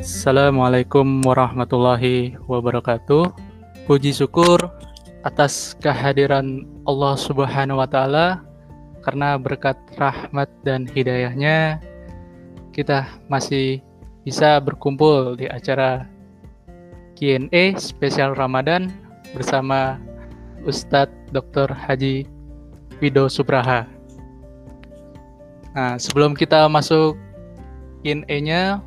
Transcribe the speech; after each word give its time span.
Assalamualaikum 0.00 1.20
warahmatullahi 1.28 2.32
wabarakatuh. 2.48 3.36
Puji 3.84 4.16
syukur 4.16 4.56
atas 5.28 5.76
kehadiran 5.76 6.64
Allah 6.88 7.20
Subhanahu 7.20 7.84
wa 7.84 7.84
taala 7.84 8.40
karena 9.04 9.36
berkat 9.36 9.76
rahmat 10.00 10.48
dan 10.64 10.88
hidayahnya 10.88 11.84
kita 12.72 13.12
masih 13.28 13.84
bisa 14.24 14.56
berkumpul 14.64 15.36
di 15.36 15.44
acara 15.52 16.08
Q&A 17.20 17.76
spesial 17.76 18.32
Ramadan 18.32 18.88
bersama 19.36 20.00
Ustadz 20.64 21.12
Dr. 21.28 21.76
Haji 21.76 22.24
Wido 23.04 23.28
Subraha. 23.28 23.84
Nah, 25.76 26.00
sebelum 26.00 26.32
kita 26.32 26.72
masuk 26.72 27.20
Q&A-nya, 28.00 28.80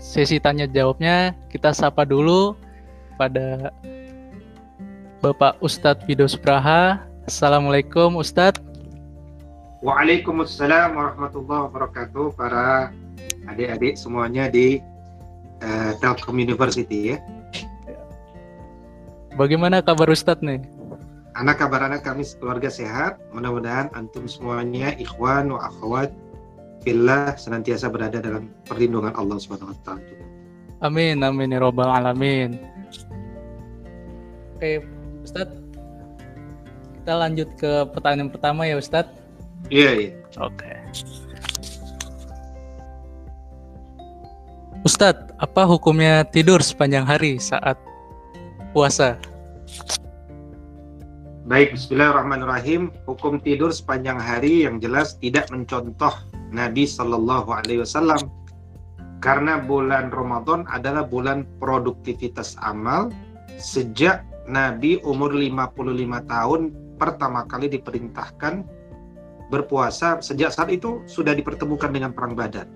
sesi 0.00 0.40
tanya 0.40 0.64
jawabnya, 0.64 1.36
kita 1.52 1.76
sapa 1.76 2.08
dulu 2.08 2.56
pada 3.20 3.68
Bapak 5.20 5.60
Ustadz 5.60 6.08
Wido 6.08 6.24
Subraha. 6.24 7.04
Assalamualaikum 7.28 8.16
Ustadz. 8.16 8.64
Waalaikumsalam 9.84 10.96
warahmatullahi 10.96 11.68
wabarakatuh 11.68 12.32
para 12.36 12.92
adik-adik 13.48 13.96
semuanya 13.96 14.48
di 14.48 14.80
uh, 15.60 15.92
Telkom 16.00 16.40
University 16.40 17.14
ya. 17.14 17.16
Bagaimana 19.36 19.84
kabar 19.84 20.08
Ustadz 20.08 20.40
nih? 20.40 20.64
Anak 21.36 21.60
kabar 21.60 21.86
anak 21.86 22.04
kami 22.04 22.24
keluarga 22.40 22.68
sehat. 22.72 23.20
Mudah-mudahan 23.36 23.92
antum 23.92 24.24
semuanya 24.28 24.96
ikhwan 24.96 25.52
wa 25.52 25.64
akhwat 25.68 26.12
fillah 26.80 27.36
senantiasa 27.36 27.92
berada 27.92 28.18
dalam 28.20 28.48
perlindungan 28.64 29.12
Allah 29.16 29.36
Subhanahu 29.36 29.72
wa 29.72 29.78
taala. 29.84 30.16
Amin 30.80 31.20
amin 31.20 31.52
ya 31.52 31.60
robbal 31.60 31.92
alamin. 31.92 32.56
Oke, 34.56 34.84
Ustadz. 35.24 35.56
Kita 37.00 37.16
lanjut 37.16 37.48
ke 37.56 37.88
pertanyaan 37.96 38.28
pertama 38.28 38.68
ya 38.68 38.76
Ustadz. 38.76 39.12
Iya, 39.72 39.90
iya. 39.96 40.12
Oke. 40.36 40.72
Ustadz, 44.84 45.32
apa 45.36 45.68
hukumnya 45.68 46.24
tidur 46.28 46.64
sepanjang 46.64 47.04
hari 47.04 47.36
saat 47.36 47.76
puasa? 48.72 49.20
Baik, 51.44 51.76
Bismillahirrahmanirrahim. 51.76 52.88
Hukum 53.04 53.40
tidur 53.40 53.72
sepanjang 53.72 54.16
hari 54.16 54.64
yang 54.64 54.80
jelas 54.80 55.16
tidak 55.20 55.48
mencontoh 55.52 56.12
Nabi 56.50 56.86
Shallallahu 56.86 57.50
Alaihi 57.54 57.82
Wasallam 57.82 58.18
karena 59.20 59.60
bulan 59.60 60.10
Ramadan 60.10 60.64
adalah 60.66 61.04
bulan 61.04 61.46
produktivitas 61.60 62.56
amal 62.64 63.12
sejak 63.60 64.24
Nabi 64.50 64.98
umur 65.06 65.30
55 65.30 66.26
tahun 66.26 66.60
pertama 66.98 67.46
kali 67.46 67.70
diperintahkan 67.70 68.64
berpuasa. 69.52 70.18
Sejak 70.24 70.50
saat 70.50 70.72
itu 70.72 71.04
sudah 71.04 71.36
dipertemukan 71.36 71.92
dengan 71.92 72.10
perang 72.10 72.34
Badar. 72.34 72.66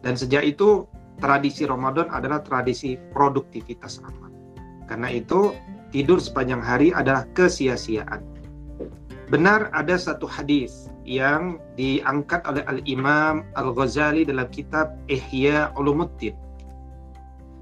Dan 0.00 0.14
sejak 0.14 0.46
itu 0.46 0.86
tradisi 1.18 1.66
Ramadan 1.66 2.08
adalah 2.14 2.40
tradisi 2.40 2.94
produktivitas 3.10 4.00
amal. 4.06 4.30
Karena 4.86 5.10
itu 5.10 5.50
tidur 5.90 6.22
sepanjang 6.22 6.62
hari 6.62 6.94
adalah 6.94 7.26
kesia-siaan. 7.34 8.22
Benar 9.26 9.74
ada 9.74 9.98
satu 9.98 10.30
hadis 10.30 10.86
yang 11.06 11.62
diangkat 11.78 12.42
oleh 12.50 12.66
Al-Imam 12.66 13.46
Al-Ghazali 13.54 14.26
dalam 14.26 14.50
kitab 14.50 14.98
Ihya 15.06 15.70
Ulumuddin. 15.78 16.34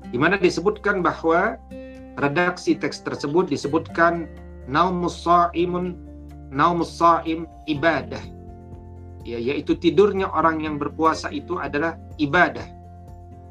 Di 0.08 0.16
mana 0.16 0.40
disebutkan 0.40 1.04
bahwa 1.04 1.60
redaksi 2.16 2.72
teks 2.72 3.04
tersebut 3.04 3.52
disebutkan 3.52 4.26
naumus 4.64 5.20
saimun 5.20 6.00
naumus 6.48 6.88
saim 6.88 7.44
ibadah. 7.68 8.20
Ya 9.24 9.36
yaitu 9.36 9.76
tidurnya 9.76 10.28
orang 10.32 10.64
yang 10.64 10.80
berpuasa 10.80 11.28
itu 11.28 11.60
adalah 11.60 12.00
ibadah. 12.16 12.64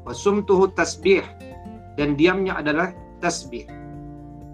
Wasumtuhu 0.06 0.74
tasbih 0.74 1.22
dan 1.94 2.18
diamnya 2.18 2.58
adalah 2.58 2.90
tasbih. 3.22 3.66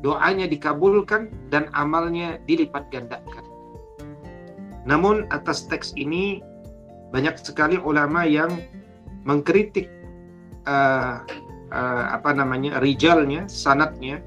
Doanya 0.00 0.48
dikabulkan 0.48 1.28
dan 1.52 1.68
amalnya 1.76 2.40
dilipat 2.48 2.88
gandakan 2.88 3.49
namun 4.90 5.30
atas 5.30 5.70
teks 5.70 5.94
ini 5.94 6.42
banyak 7.14 7.38
sekali 7.38 7.78
ulama 7.78 8.26
yang 8.26 8.58
mengkritik 9.22 9.86
uh, 10.66 11.22
uh, 11.70 12.04
apa 12.10 12.34
namanya 12.34 12.82
rijalnya, 12.82 13.46
sanatnya 13.46 14.18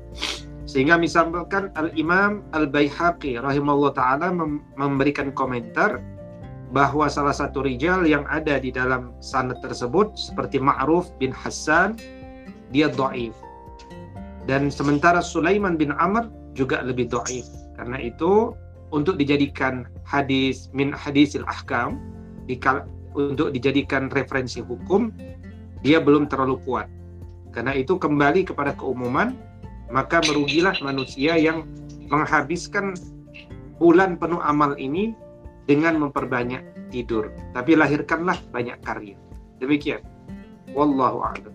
sehingga 0.64 0.96
misalkan 0.96 1.70
Al 1.76 1.92
Imam 1.94 2.42
Al 2.56 2.66
Baihaqi 2.72 3.38
rahimahullah 3.38 3.94
taala 3.94 4.32
mem 4.32 4.64
memberikan 4.80 5.36
komentar 5.36 6.00
bahwa 6.74 7.06
salah 7.06 7.36
satu 7.36 7.62
rijal 7.62 8.02
yang 8.10 8.26
ada 8.26 8.58
di 8.58 8.74
dalam 8.74 9.14
sanad 9.22 9.62
tersebut 9.62 10.18
seperti 10.18 10.58
Ma'ruf 10.58 11.14
bin 11.22 11.30
Hassan 11.30 12.00
dia 12.74 12.90
dhaif. 12.90 13.38
Dan 14.50 14.74
sementara 14.74 15.22
Sulaiman 15.22 15.78
bin 15.78 15.94
Amr 15.94 16.34
juga 16.58 16.82
lebih 16.82 17.14
dhaif. 17.14 17.46
Karena 17.78 18.02
itu 18.02 18.58
untuk 18.94 19.18
dijadikan 19.18 19.90
hadis 20.06 20.70
min 20.72 20.94
hadisil 20.94 21.42
ahkam 21.50 21.98
untuk 23.18 23.50
dijadikan 23.50 24.14
referensi 24.14 24.62
hukum 24.62 25.10
dia 25.82 25.98
belum 25.98 26.30
terlalu 26.30 26.62
kuat. 26.64 26.86
Karena 27.50 27.74
itu 27.74 27.98
kembali 27.98 28.46
kepada 28.46 28.78
keumuman 28.78 29.34
maka 29.90 30.22
merugilah 30.30 30.78
manusia 30.86 31.38
yang 31.38 31.66
menghabiskan 32.10 32.94
bulan 33.82 34.16
penuh 34.18 34.42
amal 34.42 34.78
ini 34.78 35.18
dengan 35.66 35.98
memperbanyak 35.98 36.62
tidur. 36.94 37.34
Tapi 37.58 37.74
lahirkanlah 37.78 38.38
banyak 38.54 38.78
karya. 38.86 39.18
Demikian. 39.58 40.02
Wallahu 40.74 41.22
a'lam. 41.22 41.54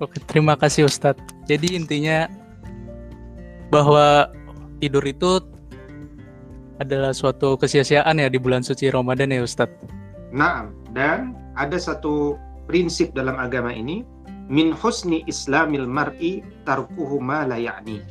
Oke, 0.00 0.18
terima 0.26 0.56
kasih 0.56 0.88
Ustadz. 0.88 1.20
Jadi 1.46 1.76
intinya 1.76 2.26
bahwa 3.68 4.32
tidur 4.80 5.04
itu 5.04 5.38
adalah 6.82 7.14
suatu 7.14 7.54
kesia-siaan 7.54 8.18
ya 8.18 8.28
di 8.30 8.38
bulan 8.40 8.64
suci 8.64 8.90
Ramadan 8.90 9.30
ya 9.30 9.44
Ustadz. 9.44 9.86
Nah, 10.34 10.66
dan 10.90 11.38
ada 11.54 11.78
satu 11.78 12.34
prinsip 12.66 13.14
dalam 13.14 13.38
agama 13.38 13.70
ini, 13.70 14.02
min 14.50 14.74
husni 14.74 15.22
islamil 15.30 15.86
mar'i 15.86 16.42
tarkuhu 16.66 17.22
ma 17.22 17.46
la 17.46 17.56
ya'ni. 17.60 18.02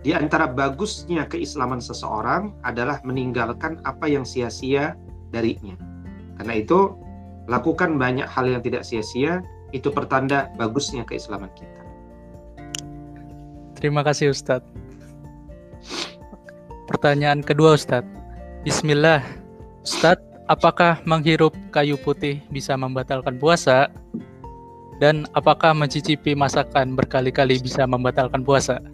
Di 0.00 0.16
antara 0.16 0.48
bagusnya 0.48 1.28
keislaman 1.28 1.82
seseorang 1.82 2.56
adalah 2.64 3.02
meninggalkan 3.04 3.82
apa 3.84 4.08
yang 4.08 4.24
sia-sia 4.24 4.96
darinya. 5.28 5.76
Karena 6.40 6.56
itu, 6.56 6.96
lakukan 7.50 8.00
banyak 8.00 8.24
hal 8.24 8.48
yang 8.48 8.62
tidak 8.64 8.86
sia-sia, 8.86 9.44
itu 9.76 9.92
pertanda 9.92 10.48
bagusnya 10.56 11.04
keislaman 11.04 11.52
kita. 11.52 11.82
Terima 13.76 14.00
kasih 14.00 14.32
Ustadz. 14.32 14.64
Pertanyaan 17.00 17.40
kedua 17.40 17.80
Ustadz. 17.80 18.04
Bismillah. 18.60 19.24
Ustadz, 19.80 20.20
apakah 20.52 21.00
menghirup 21.08 21.56
kayu 21.72 21.96
putih 21.96 22.44
bisa 22.52 22.76
membatalkan 22.76 23.40
puasa? 23.40 23.88
Dan 25.00 25.24
apakah 25.32 25.72
mencicipi 25.72 26.36
masakan 26.36 26.92
berkali-kali 26.92 27.56
bisa 27.56 27.88
membatalkan 27.88 28.44
puasa? 28.44 28.84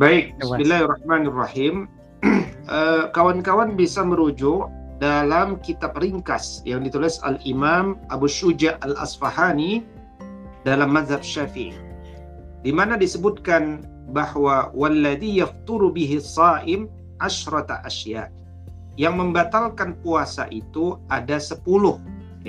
Baik, 0.00 0.32
Bismillahirrahmanirrahim. 0.40 1.92
Eh, 2.66 3.04
kawan-kawan 3.14 3.76
bisa 3.76 4.00
merujuk 4.02 4.66
dalam 4.98 5.60
kitab 5.60 5.94
ringkas 6.00 6.66
yang 6.66 6.82
ditulis 6.82 7.20
Al-Imam 7.22 8.00
Abu 8.10 8.26
Syuja 8.26 8.80
Al-Asfahani 8.82 9.86
dalam 10.64 10.90
mazhab 10.90 11.20
Syafi'i. 11.22 11.76
Di 12.66 12.74
mana 12.74 12.98
disebutkan 12.98 13.86
bahwa 14.16 14.72
walladhi 14.72 15.44
yafturu 15.44 15.92
bihi 15.92 16.16
saim 16.16 16.88
asyrata 17.20 17.84
asya. 17.84 18.32
Yang 18.96 19.14
membatalkan 19.20 19.92
puasa 20.00 20.48
itu 20.48 20.96
ada 21.12 21.36
10 21.36 21.60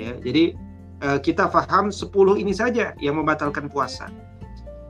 ya. 0.00 0.16
Jadi 0.24 0.56
uh, 1.04 1.20
kita 1.20 1.52
faham 1.52 1.92
10 1.92 2.08
ini 2.40 2.56
saja 2.56 2.96
yang 2.96 3.20
membatalkan 3.20 3.68
puasa. 3.68 4.08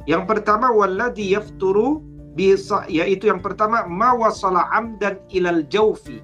Yang 0.07 0.31
pertama 0.31 0.71
walladhi 0.71 1.35
yafturu 1.35 1.99
bisa 2.39 2.87
yaitu 2.87 3.27
yang 3.27 3.43
pertama 3.43 3.83
ma 3.91 4.15
wasala 4.15 4.71
amdan 4.71 5.19
ilal 5.35 5.67
jaufi 5.67 6.23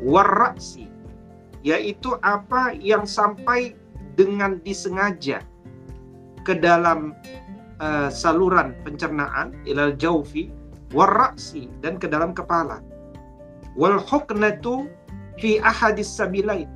warra'si 0.00 0.88
yaitu 1.60 2.16
apa 2.24 2.72
yang 2.80 3.04
sampai 3.04 3.76
dengan 4.16 4.56
disengaja 4.64 5.44
ke 6.48 6.56
dalam 6.56 7.12
uh, 7.80 8.08
saluran 8.12 8.76
pencernaan 8.86 9.56
ilal 9.66 9.96
jaufi 9.96 10.52
warraksi 10.94 11.66
dan 11.82 11.96
ke 11.96 12.06
dalam 12.06 12.36
kepala 12.36 12.84
wal 13.74 13.98
huknatu 13.98 14.86
fi 15.40 15.58
ahadis 15.64 16.08
sabilain 16.08 16.68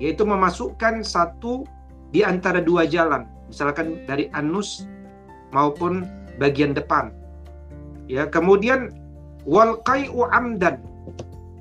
yaitu 0.00 0.24
memasukkan 0.24 1.04
satu 1.04 1.68
di 2.10 2.26
antara 2.26 2.58
dua 2.58 2.88
jalan, 2.88 3.28
misalkan 3.46 4.02
dari 4.08 4.26
anus 4.34 4.88
maupun 5.54 6.08
bagian 6.40 6.74
depan. 6.74 7.14
Ya, 8.10 8.26
kemudian 8.26 8.90
wal 9.46 9.78
qai'u 9.86 10.26
amdan. 10.34 10.82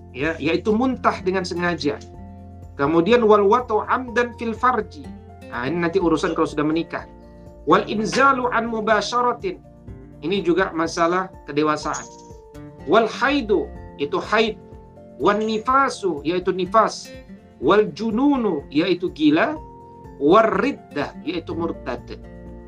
Ya, 0.10 0.34
yaitu 0.42 0.74
muntah 0.74 1.22
dengan 1.22 1.46
sengaja. 1.46 2.02
Kemudian 2.80 3.22
wal 3.22 3.46
watu 3.46 3.86
amdan 3.86 4.34
fil 4.42 4.58
farji. 4.58 5.06
Nah, 5.54 5.70
ini 5.70 5.86
nanti 5.86 6.02
urusan 6.02 6.34
kalau 6.34 6.50
sudah 6.50 6.66
menikah. 6.66 7.06
Wal 7.68 7.88
inzalu 7.88 8.48
an 8.52 8.70
mubasyaratin. 8.70 9.60
Ini 10.20 10.44
juga 10.44 10.72
masalah 10.76 11.32
kedewasaan. 11.48 12.04
Wal 12.88 13.08
haidu 13.08 13.68
itu 14.00 14.20
haid. 14.20 14.60
Wan 15.20 15.44
nifasu 15.44 16.24
yaitu 16.24 16.56
nifas. 16.56 17.12
Wal 17.60 17.92
jununu 17.92 18.64
yaitu 18.72 19.12
gila. 19.12 19.56
War 20.20 20.48
riddah 20.60 21.16
yaitu 21.24 21.56
murtad. 21.56 22.04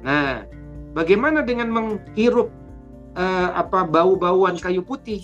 Nah, 0.03 0.47
bagaimana 0.95 1.43
dengan 1.43 1.67
menghirup 1.71 2.47
uh, 3.15 3.49
apa 3.55 3.83
bau-bauan 3.83 4.55
kayu 4.55 4.79
putih? 4.83 5.23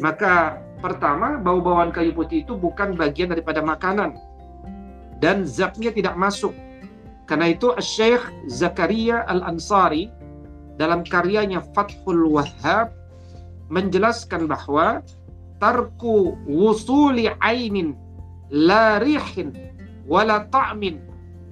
Maka 0.00 0.60
pertama 0.84 1.40
bau-bauan 1.40 1.88
kayu 1.94 2.12
putih 2.12 2.44
itu 2.44 2.58
bukan 2.58 2.98
bagian 2.98 3.32
daripada 3.32 3.64
makanan 3.64 4.18
dan 5.22 5.46
zatnya 5.46 5.94
tidak 5.94 6.18
masuk. 6.18 6.52
Karena 7.26 7.54
itu 7.54 7.72
Syekh 7.78 8.22
Zakaria 8.50 9.22
Al-Ansari 9.30 10.10
dalam 10.76 11.06
karyanya 11.06 11.62
Fathul 11.72 12.26
Wahhab 12.28 12.90
menjelaskan 13.72 14.50
bahwa 14.50 15.00
tarku 15.62 16.34
wusuli 16.44 17.30
ainin 17.40 17.94
la 18.50 18.98
rihin 18.98 19.54
wala 20.04 20.44
ta'min 20.50 20.98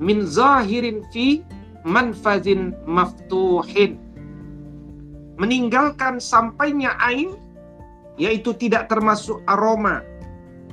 min 0.03 0.27
zahirin 0.27 1.07
fi 1.15 1.45
manfazin 1.87 2.75
maftuhin. 2.85 3.97
Meninggalkan 5.41 6.21
sampainya 6.21 6.93
ain 7.01 7.33
yaitu 8.21 8.53
tidak 8.53 8.93
termasuk 8.93 9.41
aroma 9.49 10.05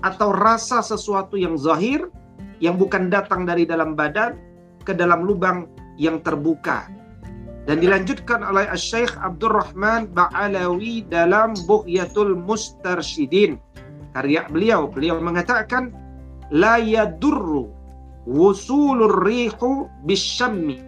atau 0.04 0.36
rasa 0.36 0.84
sesuatu 0.84 1.40
yang 1.40 1.56
zahir 1.56 2.12
yang 2.60 2.76
bukan 2.76 3.08
datang 3.08 3.48
dari 3.48 3.64
dalam 3.64 3.96
badan 3.96 4.36
ke 4.88 4.96
dalam 4.96 5.28
lubang 5.28 5.68
yang 6.00 6.24
terbuka 6.24 6.88
dan 7.68 7.84
dilanjutkan 7.84 8.48
oleh 8.48 8.64
Syekh 8.80 9.12
Abdurrahman 9.20 10.08
Ba'alawi 10.16 11.04
dalam 11.12 11.52
Bughyatul 11.68 12.40
Mustarsyidin. 12.40 13.60
Karya 14.16 14.48
beliau, 14.48 14.88
beliau 14.88 15.20
mengatakan 15.20 15.92
la 16.48 16.80
yadurru 16.80 17.68
wusulur 18.24 19.28
rihu 19.28 19.92
bisyammi 20.08 20.80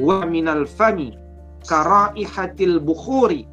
wa 0.00 0.24
minal 0.24 0.64
fami 0.64 1.12
karaihatil 1.68 2.80
bukhuri 2.80 3.44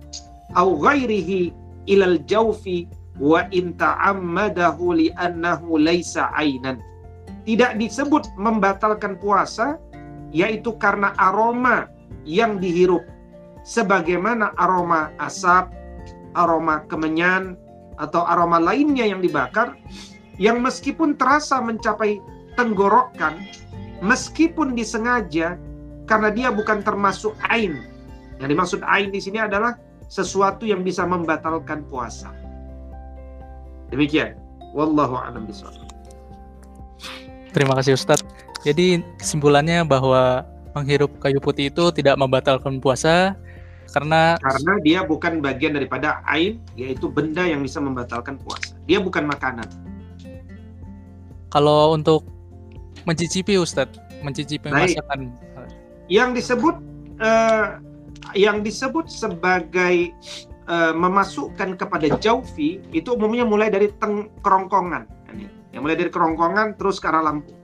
au 0.55 0.79
ghairihi 0.79 1.51
ilal 1.91 2.17
jawfi 2.23 2.87
wa 3.19 3.43
in 3.51 3.75
ta'ammadahu 3.75 4.95
li'annahu 4.95 5.75
laisa 5.75 6.31
ainan. 6.39 6.79
Tidak 7.49 7.81
disebut 7.81 8.37
membatalkan 8.37 9.17
puasa 9.17 9.81
yaitu 10.29 10.77
karena 10.77 11.17
aroma 11.17 11.89
yang 12.21 12.61
dihirup 12.61 13.01
sebagaimana 13.65 14.53
aroma 14.61 15.09
asap, 15.17 15.73
aroma 16.37 16.85
kemenyan 16.85 17.57
atau 17.97 18.21
aroma 18.29 18.61
lainnya 18.61 19.09
yang 19.09 19.17
dibakar 19.17 19.73
yang 20.37 20.61
meskipun 20.61 21.17
terasa 21.17 21.57
mencapai 21.57 22.21
tenggorokan 22.53 23.41
meskipun 24.05 24.77
disengaja 24.77 25.57
karena 26.05 26.29
dia 26.29 26.53
bukan 26.53 26.85
termasuk 26.85 27.33
ain. 27.49 27.81
Yang 28.37 28.49
dimaksud 28.53 28.81
ain 28.85 29.09
di 29.09 29.17
sini 29.17 29.41
adalah 29.41 29.73
sesuatu 30.05 30.69
yang 30.69 30.85
bisa 30.85 31.01
membatalkan 31.01 31.81
puasa. 31.89 32.29
Demikian. 33.89 34.37
Wallahu 34.77 35.17
a'lam. 35.17 35.49
Terima 37.49 37.73
kasih 37.77 37.97
Ustadz. 37.97 38.25
Jadi 38.61 39.01
kesimpulannya 39.17 39.87
bahwa 39.87 40.45
menghirup 40.75 41.17
kayu 41.17 41.41
putih 41.41 41.73
itu 41.73 41.89
tidak 41.95 42.19
membatalkan 42.19 42.77
puasa 42.77 43.33
karena 43.89 44.37
karena 44.37 44.73
dia 44.85 44.99
bukan 45.01 45.41
bagian 45.41 45.73
daripada 45.73 46.21
air 46.29 46.61
yaitu 46.77 47.09
benda 47.09 47.41
yang 47.41 47.65
bisa 47.65 47.81
membatalkan 47.81 48.37
puasa. 48.37 48.77
Dia 48.85 49.01
bukan 49.01 49.25
makanan. 49.25 49.65
Kalau 51.49 51.97
untuk 51.97 52.21
mencicipi 53.09 53.57
Ustadz, 53.57 53.97
mencicipi 54.21 54.69
Baik. 54.69 54.93
masakan 55.01 55.33
yang 56.09 56.37
disebut 56.37 56.75
uh, 57.21 57.81
yang 58.37 58.61
disebut 58.61 59.09
sebagai 59.09 60.13
uh, 60.69 60.93
memasukkan 60.93 61.77
kepada 61.77 62.13
jaufi 62.21 62.81
itu 62.93 63.17
umumnya 63.17 63.45
mulai 63.45 63.73
dari 63.73 63.89
teng 63.97 64.29
kerongkongan. 64.45 65.18
Yang 65.71 65.81
mulai 65.85 65.97
dari 65.97 66.11
kerongkongan 66.11 66.67
terus 66.81 66.97
ke 66.97 67.07
arah 67.09 67.21
lambung. 67.21 67.59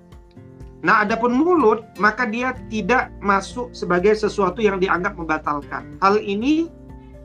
Nah, 0.86 1.02
adapun 1.02 1.34
mulut, 1.34 1.82
maka 1.98 2.30
dia 2.30 2.54
tidak 2.70 3.10
masuk 3.18 3.74
sebagai 3.74 4.14
sesuatu 4.14 4.62
yang 4.62 4.78
dianggap 4.78 5.18
membatalkan. 5.18 5.98
Hal 5.98 6.22
ini, 6.22 6.70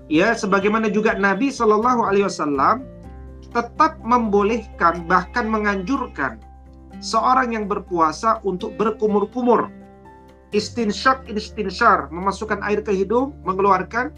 ya, 0.09 0.33
sebagaimana 0.33 0.89
juga 0.89 1.13
Nabi 1.13 1.53
Shallallahu 1.53 2.09
Alaihi 2.09 2.25
Wasallam 2.25 2.89
tetap 3.53 4.01
membolehkan 4.01 5.05
bahkan 5.05 5.45
menganjurkan 5.45 6.41
seorang 7.05 7.53
yang 7.53 7.69
berpuasa 7.69 8.41
untuk 8.49 8.81
berkumur-kumur. 8.81 9.69
Istinsyak, 10.57 11.29
istinsyar, 11.29 12.09
memasukkan 12.09 12.65
air 12.65 12.81
ke 12.81 12.97
hidung, 12.97 13.37
mengeluarkan, 13.45 14.09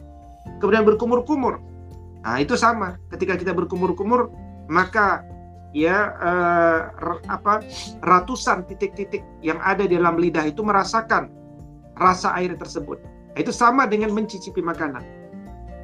kemudian 0.62 0.86
berkumur-kumur. 0.86 1.58
Nah, 2.22 2.38
itu 2.38 2.54
sama. 2.54 2.94
Ketika 3.10 3.34
kita 3.34 3.50
berkumur-kumur, 3.50 4.30
maka 4.70 5.26
ya 5.72 6.12
uh, 6.20 6.80
apa 7.28 7.64
ratusan 8.04 8.69
titik-titik 8.69 9.24
yang 9.40 9.56
ada 9.64 9.88
di 9.88 9.96
dalam 9.96 10.20
lidah 10.20 10.44
itu 10.48 10.60
merasakan 10.60 11.32
rasa 11.96 12.32
air 12.36 12.52
tersebut. 12.56 13.00
Itu 13.36 13.52
sama 13.52 13.88
dengan 13.88 14.12
mencicipi 14.12 14.60
makanan. 14.60 15.04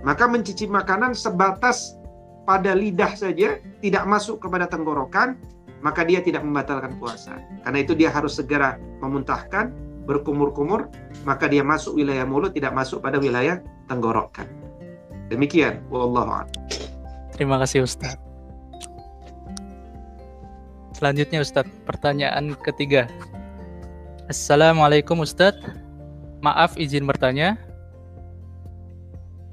Maka 0.04 0.28
mencicipi 0.28 0.70
makanan 0.70 1.16
sebatas 1.16 1.96
pada 2.44 2.72
lidah 2.72 3.12
saja, 3.12 3.60
tidak 3.84 4.04
masuk 4.08 4.40
kepada 4.40 4.68
tenggorokan, 4.68 5.36
maka 5.84 6.04
dia 6.04 6.24
tidak 6.24 6.44
membatalkan 6.44 6.96
puasa. 6.96 7.40
Karena 7.64 7.78
itu 7.82 7.92
dia 7.92 8.08
harus 8.12 8.36
segera 8.36 8.80
memuntahkan, 9.04 9.72
berkumur-kumur, 10.08 10.88
maka 11.28 11.44
dia 11.50 11.60
masuk 11.60 12.00
wilayah 12.00 12.24
mulut, 12.24 12.56
tidak 12.56 12.72
masuk 12.72 13.04
pada 13.04 13.20
wilayah 13.20 13.60
tenggorokan. 13.88 14.48
Demikian, 15.28 15.84
wallahu 15.92 16.48
Terima 17.36 17.60
kasih 17.60 17.84
Ustaz. 17.84 18.27
Selanjutnya 20.98 21.46
Ustadz, 21.46 21.70
pertanyaan 21.86 22.58
ketiga. 22.58 23.06
Assalamualaikum 24.26 25.22
Ustadz. 25.22 25.62
Maaf 26.42 26.74
izin 26.74 27.06
bertanya. 27.06 27.54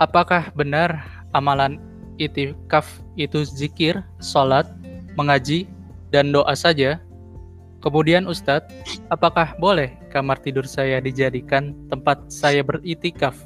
Apakah 0.01 0.49
benar 0.57 1.05
amalan 1.37 1.77
itikaf 2.17 2.89
itu 3.13 3.45
zikir, 3.45 4.01
sholat, 4.17 4.65
mengaji, 5.13 5.69
dan 6.09 6.33
doa 6.33 6.57
saja? 6.57 6.97
Kemudian 7.77 8.25
Ustadz, 8.25 8.73
apakah 9.13 9.53
boleh 9.61 9.93
kamar 10.09 10.41
tidur 10.41 10.65
saya 10.65 10.97
dijadikan 10.97 11.77
tempat 11.93 12.25
saya 12.25 12.65
beritikaf? 12.65 13.37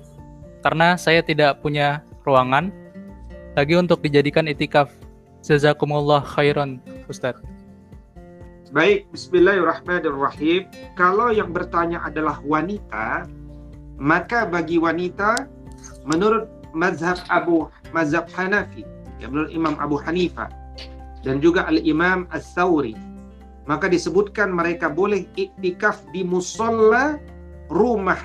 Karena 0.63 0.95
saya 0.95 1.19
tidak 1.19 1.59
punya 1.59 1.99
ruangan 2.23 2.71
lagi 3.59 3.75
untuk 3.75 3.99
dijadikan 3.99 4.47
itikaf. 4.47 4.87
Jazakumullah 5.43 6.23
khairan, 6.23 6.79
Ustadz. 7.11 7.58
Baik, 8.69 9.09
bismillahirrahmanirrahim. 9.09 10.69
Kalau 10.93 11.33
yang 11.33 11.49
bertanya 11.49 12.05
adalah 12.05 12.37
wanita, 12.45 13.25
maka 13.97 14.45
bagi 14.45 14.77
wanita 14.77 15.49
menurut 16.05 16.45
mazhab 16.77 17.17
Abu 17.33 17.65
mazhab 17.97 18.29
Hanafi, 18.29 18.85
ya 19.17 19.25
menurut 19.25 19.49
Imam 19.49 19.73
Abu 19.81 19.97
Hanifah 19.97 20.53
dan 21.25 21.41
juga 21.41 21.65
Al-Imam 21.65 22.29
As-Sawri, 22.29 22.93
maka 23.65 23.89
disebutkan 23.89 24.53
mereka 24.53 24.85
boleh 24.85 25.25
iktikaf 25.33 26.05
di 26.13 26.21
musola 26.21 27.17
rumah 27.73 28.21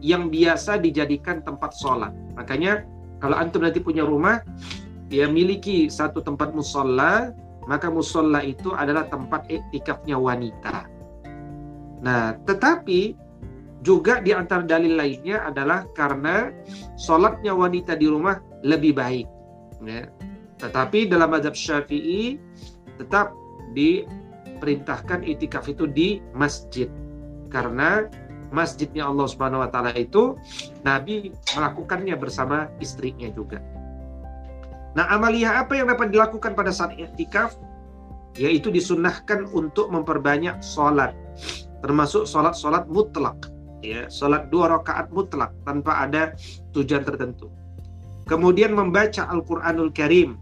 yang 0.00 0.32
biasa 0.32 0.80
dijadikan 0.80 1.44
tempat 1.44 1.76
sholat. 1.76 2.16
Makanya 2.40 2.88
kalau 3.20 3.36
antum 3.36 3.60
nanti 3.60 3.84
punya 3.84 4.08
rumah, 4.08 4.40
dia 5.12 5.28
miliki 5.28 5.92
satu 5.92 6.24
tempat 6.24 6.56
musola 6.56 7.36
maka 7.66 7.88
musola 7.88 8.44
itu 8.44 8.72
adalah 8.72 9.08
tempat 9.08 9.48
iktikafnya 9.48 10.16
wanita. 10.16 10.88
Nah, 12.04 12.36
tetapi 12.44 13.16
juga 13.84 14.20
di 14.24 14.32
antara 14.32 14.64
dalil 14.64 14.96
lainnya 14.96 15.44
adalah 15.44 15.84
karena 15.92 16.52
sholatnya 16.96 17.52
wanita 17.52 17.96
di 17.96 18.08
rumah 18.08 18.40
lebih 18.64 18.96
baik. 18.96 19.28
Ya. 19.84 20.08
Tetapi 20.60 21.12
dalam 21.12 21.32
mazhab 21.32 21.52
syafi'i 21.52 22.40
tetap 22.96 23.36
di 23.76 24.08
perintahkan 24.62 25.20
itikaf 25.26 25.68
itu 25.68 25.84
di 25.84 26.24
masjid 26.32 26.88
karena 27.52 28.08
masjidnya 28.54 29.04
Allah 29.04 29.26
Subhanahu 29.28 29.66
wa 29.66 29.68
taala 29.68 29.92
itu 29.98 30.38
Nabi 30.86 31.34
melakukannya 31.52 32.14
bersama 32.16 32.70
istrinya 32.78 33.28
juga. 33.34 33.60
Nah, 34.94 35.10
amalia 35.10 35.58
apa 35.58 35.74
yang 35.74 35.90
dapat 35.90 36.14
dilakukan 36.14 36.54
pada 36.54 36.70
saat 36.70 36.94
itikaf? 36.94 37.58
Yaitu 38.34 38.70
disunnahkan 38.70 39.46
untuk 39.54 39.94
memperbanyak 39.94 40.58
sholat, 40.58 41.14
termasuk 41.86 42.26
sholat-sholat 42.26 42.90
mutlak, 42.90 43.38
ya, 43.78 44.10
sholat 44.10 44.50
dua 44.50 44.74
rakaat 44.74 45.06
mutlak 45.14 45.54
tanpa 45.62 46.02
ada 46.02 46.34
tujuan 46.74 47.06
tertentu. 47.06 47.46
Kemudian 48.26 48.74
membaca 48.74 49.30
Al-Quranul 49.30 49.94
Karim, 49.94 50.34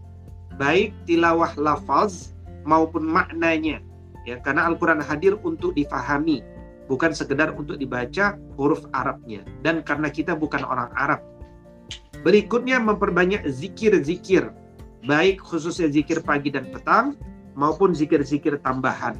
baik 0.57 0.89
tilawah 1.05 1.53
lafaz 1.53 2.33
maupun 2.65 3.05
maknanya, 3.05 3.77
ya, 4.25 4.41
karena 4.41 4.65
Al-Quran 4.73 4.97
hadir 4.97 5.37
untuk 5.45 5.77
difahami, 5.77 6.41
bukan 6.89 7.13
sekedar 7.13 7.53
untuk 7.53 7.77
dibaca 7.77 8.41
huruf 8.57 8.89
Arabnya. 8.89 9.45
Dan 9.61 9.85
karena 9.85 10.09
kita 10.09 10.33
bukan 10.33 10.65
orang 10.65 10.89
Arab, 10.97 11.21
Berikutnya 12.23 12.79
memperbanyak 12.79 13.43
zikir-zikir, 13.51 14.47
baik 15.03 15.43
khususnya 15.43 15.91
zikir 15.91 16.23
pagi 16.23 16.49
dan 16.55 16.71
petang 16.71 17.19
maupun 17.59 17.91
zikir-zikir 17.91 18.63
tambahan. 18.63 19.19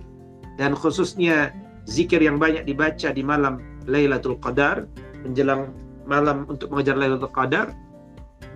Dan 0.55 0.71
khususnya 0.71 1.51
zikir 1.83 2.23
yang 2.23 2.39
banyak 2.39 2.63
dibaca 2.63 3.11
di 3.11 3.19
malam 3.19 3.59
Lailatul 3.83 4.39
Qadar, 4.39 4.87
menjelang 5.27 5.75
malam 6.07 6.47
untuk 6.47 6.71
mengejar 6.71 6.95
Lailatul 6.95 7.35
Qadar, 7.35 7.75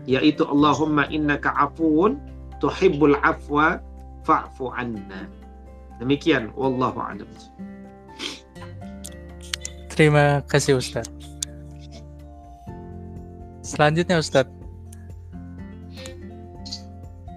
yaitu 0.07 0.47
Allahumma 0.47 1.03
innaka 1.11 1.51
afuun 1.59 2.15
tuhibbul 2.63 3.19
afwa 3.27 3.83
fa'fu 4.23 4.71
anna. 4.71 5.27
Demikian 5.99 6.55
wallahu 6.55 7.03
a'lam. 7.03 7.27
Terima 9.91 10.45
kasih 10.45 10.77
Ustaz. 10.77 11.16
Selanjutnya 13.67 14.23
Ustadz, 14.23 14.47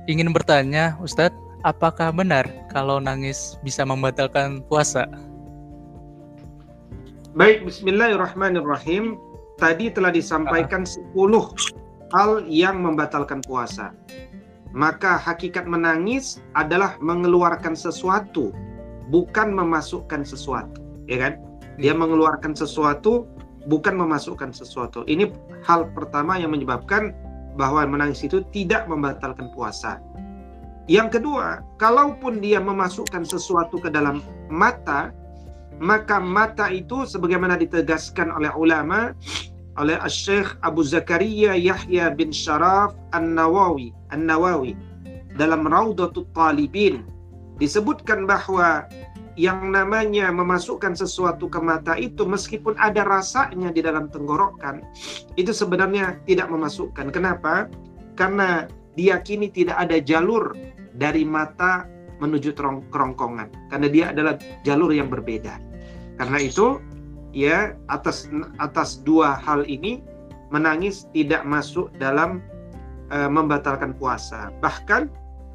ingin 0.07 0.31
bertanya 0.31 0.95
Ustadz, 1.03 1.35
apakah 1.67 2.15
benar 2.15 2.47
kalau 2.71 3.03
nangis 3.03 3.59
bisa 3.67 3.83
membatalkan 3.83 4.63
puasa? 4.71 5.11
Baik, 7.35 7.67
Bismillahirrahmanirrahim. 7.67 9.19
Tadi 9.59 9.91
telah 9.91 10.15
disampaikan 10.15 10.87
10 10.87 11.19
hal 12.15 12.47
yang 12.47 12.79
membatalkan 12.79 13.43
puasa. 13.43 13.91
Maka 14.71 15.19
hakikat 15.19 15.67
menangis 15.67 16.39
adalah 16.55 16.95
mengeluarkan 17.03 17.75
sesuatu, 17.75 18.55
bukan 19.11 19.51
memasukkan 19.51 20.23
sesuatu, 20.23 20.79
ya 21.11 21.27
kan? 21.27 21.43
Dia 21.83 21.91
hmm. 21.91 22.07
mengeluarkan 22.07 22.55
sesuatu 22.55 23.27
bukan 23.69 23.97
memasukkan 23.97 24.55
sesuatu. 24.55 25.05
Ini 25.05 25.29
hal 25.67 25.93
pertama 25.93 26.41
yang 26.41 26.55
menyebabkan 26.55 27.13
bahwa 27.59 27.85
menangis 27.85 28.25
itu 28.25 28.41
tidak 28.55 28.87
membatalkan 28.89 29.53
puasa. 29.53 30.01
Yang 30.89 31.21
kedua, 31.21 31.63
kalaupun 31.77 32.41
dia 32.41 32.59
memasukkan 32.59 33.23
sesuatu 33.23 33.79
ke 33.79 33.93
dalam 33.93 34.25
mata, 34.51 35.15
maka 35.79 36.19
mata 36.19 36.69
itu 36.73 37.07
sebagaimana 37.07 37.57
ditegaskan 37.57 38.33
oleh 38.33 38.51
ulama 38.57 39.17
oleh 39.79 39.97
Syekh 40.11 40.59
Abu 40.61 40.85
Zakaria 40.85 41.57
Yahya 41.57 42.13
bin 42.13 42.35
Sharaf 42.35 42.93
An-Nawawi 43.17 43.95
An-Nawawi 44.13 44.77
dalam 45.39 45.65
Raudatul 45.65 46.29
Talibin 46.37 47.07
disebutkan 47.57 48.29
bahwa 48.29 48.85
yang 49.39 49.71
namanya 49.71 50.31
memasukkan 50.35 50.99
sesuatu 50.99 51.47
ke 51.47 51.61
mata 51.63 51.95
itu 51.95 52.27
meskipun 52.27 52.75
ada 52.79 53.07
rasanya 53.07 53.71
di 53.71 53.83
dalam 53.83 54.11
tenggorokan 54.11 54.83
itu 55.39 55.55
sebenarnya 55.55 56.19
tidak 56.27 56.51
memasukkan. 56.51 57.15
Kenapa? 57.15 57.71
Karena 58.19 58.67
diyakini 58.99 59.49
tidak 59.55 59.79
ada 59.79 60.03
jalur 60.03 60.53
dari 60.99 61.23
mata 61.23 61.87
menuju 62.21 62.53
kerongkongan 62.93 63.73
karena 63.73 63.89
dia 63.89 64.05
adalah 64.13 64.35
jalur 64.67 64.93
yang 64.93 65.09
berbeda. 65.09 65.57
Karena 66.21 66.39
itu 66.43 66.79
ya 67.33 67.73
atas 67.89 68.29
atas 68.61 69.01
dua 69.07 69.39
hal 69.41 69.65
ini 69.65 70.05
menangis 70.51 71.07
tidak 71.15 71.47
masuk 71.47 71.89
dalam 71.97 72.43
uh, 73.11 73.31
membatalkan 73.31 73.95
puasa. 73.97 74.51
Bahkan 74.61 75.09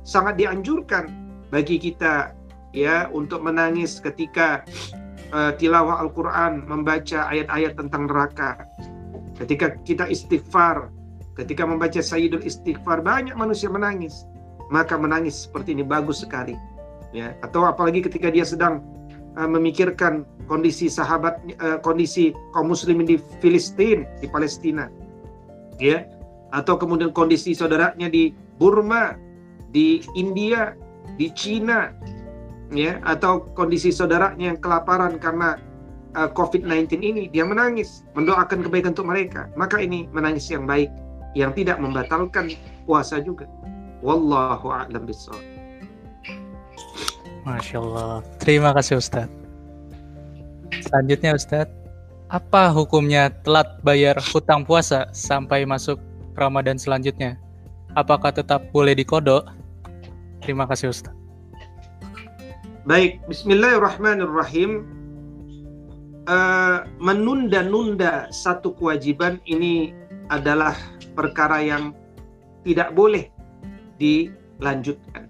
sangat 0.08 0.40
dianjurkan 0.40 1.12
bagi 1.52 1.80
kita 1.80 2.35
ya 2.76 3.08
untuk 3.16 3.40
menangis 3.40 4.04
ketika 4.04 4.68
uh, 5.32 5.56
tilawah 5.56 6.04
Al-Qur'an, 6.04 6.68
membaca 6.68 7.32
ayat-ayat 7.32 7.80
tentang 7.80 8.12
neraka. 8.12 8.68
Ketika 9.40 9.80
kita 9.88 10.12
istighfar, 10.12 10.92
ketika 11.40 11.64
membaca 11.68 12.00
Sayyidul 12.00 12.44
Istighfar 12.44 13.04
banyak 13.04 13.34
manusia 13.36 13.72
menangis. 13.72 14.28
Maka 14.74 14.98
menangis 14.98 15.46
seperti 15.46 15.78
ini 15.78 15.86
bagus 15.86 16.26
sekali. 16.26 16.58
Ya, 17.16 17.32
atau 17.46 17.64
apalagi 17.64 18.04
ketika 18.04 18.28
dia 18.28 18.44
sedang 18.44 18.84
uh, 19.40 19.48
memikirkan 19.48 20.28
kondisi 20.52 20.92
sahabat 20.92 21.38
uh, 21.64 21.80
kondisi 21.80 22.36
kaum 22.52 22.74
muslimin 22.74 23.08
di 23.08 23.18
Filistin, 23.40 24.04
di 24.20 24.28
Palestina. 24.28 24.92
Ya. 25.80 26.10
Atau 26.56 26.80
kemudian 26.80 27.12
kondisi 27.12 27.52
saudaranya 27.52 28.08
di 28.08 28.32
Burma, 28.56 29.20
di 29.76 30.00
India, 30.16 30.72
di 31.20 31.28
Cina, 31.36 31.92
ya 32.76 33.00
atau 33.08 33.48
kondisi 33.56 33.90
saudaranya 33.90 34.54
yang 34.54 34.60
kelaparan 34.60 35.18
karena 35.18 35.60
uh, 36.16 36.30
COVID-19 36.32 37.02
ini 37.04 37.24
dia 37.32 37.44
menangis 37.44 38.08
mendoakan 38.16 38.64
kebaikan 38.64 38.96
untuk 38.96 39.08
mereka. 39.10 39.52
Maka 39.60 39.82
ini 39.84 40.08
menangis 40.12 40.48
yang 40.52 40.64
baik 40.68 40.92
yang 41.36 41.52
tidak 41.52 41.78
membatalkan 41.80 42.56
puasa 42.88 43.20
juga. 43.20 43.48
Wallahu 44.00 44.72
a'lam 44.72 45.04
bishawab 45.08 45.42
Masya 47.46 47.78
Allah. 47.78 48.22
Terima 48.42 48.74
kasih 48.74 48.98
Ustadz 48.98 49.32
selanjutnya 50.82 51.34
Ustadz 51.34 51.74
apa 52.30 52.74
hukumnya 52.74 53.30
telat 53.46 53.80
bayar 53.86 54.18
hutang 54.34 54.66
puasa 54.66 55.10
sampai 55.14 55.62
masuk 55.64 56.02
Ramadan 56.34 56.76
selanjutnya? 56.76 57.38
Apakah 57.96 58.34
tetap 58.34 58.74
boleh 58.76 58.98
dikodok? 58.98 59.46
Terima 60.42 60.66
kasih 60.66 60.90
Ustadz 60.90 61.25
Baik, 62.86 63.26
Bismillahirrahmanirrahim. 63.26 64.86
Uh, 66.30 66.86
menunda-nunda 67.02 68.30
satu 68.30 68.78
kewajiban 68.78 69.42
ini 69.50 69.90
adalah 70.30 70.78
perkara 71.18 71.66
yang 71.66 71.98
tidak 72.62 72.94
boleh 72.94 73.34
dilanjutkan. 73.98 75.26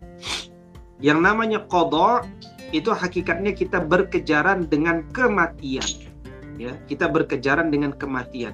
Yang 1.00 1.19
namanya 1.24 1.63
kodok 1.71 2.27
itu 2.75 2.91
hakikatnya 2.91 3.55
kita 3.55 3.79
berkejaran 3.79 4.67
dengan 4.67 5.07
kematian. 5.15 6.12
Ya, 6.59 6.75
kita 6.91 7.07
berkejaran 7.07 7.71
dengan 7.71 7.95
kematian. 7.95 8.51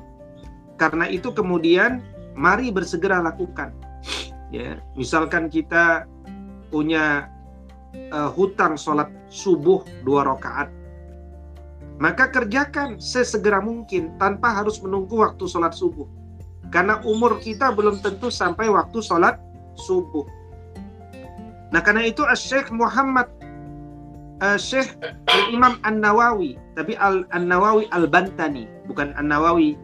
Karena 0.77 1.09
itu 1.09 1.33
kemudian 1.33 2.05
mari 2.37 2.69
bersegera 2.69 3.17
lakukan. 3.17 3.73
Ya, 4.53 4.77
misalkan 4.93 5.49
kita 5.49 6.05
punya 6.69 7.33
uh, 8.11 8.29
hutang 8.31 8.79
sholat 8.79 9.11
subuh 9.31 9.83
dua 10.03 10.27
rakaat, 10.27 10.71
maka 12.01 12.31
kerjakan 12.31 12.97
sesegera 12.97 13.61
mungkin 13.61 14.15
tanpa 14.17 14.51
harus 14.51 14.81
menunggu 14.81 15.21
waktu 15.21 15.45
sholat 15.45 15.75
subuh. 15.75 16.07
Karena 16.71 17.03
umur 17.03 17.37
kita 17.43 17.75
belum 17.75 17.99
tentu 17.99 18.31
sampai 18.31 18.71
waktu 18.71 19.03
sholat 19.03 19.35
subuh. 19.75 20.23
Nah 21.71 21.83
karena 21.83 22.07
itu 22.07 22.23
Syekh 22.35 22.71
Muhammad 22.71 23.27
uh, 24.43 24.59
Syekh 24.59 24.95
Imam 25.51 25.79
An 25.87 25.99
Nawawi, 25.99 26.55
tapi 26.75 26.95
Al 26.99 27.23
An 27.31 27.47
Nawawi 27.47 27.87
Al 27.91 28.07
Bantani, 28.07 28.67
bukan 28.87 29.15
An 29.15 29.31
Nawawi 29.31 29.75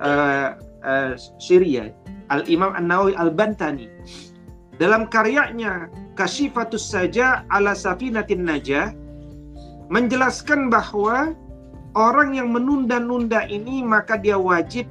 uh, 0.00 0.56
uh, 0.84 1.12
Syria, 1.40 1.92
Al 2.28 2.44
Imam 2.50 2.72
An 2.72 2.88
Nawawi 2.88 3.16
Al 3.16 3.32
Bantani. 3.32 3.88
Dalam 4.80 5.12
karyanya 5.12 5.92
Kashifatus 6.20 6.84
Saja 6.84 7.48
ala 7.48 7.72
Safinatin 7.72 8.44
Najah 8.44 8.92
menjelaskan 9.88 10.68
bahwa 10.68 11.32
orang 11.96 12.36
yang 12.36 12.52
menunda-nunda 12.52 13.48
ini 13.48 13.80
maka 13.80 14.20
dia 14.20 14.36
wajib 14.36 14.84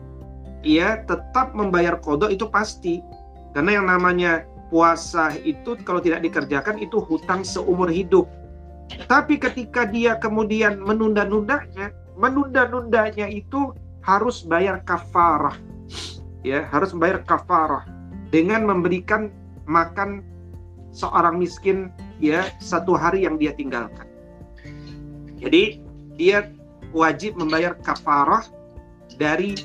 ya 0.66 1.06
tetap 1.06 1.54
membayar 1.54 2.02
kodok 2.02 2.34
itu 2.34 2.50
pasti. 2.50 3.06
Karena 3.54 3.78
yang 3.78 3.86
namanya 3.94 4.42
puasa 4.74 5.38
itu 5.46 5.78
kalau 5.86 6.02
tidak 6.02 6.26
dikerjakan 6.26 6.82
itu 6.82 6.98
hutang 6.98 7.46
seumur 7.46 7.94
hidup. 7.94 8.26
Tapi 9.06 9.38
ketika 9.38 9.86
dia 9.86 10.18
kemudian 10.18 10.82
menunda-nundanya 10.82 11.94
menunda-nundanya 12.18 13.30
itu 13.30 13.70
harus 14.02 14.42
bayar 14.42 14.82
kafarah 14.82 15.54
ya 16.42 16.66
harus 16.72 16.96
bayar 16.96 17.22
kafarah 17.28 17.86
dengan 18.34 18.66
memberikan 18.66 19.30
makan 19.70 20.26
seorang 20.92 21.38
miskin 21.38 21.94
ya 22.20 22.50
satu 22.60 22.94
hari 22.98 23.24
yang 23.26 23.38
dia 23.40 23.54
tinggalkan. 23.56 24.08
Jadi 25.40 25.80
dia 26.20 26.52
wajib 26.92 27.40
membayar 27.40 27.78
kafarah 27.80 28.44
dari 29.16 29.56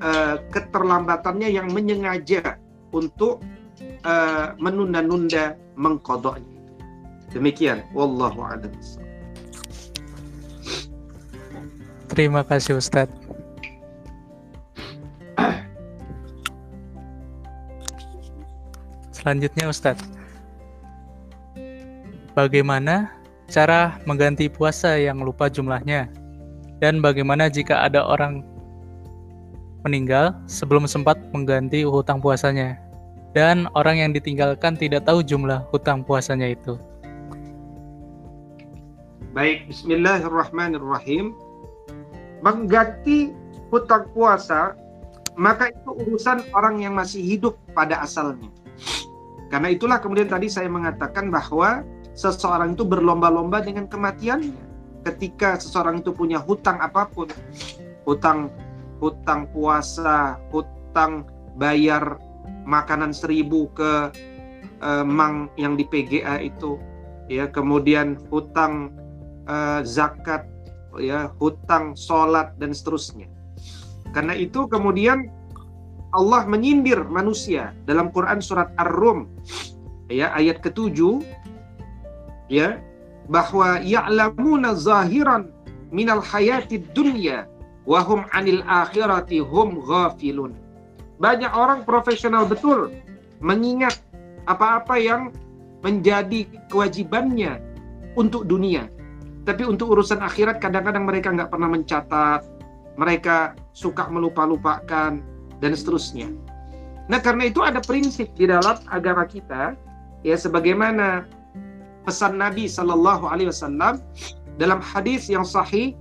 uh, 0.00 0.40
keterlambatannya 0.50 1.48
yang 1.52 1.68
menyengaja 1.70 2.56
untuk 2.90 3.44
uh, 4.06 4.56
menunda-nunda 4.56 5.56
mengkodoknya. 5.76 6.60
Demikian, 7.30 7.86
wallahu 7.94 8.42
a'lam. 8.42 8.74
Terima 12.10 12.42
kasih 12.42 12.82
Ustadz. 12.82 13.14
Selanjutnya 19.14 19.70
Ustadz, 19.70 20.19
bagaimana 22.34 23.10
cara 23.50 23.98
mengganti 24.06 24.46
puasa 24.46 24.94
yang 24.98 25.22
lupa 25.22 25.50
jumlahnya? 25.50 26.10
Dan 26.80 27.04
bagaimana 27.04 27.52
jika 27.52 27.84
ada 27.84 28.00
orang 28.00 28.40
meninggal 29.84 30.32
sebelum 30.48 30.88
sempat 30.88 31.20
mengganti 31.34 31.84
hutang 31.84 32.22
puasanya? 32.22 32.80
Dan 33.30 33.70
orang 33.78 34.02
yang 34.02 34.10
ditinggalkan 34.10 34.74
tidak 34.74 35.06
tahu 35.06 35.22
jumlah 35.22 35.62
hutang 35.70 36.02
puasanya 36.02 36.50
itu. 36.50 36.74
Baik, 39.30 39.70
bismillahirrahmanirrahim. 39.70 41.38
Mengganti 42.42 43.30
hutang 43.70 44.10
puasa, 44.10 44.74
maka 45.38 45.70
itu 45.70 45.90
urusan 45.94 46.42
orang 46.50 46.82
yang 46.82 46.98
masih 46.98 47.22
hidup 47.22 47.54
pada 47.70 48.02
asalnya. 48.02 48.50
Karena 49.46 49.70
itulah 49.70 50.02
kemudian 50.02 50.26
tadi 50.26 50.50
saya 50.50 50.66
mengatakan 50.66 51.30
bahwa 51.30 51.86
seseorang 52.14 52.74
itu 52.74 52.84
berlomba-lomba 52.86 53.62
dengan 53.64 53.86
kematiannya. 53.86 54.68
Ketika 55.00 55.56
seseorang 55.56 56.04
itu 56.04 56.12
punya 56.12 56.36
hutang 56.36 56.76
apa 56.76 57.08
pun, 57.08 57.28
hutang 58.04 58.52
hutang 59.00 59.48
puasa, 59.48 60.36
hutang 60.52 61.24
bayar 61.56 62.20
makanan 62.68 63.16
seribu 63.16 63.72
ke 63.72 64.12
uh, 64.84 65.04
mang 65.08 65.48
yang 65.56 65.72
di 65.80 65.88
PGA 65.88 66.44
itu, 66.44 66.76
ya 67.32 67.48
kemudian 67.48 68.20
hutang 68.28 68.92
uh, 69.48 69.80
zakat, 69.80 70.44
ya 71.00 71.32
hutang 71.40 71.96
sholat 71.96 72.52
dan 72.60 72.76
seterusnya. 72.76 73.32
Karena 74.12 74.36
itu 74.36 74.68
kemudian 74.68 75.32
Allah 76.12 76.42
menyindir 76.44 77.06
manusia 77.06 77.72
dalam 77.86 78.10
Quran 78.10 78.42
surat 78.42 78.74
Ar-Rum 78.76 79.30
ya 80.10 80.34
ayat 80.34 80.58
ketujuh 80.58 81.22
ya 82.50 82.82
bahwa 83.30 83.78
ya'lamuna 83.78 84.74
zahiran 84.74 85.54
minal 85.94 86.18
hayati 86.18 86.82
dunya 86.92 87.46
wa 87.86 88.02
hum 88.02 88.26
'anil 88.34 88.60
akhirati 88.66 89.38
hum 89.40 89.78
ghafilun. 89.86 90.52
Banyak 91.22 91.52
orang 91.54 91.86
profesional 91.86 92.44
betul 92.44 92.90
mengingat 93.38 94.02
apa-apa 94.50 94.98
yang 94.98 95.30
menjadi 95.80 96.44
kewajibannya 96.68 97.62
untuk 98.18 98.44
dunia. 98.44 98.90
Tapi 99.46 99.64
untuk 99.64 99.96
urusan 99.96 100.20
akhirat 100.20 100.60
kadang-kadang 100.60 101.08
mereka 101.08 101.32
nggak 101.32 101.48
pernah 101.48 101.70
mencatat, 101.72 102.40
mereka 103.00 103.56
suka 103.72 104.04
melupa-lupakan, 104.12 105.22
dan 105.60 105.72
seterusnya. 105.76 106.28
Nah, 107.06 107.20
karena 107.20 107.48
itu 107.48 107.60
ada 107.60 107.78
prinsip 107.84 108.32
di 108.34 108.48
dalam 108.48 108.80
agama 108.88 109.28
kita 109.28 109.76
ya 110.24 110.36
sebagaimana 110.36 111.28
pesan 112.04 112.40
Nabi 112.40 112.66
Shallallahu 112.66 113.28
alaihi 113.28 113.52
wasallam 113.52 114.00
dalam 114.56 114.80
hadis 114.80 115.28
yang 115.28 115.44
sahih 115.44 115.96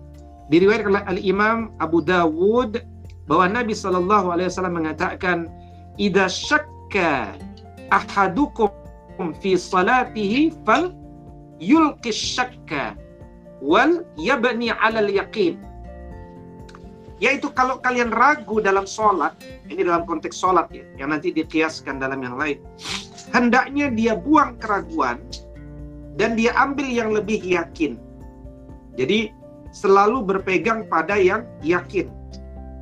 diriwayatkan 0.49 0.91
oleh 0.95 1.03
Al-Imam 1.07 1.71
Abu 1.79 2.03
Dawud 2.03 2.81
bahwa 3.29 3.45
Nabi 3.51 3.77
Shallallahu 3.77 4.33
alaihi 4.33 4.49
wasallam 4.49 4.75
mengatakan 4.79 5.47
idza 6.01 6.27
syakka 6.27 7.35
ahadukum 7.93 8.71
fi 9.43 9.59
salatihi 9.59 10.55
fal 10.65 10.91
yulqi 11.61 12.09
syakka 12.09 12.97
wal 13.59 14.01
yabni 14.15 14.71
'ala 14.71 15.03
al-yaqin 15.03 15.59
yaitu 17.19 17.51
kalau 17.51 17.83
kalian 17.83 18.15
ragu 18.15 18.63
dalam 18.63 18.87
sholat, 18.87 19.35
ini 19.67 19.83
dalam 19.83 20.07
konteks 20.07 20.39
sholat 20.39 20.71
ya, 20.71 20.87
yang 20.95 21.11
nanti 21.11 21.35
dikiaskan 21.35 21.99
dalam 21.99 22.23
yang 22.23 22.39
lain. 22.39 22.63
Hendaknya 23.35 23.91
dia 23.91 24.15
buang 24.15 24.55
keraguan 24.57 25.19
dan 26.19 26.35
dia 26.35 26.51
ambil 26.59 26.85
yang 26.85 27.15
lebih 27.15 27.39
yakin. 27.39 27.95
Jadi 28.99 29.31
selalu 29.71 30.27
berpegang 30.27 30.83
pada 30.91 31.15
yang 31.15 31.47
yakin. 31.63 32.11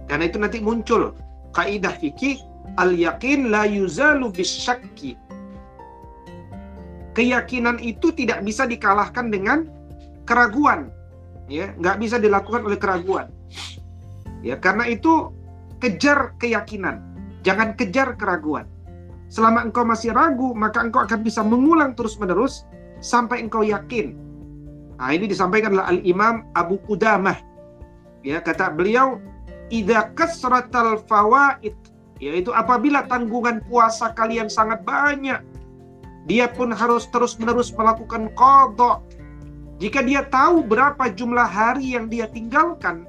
Karena 0.09 0.25
itu 0.25 0.41
nanti 0.41 0.57
muncul 0.57 1.13
kaidah 1.53 1.93
fikih 2.01 2.41
al 2.81 2.97
yakin 2.97 3.53
la 3.53 3.69
yuzalu 3.69 4.33
bisyakki. 4.33 5.13
Keyakinan 7.13 7.77
itu 7.81 8.09
tidak 8.13 8.41
bisa 8.41 8.65
dikalahkan 8.65 9.29
dengan 9.29 9.69
keraguan. 10.25 10.89
Ya, 11.47 11.73
nggak 11.77 11.97
bisa 12.01 12.17
dilakukan 12.17 12.65
oleh 12.65 12.77
keraguan. 12.77 13.29
Ya, 14.45 14.59
karena 14.59 14.85
itu 14.85 15.33
kejar 15.81 16.37
keyakinan, 16.37 17.01
jangan 17.41 17.73
kejar 17.73 18.13
keraguan. 18.19 18.69
Selama 19.33 19.65
engkau 19.65 19.81
masih 19.81 20.13
ragu, 20.13 20.53
maka 20.53 20.85
engkau 20.85 21.03
akan 21.03 21.19
bisa 21.25 21.41
mengulang 21.41 21.97
terus-menerus 21.97 22.69
sampai 22.99 23.45
engkau 23.45 23.61
yakin. 23.63 24.15
Nah, 24.97 25.13
ini 25.13 25.29
disampaikan 25.29 25.77
oleh 25.77 25.85
Al-Imam 25.85 26.45
Abu 26.57 26.81
Qudamah. 26.89 27.37
Ya, 28.25 28.41
kata 28.41 28.73
beliau, 28.73 29.21
"Idza 29.69 30.09
kasratal 30.17 31.01
fawaid" 31.05 31.77
yaitu 32.17 32.49
apabila 32.49 33.05
tanggungan 33.05 33.61
puasa 33.69 34.09
kalian 34.17 34.49
sangat 34.49 34.81
banyak, 34.81 35.37
dia 36.25 36.49
pun 36.49 36.73
harus 36.73 37.05
terus-menerus 37.13 37.69
melakukan 37.77 38.33
kodok. 38.33 39.05
Jika 39.77 40.01
dia 40.01 40.25
tahu 40.25 40.65
berapa 40.65 41.13
jumlah 41.13 41.45
hari 41.45 41.93
yang 41.93 42.09
dia 42.09 42.25
tinggalkan, 42.25 43.05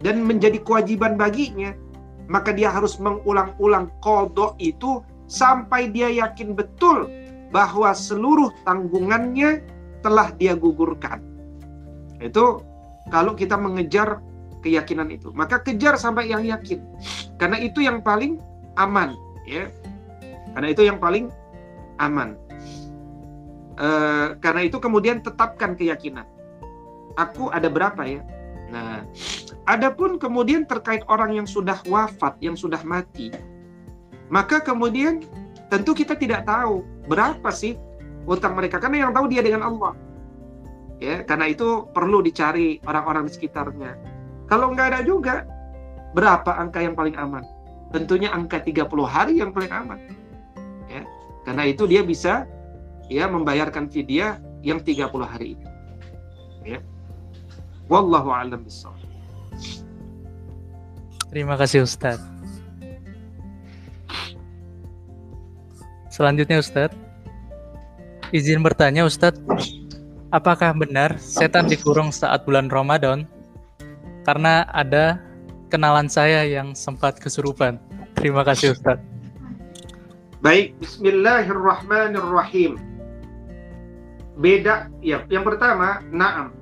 dan 0.00 0.24
menjadi 0.24 0.56
kewajiban 0.64 1.20
baginya, 1.20 1.76
maka 2.26 2.56
dia 2.56 2.72
harus 2.72 2.96
mengulang-ulang 2.96 3.92
kodok 4.00 4.56
itu 4.56 5.04
sampai 5.28 5.92
dia 5.92 6.08
yakin 6.08 6.56
betul 6.56 7.06
bahwa 7.50 7.90
seluruh 7.94 8.54
tanggungannya 8.62 9.62
telah 10.00 10.32
dia 10.34 10.56
gugurkan. 10.56 11.20
Itu 12.22 12.62
kalau 13.10 13.34
kita 13.34 13.58
mengejar 13.58 14.22
keyakinan 14.62 15.10
itu, 15.10 15.34
maka 15.34 15.60
kejar 15.60 15.98
sampai 15.98 16.30
yang 16.30 16.46
yakin. 16.46 16.80
Karena 17.36 17.58
itu 17.58 17.82
yang 17.82 18.00
paling 18.00 18.38
aman, 18.78 19.18
ya. 19.44 19.68
Karena 20.54 20.68
itu 20.70 20.82
yang 20.86 20.98
paling 21.02 21.28
aman. 21.98 22.38
E, 23.80 23.88
karena 24.38 24.60
itu 24.64 24.76
kemudian 24.76 25.24
tetapkan 25.24 25.74
keyakinan. 25.74 26.28
Aku 27.16 27.50
ada 27.50 27.66
berapa 27.66 28.04
ya? 28.04 28.22
Nah, 28.70 29.02
Adapun 29.70 30.18
kemudian 30.18 30.66
terkait 30.66 31.06
orang 31.06 31.38
yang 31.38 31.46
sudah 31.46 31.78
wafat, 31.86 32.34
yang 32.42 32.58
sudah 32.58 32.82
mati, 32.82 33.30
maka 34.26 34.58
kemudian 34.58 35.22
tentu 35.70 35.94
kita 35.94 36.18
tidak 36.18 36.42
tahu 36.42 36.82
berapa 37.06 37.48
sih 37.52 37.78
utang 38.28 38.56
mereka 38.56 38.76
karena 38.82 39.08
yang 39.08 39.12
tahu 39.16 39.30
dia 39.30 39.40
dengan 39.40 39.64
Allah. 39.64 39.94
Ya, 41.00 41.24
karena 41.24 41.48
itu 41.48 41.88
perlu 41.96 42.20
dicari 42.20 42.76
orang-orang 42.84 43.24
di 43.24 43.32
sekitarnya. 43.32 43.96
Kalau 44.44 44.76
nggak 44.76 44.86
ada 44.92 45.00
juga, 45.00 45.48
berapa 46.12 46.60
angka 46.60 46.84
yang 46.84 46.92
paling 46.92 47.16
aman? 47.16 47.40
Tentunya 47.88 48.28
angka 48.28 48.60
30 48.60 48.84
hari 49.08 49.40
yang 49.40 49.50
paling 49.56 49.72
aman. 49.72 49.96
Ya, 50.92 51.08
karena 51.48 51.64
itu 51.64 51.88
dia 51.88 52.04
bisa 52.04 52.44
ya 53.08 53.24
membayarkan 53.26 53.88
fidyah 53.88 54.36
yang 54.60 54.84
30 54.84 55.08
hari 55.24 55.56
itu. 55.56 55.66
Ya. 56.68 56.84
Wallahu 57.88 58.30
a'lam 58.30 58.60
bishawab. 58.62 59.00
Terima 61.32 61.56
kasih 61.56 61.86
Ustadz. 61.86 62.39
Selanjutnya 66.20 66.60
Ustadz, 66.60 66.92
izin 68.28 68.60
bertanya 68.60 69.08
Ustadz, 69.08 69.40
apakah 70.28 70.76
benar 70.76 71.16
setan 71.16 71.64
dikurung 71.64 72.12
saat 72.12 72.44
bulan 72.44 72.68
Ramadan? 72.68 73.24
Karena 74.28 74.68
ada 74.68 75.16
kenalan 75.72 76.12
saya 76.12 76.44
yang 76.44 76.76
sempat 76.76 77.16
kesurupan. 77.16 77.80
Terima 78.20 78.44
kasih 78.44 78.76
Ustadz. 78.76 79.00
Baik, 80.44 80.76
Bismillahirrahmanirrahim. 80.76 82.76
Beda, 84.36 84.92
ya. 85.00 85.24
Yang 85.32 85.56
pertama, 85.56 86.04
naam. 86.12 86.52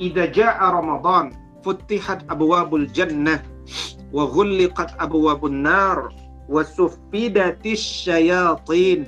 Idza 0.00 0.24
jaa 0.32 0.72
Ramadan, 0.72 1.36
futihat 1.60 2.24
abwabul 2.32 2.88
jannah 2.96 3.44
wa 4.08 4.24
ghulliqat 4.24 4.96
abwabun 4.96 5.68
nar 5.68 6.08
wa 6.46 6.62
suffidatis 6.62 7.82
syayatin. 7.82 9.06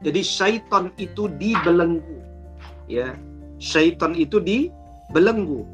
Jadi 0.00 0.20
syaitan 0.24 0.88
itu 0.96 1.28
dibelenggu. 1.36 2.18
Ya. 2.88 3.14
Syaitan 3.60 4.16
itu 4.16 4.40
di 4.40 4.72
belenggu. 5.12 5.68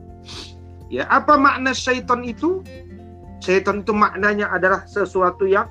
Ya, 0.90 1.06
apa 1.06 1.38
makna 1.38 1.70
syaitan 1.70 2.26
itu? 2.26 2.62
Syaitan 3.38 3.87
itu 3.87 3.94
maknanya 3.94 4.50
adalah 4.50 4.82
sesuatu 4.87 5.46
yang 5.46 5.70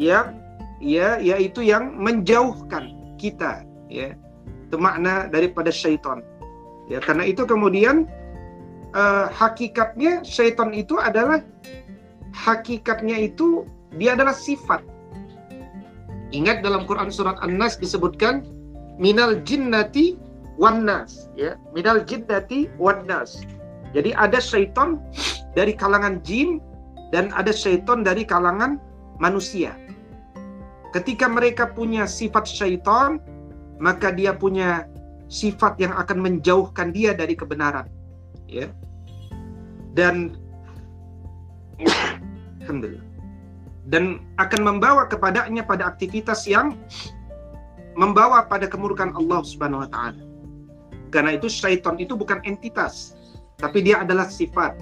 yang 0.00 0.40
ya 0.80 1.16
yaitu 1.20 1.60
yang 1.64 1.92
menjauhkan 1.96 2.92
kita 3.20 3.64
ya. 3.92 4.16
Itu 4.68 4.80
makna 4.80 5.28
daripada 5.28 5.68
syaitan. 5.68 6.24
Ya, 6.88 7.02
karena 7.02 7.26
itu 7.28 7.44
kemudian 7.44 8.08
uh, 8.96 9.28
hakikatnya 9.28 10.24
syaitan 10.24 10.72
itu 10.72 10.96
adalah 10.96 11.42
hakikatnya 12.32 13.28
itu 13.28 13.68
dia 13.96 14.14
adalah 14.16 14.36
sifat. 14.36 14.84
Ingat 16.34 16.60
dalam 16.60 16.84
Quran 16.84 17.08
surat 17.08 17.38
An-Nas 17.40 17.78
disebutkan 17.80 18.44
minal 19.00 19.40
jinnati 19.44 20.16
wan 20.56 20.88
nas 20.88 21.28
ya, 21.36 21.54
minal 21.76 22.02
jinnati 22.02 22.68
wan 22.80 23.04
nas. 23.04 23.44
Jadi 23.92 24.12
ada 24.12 24.42
syaitan 24.42 25.00
dari 25.56 25.72
kalangan 25.72 26.20
jin 26.20 26.60
dan 27.14 27.32
ada 27.32 27.54
syaitan 27.54 28.02
dari 28.04 28.26
kalangan 28.26 28.76
manusia. 29.22 29.72
Ketika 30.92 31.28
mereka 31.28 31.72
punya 31.72 32.08
sifat 32.08 32.48
syaitan, 32.48 33.20
maka 33.80 34.12
dia 34.12 34.32
punya 34.32 34.88
sifat 35.28 35.76
yang 35.80 35.92
akan 35.96 36.18
menjauhkan 36.20 36.90
dia 36.92 37.12
dari 37.12 37.36
kebenaran. 37.36 37.86
Ya. 38.48 38.68
Dan 39.96 40.36
alhamdulillah. 42.64 43.15
Dan 43.86 44.26
akan 44.42 44.60
membawa 44.66 45.06
kepadanya 45.06 45.62
pada 45.62 45.86
aktivitas 45.86 46.42
yang 46.50 46.74
membawa 47.94 48.44
pada 48.44 48.68
kemurkaan 48.68 49.14
Allah 49.14 49.40
Subhanahu 49.46 49.86
wa 49.86 49.90
taala. 49.90 50.22
Karena 51.14 51.38
itu 51.38 51.46
syaitan 51.46 51.96
itu 51.96 52.18
bukan 52.18 52.42
entitas, 52.44 53.16
tapi 53.56 53.80
dia 53.86 54.02
adalah 54.02 54.28
sifat. 54.28 54.76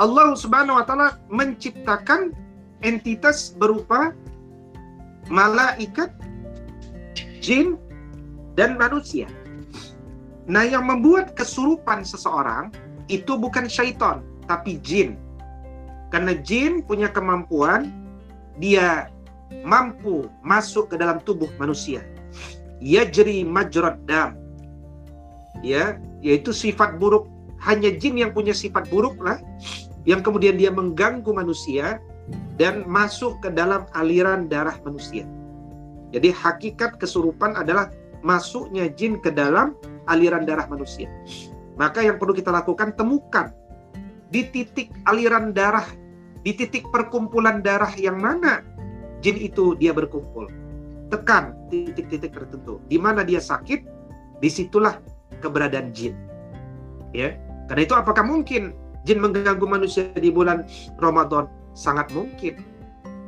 Allah 0.00 0.34
Subhanahu 0.34 0.80
wa 0.80 0.84
taala 0.88 1.20
menciptakan 1.28 2.34
entitas 2.82 3.54
berupa 3.54 4.10
malaikat, 5.30 6.10
jin, 7.38 7.78
dan 8.58 8.74
manusia. 8.80 9.30
Nah, 10.50 10.66
yang 10.66 10.90
membuat 10.90 11.38
kesurupan 11.38 12.02
seseorang 12.02 12.74
itu 13.06 13.38
bukan 13.38 13.70
syaitan, 13.70 14.26
tapi 14.50 14.82
jin. 14.82 15.14
Karena 16.12 16.36
jin 16.36 16.84
punya 16.84 17.08
kemampuan 17.08 17.88
dia 18.60 19.08
mampu 19.64 20.28
masuk 20.44 20.92
ke 20.92 21.00
dalam 21.00 21.24
tubuh 21.24 21.48
manusia. 21.56 22.04
Yajri 22.84 23.42
majrad 23.48 23.96
dam. 24.04 24.36
Ya, 25.64 25.96
yaitu 26.20 26.52
sifat 26.52 27.00
buruk 27.00 27.30
hanya 27.64 27.94
jin 27.94 28.18
yang 28.18 28.34
punya 28.34 28.52
sifat 28.52 28.90
buruk 28.90 29.16
lah 29.22 29.38
yang 30.02 30.20
kemudian 30.20 30.58
dia 30.58 30.74
mengganggu 30.74 31.30
manusia 31.30 32.02
dan 32.58 32.82
masuk 32.86 33.38
ke 33.40 33.48
dalam 33.54 33.86
aliran 33.94 34.50
darah 34.50 34.74
manusia. 34.82 35.26
Jadi 36.12 36.28
hakikat 36.28 37.00
kesurupan 37.00 37.56
adalah 37.56 37.88
masuknya 38.20 38.90
jin 38.92 39.18
ke 39.18 39.32
dalam 39.32 39.78
aliran 40.10 40.44
darah 40.44 40.68
manusia. 40.68 41.08
Maka 41.78 42.04
yang 42.04 42.20
perlu 42.20 42.36
kita 42.36 42.52
lakukan 42.52 42.92
temukan 42.98 43.54
di 44.28 44.44
titik 44.48 44.92
aliran 45.08 45.56
darah, 45.56 45.86
di 46.42 46.52
titik 46.54 46.86
perkumpulan 46.90 47.62
darah 47.62 47.90
yang 47.94 48.18
mana 48.18 48.66
jin 49.22 49.38
itu 49.38 49.78
dia 49.78 49.94
berkumpul. 49.94 50.50
Tekan 51.08 51.54
titik-titik 51.70 52.34
tertentu. 52.34 52.82
Di 52.90 52.98
mana 52.98 53.22
dia 53.22 53.38
sakit, 53.38 53.80
di 54.42 54.48
situlah 54.50 54.98
keberadaan 55.38 55.94
jin. 55.94 56.18
Ya, 57.14 57.38
karena 57.70 57.82
itu 57.86 57.94
apakah 57.94 58.26
mungkin 58.26 58.74
jin 59.06 59.22
mengganggu 59.22 59.64
manusia 59.64 60.10
di 60.18 60.32
bulan 60.32 60.66
Ramadan? 60.98 61.46
Sangat 61.72 62.10
mungkin. 62.10 62.58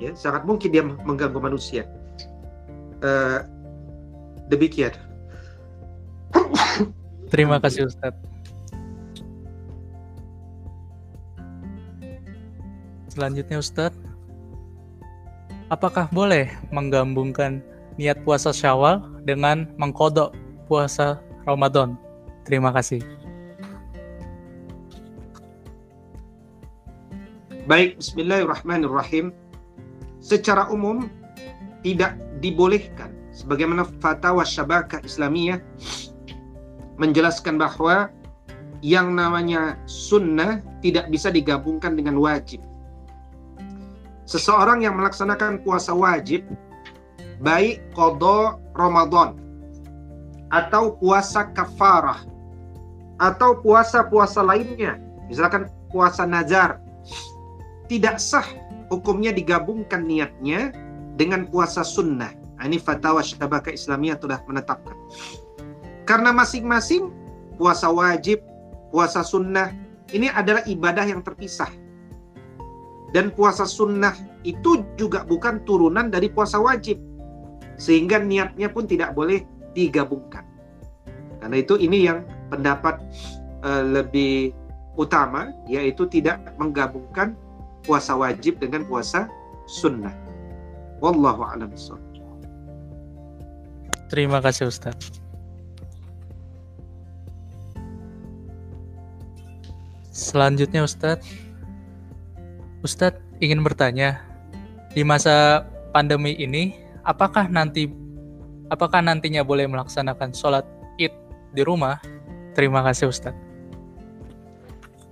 Ya, 0.03 0.11
sangat 0.18 0.42
mungkin 0.42 0.74
dia 0.74 0.83
mengganggu 0.83 1.38
manusia. 1.38 1.87
Uh, 3.05 3.44
demikian. 4.50 4.92
Terima 7.31 7.62
kasih 7.62 7.87
Ustadz. 7.87 8.33
Selanjutnya 13.14 13.62
Ustadz, 13.62 13.94
apakah 15.70 16.11
boleh 16.11 16.50
menggabungkan 16.74 17.62
niat 17.94 18.18
puasa 18.27 18.50
Syawal 18.50 19.07
dengan 19.22 19.70
mengkodok 19.79 20.35
puasa 20.66 21.22
Ramadan? 21.46 21.94
Terima 22.42 22.74
kasih. 22.74 22.98
Baik, 27.70 28.03
bismillahirrahmanirrahim. 28.03 29.31
Secara 30.18 30.66
umum 30.74 31.07
tidak 31.87 32.18
dibolehkan 32.42 33.14
sebagaimana 33.31 33.87
fatwa 34.03 34.42
Syabakah 34.42 35.07
Islamiyah 35.07 35.62
menjelaskan 36.98 37.62
bahwa 37.62 38.11
yang 38.83 39.14
namanya 39.14 39.79
sunnah 39.87 40.59
tidak 40.83 41.07
bisa 41.14 41.31
digabungkan 41.31 41.94
dengan 41.94 42.18
wajib. 42.18 42.59
Seseorang 44.24 44.80
yang 44.80 44.96
melaksanakan 44.96 45.60
puasa 45.60 45.92
wajib 45.92 46.48
baik 47.44 47.82
kodo 47.92 48.56
Ramadan 48.72 49.37
atau 50.48 50.96
puasa 50.96 51.50
kafarah 51.52 52.24
atau 53.20 53.58
puasa-puasa 53.60 54.40
lainnya 54.40 54.96
misalkan 55.28 55.68
puasa 55.92 56.24
nazar 56.24 56.80
tidak 57.87 58.16
sah 58.16 58.46
hukumnya 58.88 59.34
digabungkan 59.34 60.04
niatnya 60.08 60.72
dengan 61.14 61.46
puasa 61.48 61.87
sunnah. 61.87 62.32
Nah, 62.58 62.64
ini 62.64 62.78
fatwa 62.78 63.20
Syabaka 63.20 63.70
Islamiyah 63.74 64.18
sudah 64.18 64.40
menetapkan. 64.46 64.96
Karena 66.08 66.30
masing-masing 66.32 67.10
puasa 67.56 67.88
wajib, 67.90 68.40
puasa 68.88 69.20
sunnah, 69.20 69.72
ini 70.12 70.30
adalah 70.30 70.62
ibadah 70.64 71.04
yang 71.06 71.20
terpisah. 71.20 71.70
Dan 73.14 73.31
puasa 73.31 73.62
sunnah 73.62 74.18
itu 74.42 74.83
juga 74.98 75.22
bukan 75.22 75.62
turunan 75.62 76.11
dari 76.11 76.27
puasa 76.27 76.59
wajib. 76.59 76.98
Sehingga 77.79 78.18
niatnya 78.18 78.66
pun 78.66 78.90
tidak 78.90 79.14
boleh 79.14 79.46
digabungkan. 79.70 80.42
Karena 81.38 81.57
itu 81.62 81.79
ini 81.79 82.11
yang 82.11 82.27
pendapat 82.50 82.98
uh, 83.62 83.87
lebih 83.87 84.50
utama, 84.98 85.55
yaitu 85.70 86.11
tidak 86.11 86.42
menggabungkan 86.59 87.38
puasa 87.87 88.18
wajib 88.18 88.59
dengan 88.59 88.83
puasa 88.83 89.31
sunnah. 89.70 90.14
Wallahu 90.98 91.44
a'lam 91.46 91.70
Terima 94.11 94.38
kasih 94.42 94.70
Ustaz. 94.70 94.96
Selanjutnya 100.14 100.87
Ustaz. 100.87 101.43
Ustaz 102.84 103.16
ingin 103.40 103.64
bertanya, 103.64 104.20
di 104.92 105.00
masa 105.00 105.64
pandemi 105.96 106.36
ini 106.36 106.76
apakah 107.08 107.48
nanti 107.48 107.88
apakah 108.68 109.00
nantinya 109.00 109.40
boleh 109.40 109.64
melaksanakan 109.64 110.36
sholat 110.36 110.68
id 111.00 111.08
di 111.56 111.64
rumah? 111.64 111.96
Terima 112.52 112.84
kasih 112.84 113.08
Ustaz. 113.08 113.32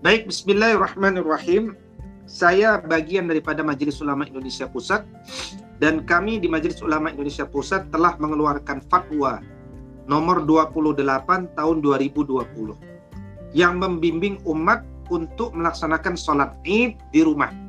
Baik, 0.04 0.28
bismillahirrahmanirrahim 0.28 1.72
saya 2.28 2.76
bagian 2.76 3.24
daripada 3.24 3.64
Majelis 3.64 4.04
Ulama 4.04 4.28
Indonesia 4.28 4.68
Pusat 4.68 5.08
dan 5.80 6.04
kami 6.04 6.44
di 6.44 6.52
Majelis 6.52 6.84
Ulama 6.84 7.08
Indonesia 7.08 7.48
Pusat 7.48 7.88
telah 7.88 8.20
mengeluarkan 8.20 8.84
fatwa 8.92 9.40
nomor 10.04 10.44
28 10.44 11.56
tahun 11.56 11.76
2020 11.80 13.56
yang 13.56 13.80
membimbing 13.80 14.44
umat 14.44 14.84
untuk 15.08 15.56
melaksanakan 15.56 16.20
sholat 16.20 16.52
id 16.68 17.00
di 17.08 17.24
rumah 17.24 17.61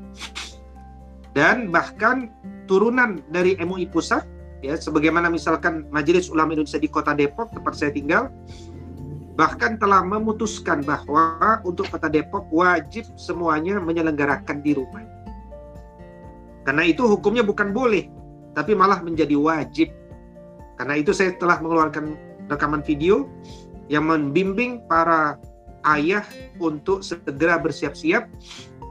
dan 1.34 1.70
bahkan 1.74 2.30
turunan 2.70 3.22
dari 3.34 3.58
MUI 3.60 3.90
Pusat 3.90 4.26
ya 4.64 4.80
sebagaimana 4.80 5.28
misalkan 5.28 5.86
Majelis 5.92 6.32
Ulama 6.32 6.56
Indonesia 6.56 6.80
di 6.80 6.88
Kota 6.88 7.12
Depok 7.12 7.52
tempat 7.52 7.74
saya 7.76 7.92
tinggal 7.92 8.32
bahkan 9.34 9.82
telah 9.82 10.06
memutuskan 10.06 10.86
bahwa 10.86 11.58
untuk 11.66 11.90
Kota 11.90 12.06
Depok 12.06 12.46
wajib 12.54 13.10
semuanya 13.18 13.82
menyelenggarakan 13.82 14.62
di 14.62 14.78
rumah. 14.78 15.02
Karena 16.64 16.86
itu 16.88 17.04
hukumnya 17.04 17.44
bukan 17.44 17.76
boleh, 17.76 18.08
tapi 18.54 18.78
malah 18.78 19.02
menjadi 19.02 19.36
wajib. 19.36 19.92
Karena 20.78 21.02
itu 21.02 21.12
saya 21.12 21.34
telah 21.36 21.60
mengeluarkan 21.60 22.16
rekaman 22.48 22.86
video 22.86 23.28
yang 23.90 24.08
membimbing 24.08 24.86
para 24.86 25.36
ayah 25.98 26.24
untuk 26.62 27.04
segera 27.04 27.60
bersiap-siap 27.60 28.30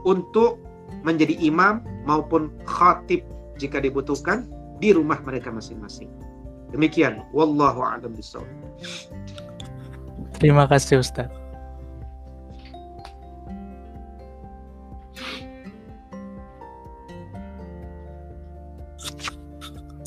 untuk 0.05 0.61
menjadi 1.03 1.35
imam 1.39 1.83
maupun 2.07 2.51
khatib 2.63 3.23
jika 3.59 3.83
dibutuhkan 3.83 4.47
di 4.79 4.95
rumah 4.95 5.19
mereka 5.23 5.51
masing-masing. 5.51 6.09
Demikian, 6.73 7.21
wallahu 7.31 7.85
a'lam 7.85 8.17
bishawab. 8.17 8.49
Terima 10.41 10.65
kasih 10.65 10.99
Ustaz. 10.99 11.29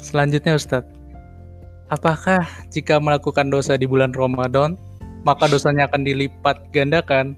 Selanjutnya 0.03 0.57
Ustadz, 0.57 0.91
apakah 1.93 2.43
jika 2.73 2.97
melakukan 2.97 3.53
dosa 3.53 3.77
di 3.77 3.85
bulan 3.85 4.17
Ramadan, 4.17 4.75
maka 5.29 5.45
dosanya 5.51 5.91
akan 5.91 6.09
dilipat 6.09 6.73
gandakan 6.73 7.37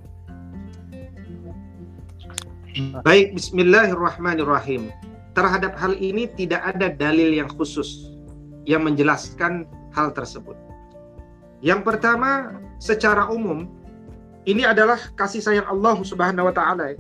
Baik, 3.02 3.34
bismillahirrahmanirrahim. 3.34 4.94
Terhadap 5.34 5.74
hal 5.78 5.98
ini 5.98 6.30
tidak 6.38 6.62
ada 6.62 6.90
dalil 6.90 7.34
yang 7.34 7.50
khusus 7.50 8.14
yang 8.66 8.86
menjelaskan 8.86 9.66
hal 9.94 10.14
tersebut. 10.14 10.54
Yang 11.58 11.82
pertama, 11.82 12.58
secara 12.78 13.26
umum, 13.26 13.66
ini 14.46 14.62
adalah 14.62 14.98
kasih 15.18 15.42
sayang 15.42 15.66
Allah 15.66 15.98
Subhanahu 16.02 16.50
wa 16.50 16.54
taala. 16.54 16.94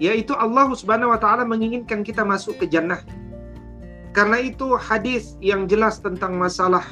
Yaitu 0.00 0.36
Allah 0.36 0.68
Subhanahu 0.72 1.12
wa 1.12 1.20
taala 1.20 1.48
menginginkan 1.48 2.04
kita 2.04 2.24
masuk 2.24 2.60
ke 2.60 2.68
jannah 2.68 3.00
karena 4.10 4.42
itu 4.42 4.74
hadis 4.74 5.38
yang 5.38 5.70
jelas 5.70 6.02
tentang 6.02 6.34
masalah 6.34 6.82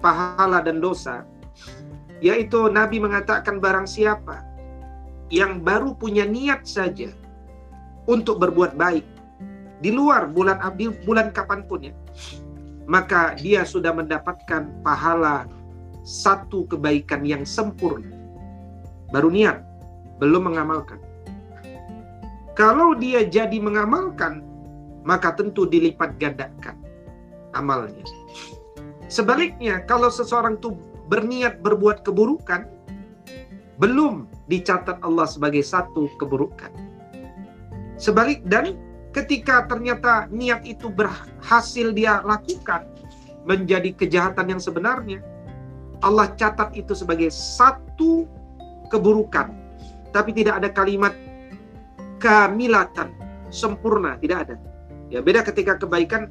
pahala 0.00 0.64
dan 0.64 0.80
dosa 0.80 1.28
yaitu 2.24 2.72
Nabi 2.72 2.96
mengatakan 2.96 3.60
barang 3.60 3.84
siapa 3.84 4.40
yang 5.32 5.62
baru 5.62 5.94
punya 5.96 6.24
niat 6.26 6.66
saja 6.66 7.10
untuk 8.06 8.38
berbuat 8.38 8.78
baik 8.78 9.04
di 9.82 9.90
luar 9.92 10.30
bulan 10.30 10.62
abdi 10.62 10.88
bulan 11.04 11.34
kapan 11.34 11.66
pun 11.66 11.90
ya 11.90 11.94
maka 12.86 13.34
dia 13.36 13.66
sudah 13.66 13.90
mendapatkan 13.90 14.70
pahala 14.86 15.50
satu 16.06 16.70
kebaikan 16.70 17.26
yang 17.26 17.42
sempurna 17.42 18.14
baru 19.10 19.28
niat 19.28 19.58
belum 20.22 20.48
mengamalkan 20.48 21.02
kalau 22.56 22.94
dia 22.96 23.26
jadi 23.26 23.58
mengamalkan 23.58 24.46
maka 25.06 25.30
tentu 25.38 25.70
dilipat 25.70 26.18
gandakan 26.18 26.86
amalnya. 27.56 28.04
Sebaliknya, 29.08 29.80
kalau 29.88 30.12
seseorang 30.12 30.60
itu 30.60 30.76
berniat 31.08 31.62
berbuat 31.64 32.02
keburukan, 32.02 32.68
belum 33.78 34.26
dicatat 34.46 35.02
Allah 35.02 35.26
sebagai 35.26 35.62
satu 35.62 36.10
keburukan. 36.18 36.70
Sebalik 37.96 38.44
dan 38.46 38.76
ketika 39.16 39.64
ternyata 39.64 40.28
niat 40.28 40.62
itu 40.68 40.92
berhasil 40.92 41.90
dia 41.96 42.20
lakukan 42.22 42.84
menjadi 43.46 43.94
kejahatan 43.94 44.56
yang 44.56 44.60
sebenarnya, 44.60 45.22
Allah 46.04 46.28
catat 46.36 46.76
itu 46.76 46.92
sebagai 46.92 47.32
satu 47.32 48.28
keburukan. 48.92 49.54
Tapi 50.12 50.30
tidak 50.36 50.60
ada 50.62 50.68
kalimat 50.70 51.14
kamilatan, 52.20 53.12
sempurna, 53.48 54.18
tidak 54.20 54.48
ada. 54.48 54.56
Ya, 55.08 55.22
beda 55.22 55.46
ketika 55.46 55.78
kebaikan 55.78 56.28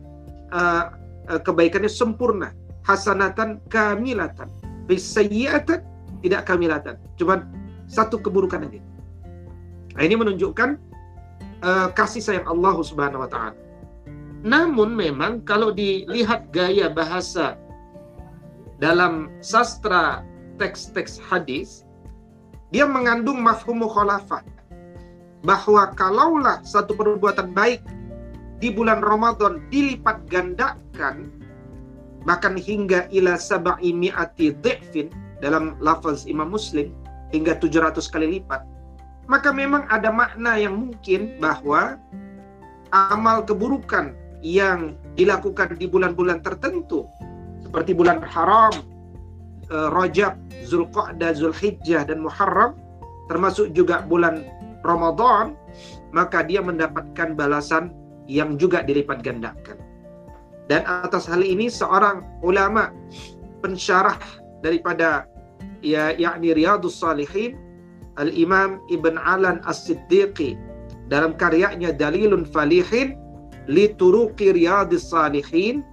uh, 0.51 0.91
uh, 1.31 1.41
kebaikannya 1.41 1.89
sempurna, 1.89 2.51
hasanatan 2.83 3.63
kamilatan. 3.71 4.51
Bisayyi'atan 4.85 5.81
tidak 6.21 6.45
kamilatan. 6.45 6.99
Cuma 7.17 7.41
satu 7.85 8.17
keburukan 8.21 8.65
aja. 8.65 8.81
Nah, 9.95 10.01
ini 10.03 10.15
menunjukkan 10.19 10.69
uh, 11.63 11.87
kasih 11.95 12.21
sayang 12.21 12.47
Allah 12.49 12.75
Subhanahu 12.83 13.23
wa 13.23 13.29
taala. 13.29 13.57
Namun 14.45 14.93
memang 14.93 15.41
kalau 15.41 15.73
dilihat 15.73 16.53
gaya 16.53 16.91
bahasa 16.91 17.57
dalam 18.77 19.33
sastra 19.41 20.21
teks-teks 20.61 21.17
hadis, 21.17 21.87
dia 22.69 22.85
mengandung 22.85 23.41
mafhum 23.41 23.81
mukhalafah 23.81 24.43
bahwa 25.41 25.89
kalaulah 25.97 26.61
satu 26.61 26.93
perbuatan 26.93 27.53
baik 27.53 27.81
di 28.59 28.73
bulan 28.73 29.01
Ramadan 29.01 29.61
dilipat 29.69 30.25
gandakan 30.27 31.29
bahkan 32.25 32.57
hingga 32.57 33.05
ila 33.13 33.37
sab'i 33.37 33.93
mi'ati 33.93 34.57
dalam 35.39 35.77
lafaz 35.77 36.25
Imam 36.25 36.49
Muslim 36.49 36.89
hingga 37.35 37.59
700 37.59 37.99
kali 38.07 38.39
lipat 38.39 38.63
maka 39.27 39.49
memang 39.51 39.83
ada 39.91 40.13
makna 40.13 40.55
yang 40.55 40.77
mungkin 40.77 41.35
bahwa 41.43 41.99
amal 42.93 43.43
keburukan 43.43 44.15
yang 44.45 44.95
dilakukan 45.19 45.75
di 45.75 45.89
bulan-bulan 45.89 46.39
tertentu 46.45 47.09
seperti 47.65 47.97
bulan 47.97 48.21
haram 48.23 48.71
eh, 49.67 49.89
Rajab, 49.91 50.37
Zulqa'dah, 50.63 51.35
Zulhijjah 51.35 52.07
dan 52.07 52.23
Muharram 52.23 52.77
termasuk 53.27 53.73
juga 53.73 54.05
bulan 54.05 54.45
Ramadan 54.85 55.57
maka 56.13 56.45
dia 56.45 56.63
mendapatkan 56.63 57.35
balasan 57.35 57.91
yang 58.29 58.55
juga 58.55 58.81
dilipat 58.81 59.19
gandakan. 59.19 59.77
Dan 60.65 60.81
atas 60.87 61.29
hal 61.29 61.45
ini 61.45 61.69
seorang 61.69 62.25
ulama 62.41 62.89
pensyarah 63.61 64.17
daripada 64.65 65.29
ya 65.85 66.17
yakni 66.17 66.57
Riyadus 66.57 66.97
Salihin 66.97 67.53
Al-Imam 68.17 68.81
Ibn 68.89 69.21
Alan 69.21 69.61
As-Siddiqi 69.69 70.57
dalam 71.13 71.37
karyanya 71.37 71.93
Dalilun 71.93 72.49
Falihin 72.49 73.13
li 73.69 73.93
turuqi 73.93 74.49
Riyadus 74.49 75.13
Salihin 75.13 75.85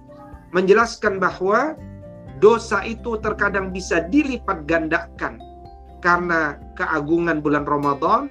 menjelaskan 0.49 1.21
bahwa 1.21 1.77
dosa 2.41 2.81
itu 2.81 3.21
terkadang 3.21 3.69
bisa 3.69 4.09
dilipat 4.09 4.65
gandakan 4.65 5.37
karena 6.03 6.59
keagungan 6.75 7.39
bulan 7.39 7.63
Ramadan, 7.63 8.27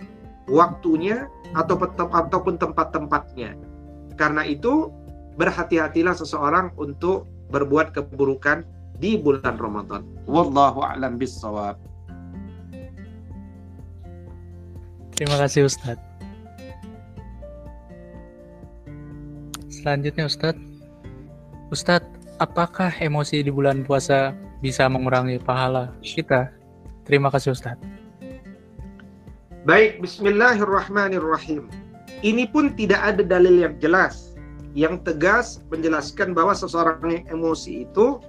waktunya 0.50 1.26
atau 1.56 1.80
ataupun 2.12 2.60
tempat-tempatnya. 2.60 3.56
Karena 4.20 4.44
itu 4.44 4.92
berhati-hatilah 5.40 6.12
seseorang 6.12 6.76
untuk 6.76 7.24
berbuat 7.48 7.96
keburukan 7.96 8.68
di 9.02 9.18
bulan 9.18 9.58
Ramadan. 9.58 10.06
Wallahu 10.30 10.86
a'lam 10.86 11.18
bissawab. 11.18 11.74
Terima 15.18 15.36
kasih 15.42 15.66
Ustadz. 15.66 15.98
Selanjutnya 19.66 20.30
Ustadz. 20.30 20.62
Ustadz, 21.74 22.06
apakah 22.38 22.94
emosi 23.02 23.42
di 23.42 23.50
bulan 23.50 23.82
puasa 23.82 24.30
bisa 24.62 24.86
mengurangi 24.86 25.42
pahala 25.42 25.90
kita? 26.06 26.54
Terima 27.02 27.26
kasih 27.34 27.58
Ustadz. 27.58 27.82
Baik, 29.66 29.98
bismillahirrahmanirrahim 29.98 31.66
ini 32.22 32.46
pun 32.46 32.70
tidak 32.78 33.02
ada 33.02 33.22
dalil 33.26 33.66
yang 33.66 33.74
jelas 33.82 34.32
yang 34.72 34.96
tegas 35.04 35.60
menjelaskan 35.68 36.32
bahwa 36.32 36.56
seseorang 36.56 37.02
yang 37.04 37.26
emosi 37.28 37.84
itu 37.84 38.22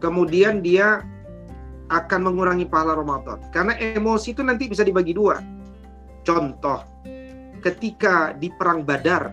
kemudian 0.00 0.64
dia 0.64 1.04
akan 1.90 2.20
mengurangi 2.26 2.66
pahala 2.66 2.96
Ramadan. 2.98 3.38
Karena 3.54 3.76
emosi 3.78 4.34
itu 4.34 4.42
nanti 4.42 4.70
bisa 4.70 4.86
dibagi 4.86 5.14
dua. 5.14 5.42
Contoh, 6.26 6.82
ketika 7.60 8.34
di 8.36 8.48
perang 8.54 8.86
Badar 8.86 9.30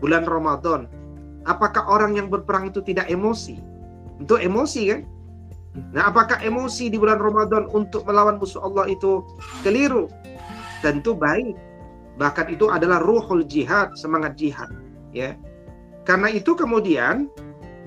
bulan 0.00 0.24
Ramadan, 0.24 0.86
apakah 1.44 1.86
orang 1.86 2.16
yang 2.16 2.32
berperang 2.32 2.70
itu 2.70 2.80
tidak 2.82 3.06
emosi? 3.10 3.58
Itu 4.22 4.38
emosi 4.38 4.82
kan? 4.90 5.02
Nah, 5.94 6.10
apakah 6.10 6.42
emosi 6.42 6.90
di 6.90 6.98
bulan 6.98 7.22
Ramadan 7.22 7.70
untuk 7.70 8.02
melawan 8.02 8.42
musuh 8.42 8.58
Allah 8.62 8.90
itu 8.90 9.22
keliru? 9.62 10.10
Tentu 10.82 11.14
baik 11.14 11.70
bahkan 12.20 12.52
itu 12.52 12.68
adalah 12.68 13.00
ruhul 13.00 13.40
jihad 13.48 13.96
semangat 13.96 14.36
jihad 14.36 14.68
ya 15.16 15.32
karena 16.04 16.28
itu 16.28 16.52
kemudian 16.52 17.32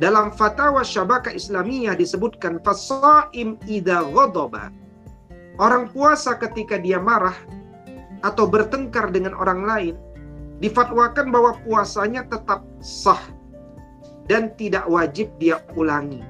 dalam 0.01 0.33
fatwa 0.33 0.81
syabaka 0.81 1.29
islamiyah 1.33 1.93
disebutkan 1.93 2.57
fasaim 2.65 3.59
ida 3.69 4.01
ghadaba 4.09 4.73
orang 5.61 5.89
puasa 5.93 6.33
ketika 6.37 6.81
dia 6.81 6.97
marah 6.97 7.35
atau 8.25 8.47
bertengkar 8.49 9.11
dengan 9.13 9.37
orang 9.37 9.67
lain 9.67 9.95
difatwakan 10.63 11.29
bahwa 11.29 11.59
puasanya 11.67 12.25
tetap 12.29 12.63
sah 12.79 13.19
dan 14.31 14.55
tidak 14.55 14.87
wajib 14.87 15.27
dia 15.37 15.59
ulangi 15.75 16.23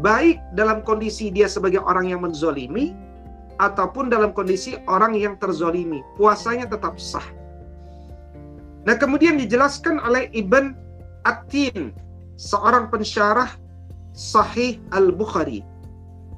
baik 0.00 0.40
dalam 0.54 0.80
kondisi 0.82 1.28
dia 1.28 1.50
sebagai 1.50 1.82
orang 1.82 2.10
yang 2.10 2.22
menzolimi 2.22 2.94
ataupun 3.62 4.10
dalam 4.10 4.34
kondisi 4.34 4.78
orang 4.90 5.14
yang 5.14 5.38
terzolimi. 5.38 6.02
Puasanya 6.18 6.66
tetap 6.66 6.98
sah. 6.98 7.24
Nah 8.84 8.96
kemudian 8.98 9.38
dijelaskan 9.40 10.02
oleh 10.02 10.28
Ibn 10.34 10.74
Atin, 11.24 11.94
seorang 12.34 12.90
pensyarah 12.90 13.50
Sahih 14.14 14.78
Al-Bukhari. 14.94 15.62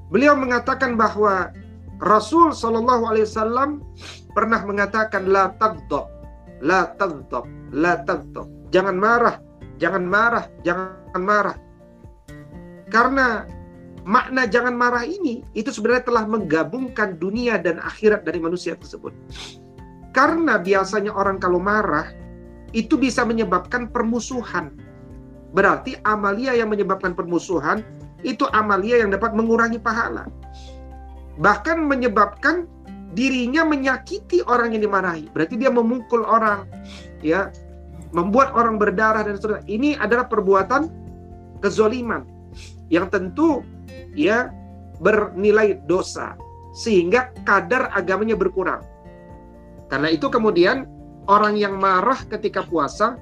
Beliau 0.09 0.38
mengatakan 0.38 0.96
bahwa 0.96 1.52
Rasul 2.00 2.52
Shallallahu 2.52 3.09
Alaihi 3.09 3.26
Wasallam 3.28 3.85
pernah 4.37 4.61
mengatakan 4.64 5.28
la 5.28 5.52
tagdob, 5.56 6.09
la 6.61 6.92
tagdob, 6.96 7.44
la 7.72 8.00
tagdob. 8.04 8.48
Jangan 8.72 8.96
marah, 8.96 9.37
jangan 9.80 10.04
marah, 10.04 10.44
jangan 10.64 11.20
marah. 11.20 11.56
Karena 12.92 13.48
makna 14.06 14.46
jangan 14.46 14.78
marah 14.78 15.02
ini 15.02 15.42
itu 15.59 15.74
sebenarnya 15.74 16.06
telah 16.06 16.24
menggabungkan 16.30 17.18
dunia 17.18 17.59
dan 17.59 17.82
akhirat 17.82 18.22
dari 18.22 18.38
manusia 18.38 18.78
tersebut. 18.78 19.12
Karena 20.14 20.56
biasanya 20.56 21.12
orang 21.12 21.37
kalau 21.37 21.61
marah 21.61 22.09
itu 22.72 22.96
bisa 22.96 23.26
menyebabkan 23.26 23.90
permusuhan. 23.90 24.72
Berarti 25.57 25.97
amalia 26.05 26.53
yang 26.53 26.69
menyebabkan 26.69 27.16
permusuhan 27.16 27.81
itu 28.21 28.45
amalia 28.53 29.01
yang 29.01 29.09
dapat 29.09 29.33
mengurangi 29.33 29.81
pahala. 29.81 30.29
Bahkan 31.40 31.81
menyebabkan 31.81 32.69
dirinya 33.16 33.64
menyakiti 33.64 34.45
orang 34.45 34.77
yang 34.77 34.85
dimarahi. 34.85 35.33
Berarti 35.33 35.57
dia 35.57 35.73
memukul 35.73 36.29
orang, 36.29 36.69
ya, 37.25 37.49
membuat 38.12 38.53
orang 38.53 38.77
berdarah 38.77 39.25
dan 39.25 39.40
seterusnya. 39.40 39.64
Ini 39.64 39.97
adalah 39.97 40.29
perbuatan 40.29 40.92
kezoliman 41.64 42.29
yang 42.92 43.09
tentu 43.09 43.64
ya 44.12 44.53
bernilai 45.01 45.81
dosa 45.88 46.37
sehingga 46.77 47.33
kadar 47.49 47.88
agamanya 47.97 48.37
berkurang. 48.37 48.85
Karena 49.88 50.12
itu 50.12 50.29
kemudian 50.29 50.85
orang 51.29 51.57
yang 51.57 51.81
marah 51.81 52.21
ketika 52.29 52.64
puasa 52.64 53.16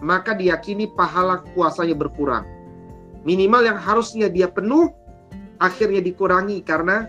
maka 0.00 0.32
diyakini 0.32 0.88
pahala 0.96 1.44
puasanya 1.52 1.94
berkurang. 1.96 2.44
Minimal 3.24 3.68
yang 3.68 3.78
harusnya 3.78 4.32
dia 4.32 4.48
penuh 4.48 4.88
akhirnya 5.60 6.00
dikurangi 6.00 6.64
karena 6.64 7.06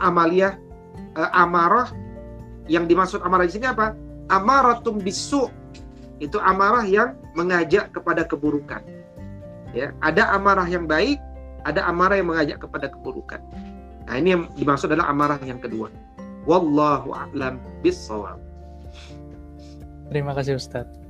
amalia 0.00 0.56
uh, 1.16 1.30
amarah 1.36 1.92
yang 2.66 2.88
dimaksud 2.88 3.20
amarah 3.22 3.44
di 3.44 3.54
sini 3.60 3.68
apa? 3.68 3.92
Amaratum 4.32 4.98
bisu 4.98 5.52
itu 6.18 6.40
amarah 6.40 6.82
yang 6.88 7.14
mengajak 7.36 7.92
kepada 7.92 8.24
keburukan. 8.24 8.80
Ya, 9.76 9.92
ada 10.00 10.32
amarah 10.32 10.64
yang 10.64 10.88
baik, 10.88 11.20
ada 11.68 11.84
amarah 11.84 12.16
yang 12.16 12.32
mengajak 12.32 12.64
kepada 12.64 12.88
keburukan. 12.88 13.44
Nah, 14.08 14.14
ini 14.16 14.32
yang 14.32 14.42
dimaksud 14.56 14.88
adalah 14.88 15.12
amarah 15.12 15.36
yang 15.44 15.60
kedua. 15.60 15.92
Wallahu 16.48 17.12
a'lam 17.12 17.60
bissawab. 17.84 18.40
Terima 20.08 20.32
kasih 20.32 20.56
Ustadz. 20.56 21.05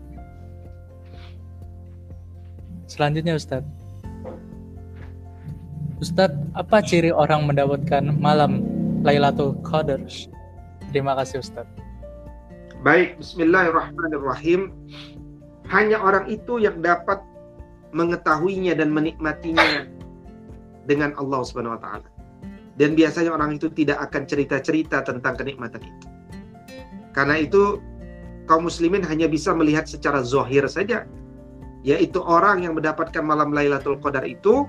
Selanjutnya 2.86 3.34
Ustadz. 3.34 3.66
Ustadz, 5.98 6.38
apa 6.54 6.78
ciri 6.86 7.10
orang 7.10 7.50
mendapatkan 7.50 8.14
malam 8.22 8.62
Lailatul 9.02 9.58
Qadar? 9.66 10.02
Terima 10.94 11.18
kasih 11.18 11.42
Ustadz. 11.42 11.70
Baik, 12.86 13.18
bismillahirrahmanirrahim. 13.18 14.70
Hanya 15.66 15.98
orang 15.98 16.30
itu 16.30 16.62
yang 16.62 16.78
dapat 16.78 17.18
mengetahuinya 17.90 18.78
dan 18.78 18.94
menikmatinya 18.94 19.90
dengan 20.86 21.10
Allah 21.18 21.42
Subhanahu 21.42 21.74
wa 21.74 21.82
taala. 21.82 22.08
Dan 22.78 22.94
biasanya 22.94 23.34
orang 23.34 23.58
itu 23.58 23.66
tidak 23.72 23.98
akan 23.98 24.28
cerita-cerita 24.30 25.02
tentang 25.02 25.34
kenikmatan 25.34 25.82
itu. 25.82 26.06
Karena 27.10 27.40
itu 27.40 27.82
kaum 28.46 28.68
muslimin 28.68 29.02
hanya 29.02 29.26
bisa 29.26 29.50
melihat 29.56 29.88
secara 29.90 30.22
zohir 30.22 30.62
saja 30.70 31.08
yaitu 31.86 32.18
orang 32.18 32.66
yang 32.66 32.74
mendapatkan 32.74 33.22
malam 33.22 33.54
Lailatul 33.54 34.02
Qadar 34.02 34.26
itu 34.26 34.66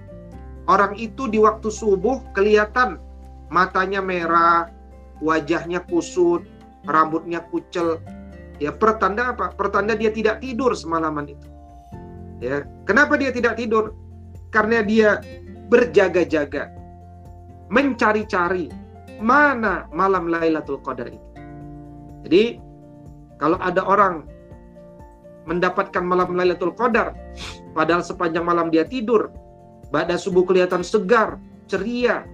orang 0.70 0.94
itu 1.02 1.26
di 1.26 1.42
waktu 1.42 1.74
subuh 1.74 2.22
kelihatan 2.38 3.02
matanya 3.50 4.06
merah, 4.06 4.70
wajahnya 5.26 5.82
kusut, 5.90 6.46
rambutnya 6.86 7.42
kucel. 7.50 7.98
Ya, 8.62 8.70
pertanda 8.70 9.34
apa? 9.34 9.50
Pertanda 9.58 9.98
dia 9.98 10.14
tidak 10.14 10.46
tidur 10.46 10.78
semalaman 10.78 11.34
itu. 11.34 11.48
Ya, 12.38 12.70
kenapa 12.86 13.18
dia 13.18 13.34
tidak 13.34 13.58
tidur? 13.58 13.98
Karena 14.54 14.86
dia 14.86 15.18
berjaga-jaga, 15.74 16.70
mencari-cari 17.74 18.70
mana 19.18 19.90
malam 19.90 20.30
Lailatul 20.30 20.80
Qadar 20.86 21.10
itu. 21.10 21.30
Jadi, 22.30 22.44
kalau 23.42 23.58
ada 23.58 23.82
orang 23.82 24.37
mendapatkan 25.48 26.04
malam 26.04 26.36
Lailatul 26.36 26.76
Qadar. 26.76 27.16
Padahal 27.72 28.04
sepanjang 28.04 28.44
malam 28.44 28.68
dia 28.68 28.84
tidur. 28.84 29.32
Pada 29.88 30.20
subuh 30.20 30.44
kelihatan 30.44 30.84
segar 30.84 31.40
ceria. 31.72 32.28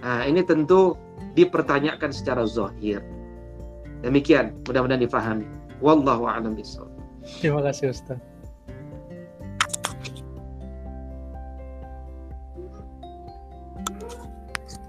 Nah 0.00 0.22
ini 0.22 0.46
tentu 0.46 0.94
dipertanyakan 1.34 2.14
secara 2.14 2.46
zahir. 2.46 3.02
Demikian 4.06 4.54
mudah-mudahan 4.62 5.02
difahami. 5.02 5.46
Wallahu 5.82 6.30
a'lam 6.30 6.54
bishawab. 6.54 6.88
Terima 7.42 7.60
kasih 7.66 7.90
Ustaz. 7.90 8.22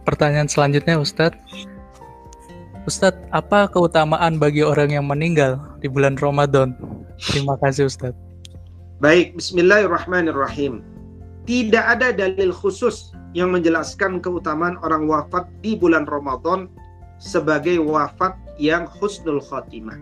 Pertanyaan 0.08 0.48
selanjutnya 0.48 0.96
Ustadz 1.04 1.36
Ustadz, 2.88 3.20
apa 3.36 3.68
keutamaan 3.68 4.40
bagi 4.40 4.64
orang 4.64 4.96
yang 4.96 5.04
meninggal 5.04 5.60
di 5.84 5.92
bulan 5.92 6.16
Ramadan? 6.16 6.72
Terima 7.18 7.58
kasih 7.58 7.90
Ustadz. 7.90 8.18
Baik, 9.02 9.38
bismillahirrahmanirrahim. 9.38 10.82
Tidak 11.46 11.82
ada 11.82 12.14
dalil 12.14 12.50
khusus 12.50 13.14
yang 13.38 13.54
menjelaskan 13.54 14.22
keutamaan 14.22 14.78
orang 14.82 15.06
wafat 15.06 15.46
di 15.62 15.78
bulan 15.78 16.10
Ramadan 16.10 16.66
sebagai 17.22 17.78
wafat 17.82 18.34
yang 18.58 18.90
husnul 18.90 19.42
khotimah. 19.42 19.98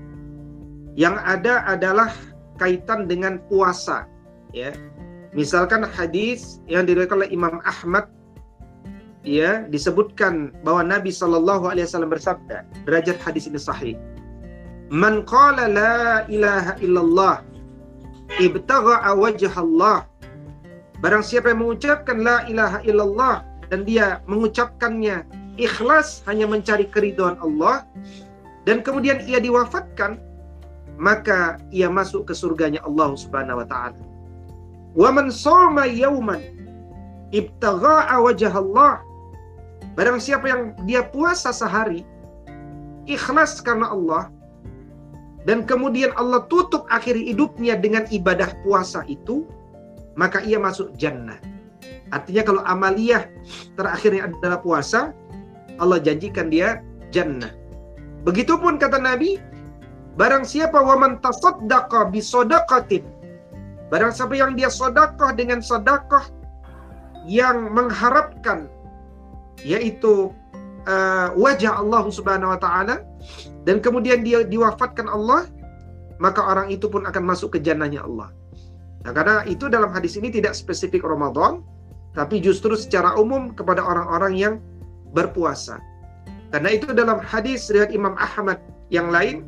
Yang 0.96 1.16
ada 1.28 1.64
adalah 1.68 2.12
kaitan 2.56 3.08
dengan 3.08 3.44
puasa, 3.52 4.08
ya. 4.56 4.72
Misalkan 5.36 5.84
hadis 5.84 6.64
yang 6.72 6.88
diriwayatkan 6.88 7.20
oleh 7.20 7.32
Imam 7.36 7.60
Ahmad 7.68 8.08
ya 9.28 9.68
disebutkan 9.68 10.56
bahwa 10.64 10.86
Nabi 10.88 11.12
Shallallahu 11.12 11.68
Alaihi 11.68 11.84
Wasallam 11.84 12.14
bersabda 12.14 12.64
derajat 12.88 13.20
hadis 13.20 13.50
ini 13.50 13.60
sahih 13.60 14.00
man 14.90 15.26
qala 15.26 15.66
la 15.70 16.26
ilaha 16.30 16.74
illallah 16.82 17.36
ibtagha 18.38 19.02
wajh 19.16 19.50
Allah 19.58 20.06
barang 21.02 21.24
siapa 21.26 21.54
yang 21.54 21.66
mengucapkan 21.66 22.22
la 22.22 22.46
ilaha 22.46 22.80
illallah 22.86 23.36
dan 23.70 23.86
dia 23.86 24.22
mengucapkannya 24.30 25.26
ikhlas 25.58 26.22
hanya 26.30 26.46
mencari 26.46 26.86
keridhaan 26.86 27.38
Allah 27.42 27.86
dan 28.66 28.82
kemudian 28.82 29.22
ia 29.26 29.42
diwafatkan 29.42 30.18
maka 30.96 31.60
ia 31.76 31.92
masuk 31.92 32.32
ke 32.32 32.34
surganya 32.34 32.80
Allah 32.88 33.12
Subhanahu 33.20 33.62
wa 33.64 33.68
taala. 33.68 34.00
Wa 34.96 35.12
man 35.12 35.28
shoma 35.28 35.84
yauman 35.92 36.40
wajh 37.36 38.48
Allah 38.48 39.04
Barang 39.96 40.20
siapa 40.20 40.52
yang 40.52 40.76
dia 40.84 41.08
puasa 41.08 41.56
sehari, 41.56 42.04
ikhlas 43.08 43.64
karena 43.64 43.96
Allah, 43.96 44.28
dan 45.46 45.62
kemudian 45.64 46.10
Allah 46.18 46.42
tutup 46.50 46.90
akhir 46.90 47.14
hidupnya 47.14 47.78
dengan 47.78 48.10
ibadah 48.10 48.50
puasa 48.66 49.06
itu, 49.06 49.46
maka 50.18 50.42
ia 50.42 50.58
masuk 50.58 50.90
jannah. 50.98 51.38
Artinya 52.10 52.42
kalau 52.42 52.62
amaliyah 52.66 53.30
terakhirnya 53.78 54.34
adalah 54.34 54.60
puasa, 54.62 55.14
Allah 55.78 56.02
janjikan 56.02 56.50
dia 56.50 56.82
jannah. 57.14 57.54
Begitupun 58.26 58.82
kata 58.82 58.98
Nabi, 58.98 59.38
barang 60.18 60.50
siapa 60.50 60.82
waman 60.82 61.22
tasaddaqa 61.22 62.10
bisodaqatin, 62.10 63.06
barang 63.94 64.18
siapa 64.18 64.34
yang 64.34 64.58
dia 64.58 64.74
sodakoh 64.74 65.30
dengan 65.38 65.62
sodakoh 65.62 66.26
yang 67.30 67.70
mengharapkan 67.70 68.66
yaitu 69.62 70.34
uh, 70.86 71.34
wajah 71.36 71.82
Allah 71.82 72.04
Subhanahu 72.10 72.54
wa 72.54 72.60
taala 72.60 73.06
dan 73.66 73.82
kemudian 73.82 74.22
dia 74.22 74.46
diwafatkan 74.46 75.10
Allah 75.10 75.50
maka 76.22 76.40
orang 76.40 76.72
itu 76.72 76.88
pun 76.88 77.04
akan 77.04 77.24
masuk 77.28 77.58
ke 77.58 77.60
jannahnya 77.60 78.08
Allah. 78.08 78.32
Nah, 79.04 79.12
karena 79.12 79.44
itu 79.46 79.68
dalam 79.68 79.92
hadis 79.92 80.16
ini 80.16 80.32
tidak 80.32 80.56
spesifik 80.56 81.04
Ramadan 81.04 81.62
tapi 82.16 82.40
justru 82.40 82.80
secara 82.80 83.14
umum 83.20 83.52
kepada 83.52 83.84
orang-orang 83.84 84.34
yang 84.40 84.54
berpuasa. 85.12 85.78
Karena 86.56 86.72
itu 86.72 86.96
dalam 86.96 87.20
hadis 87.20 87.68
riwayat 87.68 87.92
Imam 87.92 88.16
Ahmad 88.16 88.64
yang 88.88 89.12
lain 89.12 89.44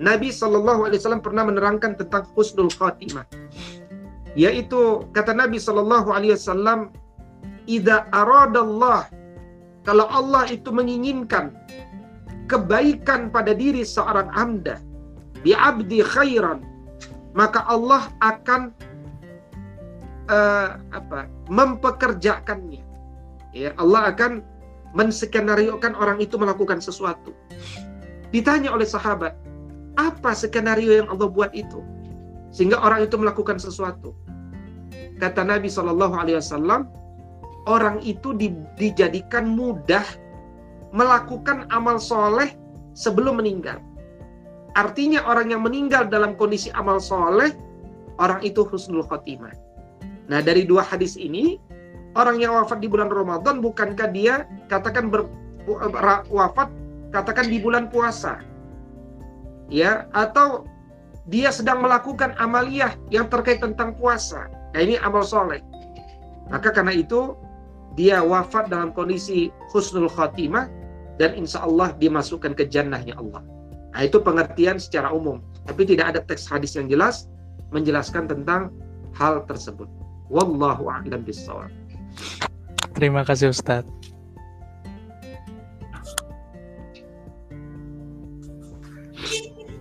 Nabi 0.00 0.32
Shallallahu 0.34 0.88
Alaihi 0.88 0.98
Wasallam 0.98 1.22
pernah 1.22 1.44
menerangkan 1.46 1.94
tentang 1.94 2.24
husnul 2.32 2.72
khatimah, 2.72 3.28
yaitu 4.32 5.04
kata 5.12 5.36
Nabi 5.36 5.60
Shallallahu 5.60 6.08
Alaihi 6.08 6.34
Wasallam 6.34 6.88
idza 7.68 8.08
aradallah 8.10 9.06
kalau 9.86 10.06
Allah 10.08 10.48
itu 10.52 10.68
menginginkan 10.68 11.56
kebaikan 12.50 13.30
pada 13.30 13.54
diri 13.54 13.86
seorang 13.86 14.28
hamba 14.34 14.78
bi 15.40 15.56
abdi 15.56 16.04
khairan 16.04 16.60
maka 17.34 17.62
Allah 17.70 18.10
akan 18.22 18.74
uh, 20.30 20.78
apa 20.94 21.30
mempekerjakannya. 21.50 22.82
Ya 23.50 23.74
Allah 23.78 24.14
akan 24.14 24.42
menskenariokan 24.94 25.94
orang 25.98 26.22
itu 26.22 26.38
melakukan 26.38 26.78
sesuatu. 26.82 27.34
Ditanya 28.30 28.70
oleh 28.70 28.86
sahabat 28.86 29.34
apa 29.98 30.30
skenario 30.34 31.02
yang 31.02 31.08
Allah 31.10 31.26
buat 31.26 31.50
itu? 31.54 31.82
Sehingga 32.50 32.78
orang 32.82 33.06
itu 33.06 33.14
melakukan 33.18 33.58
sesuatu. 33.58 34.14
Kata 35.18 35.46
Nabi 35.46 35.70
Shallallahu 35.70 36.14
Alaihi 36.16 36.38
Wasallam 36.38 36.90
orang 37.70 38.02
itu 38.02 38.34
di, 38.34 38.50
dijadikan 38.74 39.54
mudah 39.54 40.02
melakukan 40.90 41.70
amal 41.70 42.02
soleh 42.02 42.50
sebelum 42.98 43.38
meninggal. 43.38 43.78
Artinya 44.74 45.22
orang 45.22 45.54
yang 45.54 45.62
meninggal 45.62 46.10
dalam 46.10 46.34
kondisi 46.34 46.74
amal 46.74 46.98
soleh, 46.98 47.54
orang 48.18 48.42
itu 48.42 48.66
husnul 48.66 49.06
khotimah. 49.06 49.54
Nah, 50.26 50.42
dari 50.42 50.66
dua 50.66 50.82
hadis 50.82 51.14
ini, 51.14 51.58
orang 52.18 52.42
yang 52.42 52.58
wafat 52.58 52.82
di 52.82 52.90
bulan 52.90 53.10
Ramadan 53.10 53.62
bukankah 53.62 54.10
dia 54.10 54.46
katakan 54.66 55.10
ber, 55.10 55.26
wafat 56.30 56.70
katakan 57.14 57.46
di 57.50 57.58
bulan 57.62 57.86
puasa? 57.90 58.42
Ya, 59.70 60.10
atau 60.14 60.66
dia 61.30 61.54
sedang 61.54 61.82
melakukan 61.82 62.34
amaliyah 62.42 62.94
yang 63.14 63.30
terkait 63.30 63.62
tentang 63.62 63.94
puasa. 63.94 64.50
Nah, 64.74 64.80
ini 64.82 64.98
amal 65.02 65.22
soleh. 65.22 65.62
Maka 66.50 66.74
karena 66.74 66.94
itu 66.94 67.38
dia 68.00 68.24
wafat 68.24 68.72
dalam 68.72 68.96
kondisi 68.96 69.52
husnul 69.68 70.08
khotimah 70.08 70.72
dan 71.20 71.36
insya 71.36 71.60
Allah 71.68 71.92
dimasukkan 72.00 72.56
ke 72.56 72.64
jannahnya 72.64 73.12
Allah. 73.20 73.44
Nah, 73.92 74.00
itu 74.00 74.16
pengertian 74.24 74.80
secara 74.80 75.12
umum. 75.12 75.44
Tapi 75.68 75.84
tidak 75.84 76.16
ada 76.16 76.20
teks 76.24 76.48
hadis 76.48 76.72
yang 76.80 76.88
jelas 76.88 77.28
menjelaskan 77.68 78.24
tentang 78.24 78.72
hal 79.12 79.44
tersebut. 79.44 79.84
Wallahu 80.32 80.88
a'lam 80.88 81.20
bishawab. 81.28 81.68
Terima 82.96 83.20
kasih 83.20 83.52
Ustaz. 83.52 83.84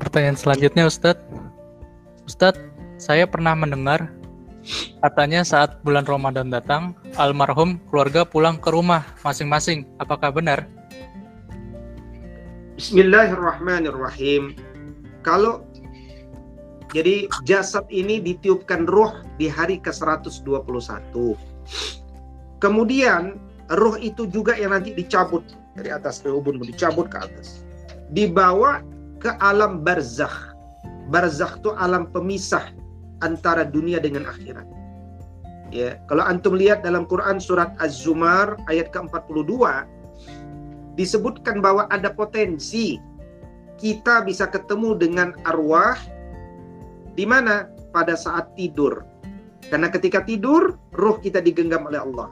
Pertanyaan 0.03 0.35
selanjutnya 0.35 0.91
Ustaz. 0.91 1.15
Ustaz, 2.27 2.59
saya 2.99 3.23
pernah 3.23 3.55
mendengar 3.55 4.11
katanya 5.01 5.41
saat 5.41 5.81
bulan 5.81 6.05
Ramadan 6.05 6.51
datang, 6.53 6.97
almarhum 7.15 7.81
keluarga 7.89 8.23
pulang 8.27 8.59
ke 8.59 8.69
rumah 8.69 9.05
masing-masing. 9.25 9.87
Apakah 9.97 10.33
benar? 10.33 10.67
Bismillahirrahmanirrahim. 12.79 14.55
Kalau 15.19 15.67
jadi 16.89 17.29
jasad 17.45 17.85
ini 17.93 18.17
ditiupkan 18.17 18.89
ruh 18.89 19.13
di 19.37 19.45
hari 19.45 19.77
ke-121. 19.77 20.55
Kemudian 22.57 23.37
ruh 23.77 23.95
itu 24.01 24.25
juga 24.25 24.57
yang 24.57 24.73
nanti 24.73 24.97
dicabut 24.97 25.45
dari 25.77 25.93
atas 25.93 26.23
ke 26.23 26.31
ubun 26.33 26.57
dicabut 26.63 27.11
ke 27.11 27.19
atas. 27.19 27.61
Dibawa 28.09 28.81
ke 29.21 29.29
alam 29.37 29.85
barzakh. 29.85 30.55
Barzakh 31.13 31.61
itu 31.61 31.69
alam 31.77 32.09
pemisah 32.09 32.73
antara 33.21 33.67
dunia 33.67 33.99
dengan 33.99 34.27
akhirat. 34.27 34.67
Ya, 35.69 36.01
kalau 36.09 36.25
antum 36.25 36.57
lihat 36.57 36.81
dalam 36.81 37.05
Quran 37.05 37.37
surat 37.37 37.77
Az-Zumar 37.77 38.57
ayat 38.65 38.89
ke-42 38.89 39.53
disebutkan 40.97 41.61
bahwa 41.61 41.85
ada 41.93 42.09
potensi 42.09 42.97
kita 43.77 44.25
bisa 44.25 44.49
ketemu 44.49 44.97
dengan 44.97 45.37
arwah 45.45 45.95
di 47.13 47.23
mana? 47.23 47.69
Pada 47.89 48.13
saat 48.17 48.53
tidur. 48.53 49.05
Karena 49.69 49.89
ketika 49.89 50.25
tidur, 50.25 50.77
ruh 50.93 51.17
kita 51.21 51.41
digenggam 51.41 51.85
oleh 51.85 52.01
Allah. 52.01 52.27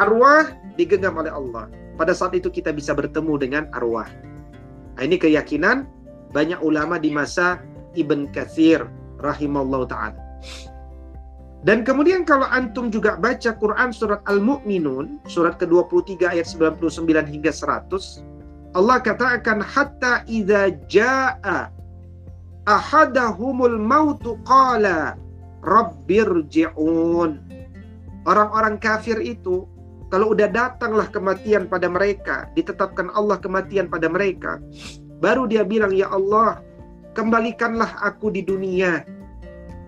Arwah 0.00 0.52
digenggam 0.76 1.16
oleh 1.16 1.32
Allah. 1.32 1.68
Pada 1.96 2.16
saat 2.16 2.32
itu 2.36 2.48
kita 2.48 2.72
bisa 2.72 2.96
bertemu 2.96 3.34
dengan 3.36 3.64
arwah. 3.76 4.08
Nah, 4.96 5.02
ini 5.04 5.20
keyakinan 5.20 5.88
banyak 6.32 6.60
ulama 6.60 6.96
di 6.96 7.12
masa 7.12 7.60
Ibn 7.96 8.28
Kathir 8.32 8.84
rahimallahu 9.20 9.86
ta'ala. 9.88 10.20
Dan 11.60 11.84
kemudian 11.84 12.24
kalau 12.24 12.48
antum 12.48 12.88
juga 12.88 13.20
baca 13.20 13.52
Quran 13.52 13.92
surat 13.92 14.24
Al-Mu'minun, 14.24 15.20
surat 15.28 15.60
ke-23 15.60 16.24
ayat 16.24 16.48
99 16.48 17.04
hingga 17.28 17.52
100, 17.52 18.24
Allah 18.72 18.96
katakan 19.02 19.60
hatta 19.60 20.24
idza 20.24 20.72
jaa 20.88 21.68
ahadahumul 22.64 23.76
mautu 23.76 24.40
qala 24.48 25.20
rabbirji'un. 25.60 27.30
Orang-orang 28.24 28.80
kafir 28.80 29.20
itu 29.20 29.68
kalau 30.08 30.32
udah 30.32 30.48
datanglah 30.48 31.06
kematian 31.12 31.68
pada 31.68 31.86
mereka, 31.86 32.48
ditetapkan 32.56 33.12
Allah 33.12 33.36
kematian 33.36 33.86
pada 33.86 34.08
mereka, 34.08 34.58
baru 35.20 35.44
dia 35.44 35.62
bilang 35.62 35.92
ya 35.92 36.08
Allah, 36.08 36.64
kembalikanlah 37.20 38.00
aku 38.00 38.32
di 38.32 38.40
dunia. 38.40 39.04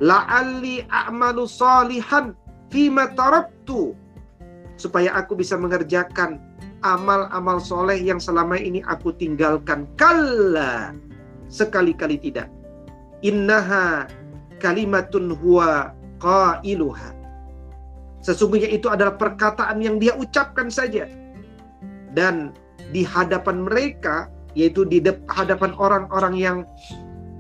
La'alli 0.04 0.84
a'malu 0.92 1.48
salihan 1.48 2.36
fima 2.68 3.08
taraktu 3.16 3.96
supaya 4.76 5.16
aku 5.16 5.40
bisa 5.40 5.56
mengerjakan 5.56 6.36
amal-amal 6.84 7.56
soleh 7.56 7.96
yang 7.96 8.20
selama 8.20 8.60
ini 8.60 8.84
aku 8.84 9.16
tinggalkan. 9.16 9.88
Kalla 9.96 10.92
sekali-kali 11.48 12.20
tidak 12.20 12.52
innaha 13.24 14.10
kalimatun 14.60 15.32
huwa 15.32 15.96
qailuha. 16.20 17.14
Sesungguhnya 18.22 18.70
itu 18.70 18.86
adalah 18.86 19.18
perkataan 19.18 19.82
yang 19.82 19.98
dia 19.98 20.14
ucapkan 20.14 20.70
saja. 20.70 21.08
Dan 22.12 22.54
di 22.92 23.02
hadapan 23.02 23.66
mereka, 23.66 24.30
yaitu 24.54 24.86
di 24.86 25.02
hadapan 25.32 25.74
orang-orang 25.74 26.34
yang 26.36 26.58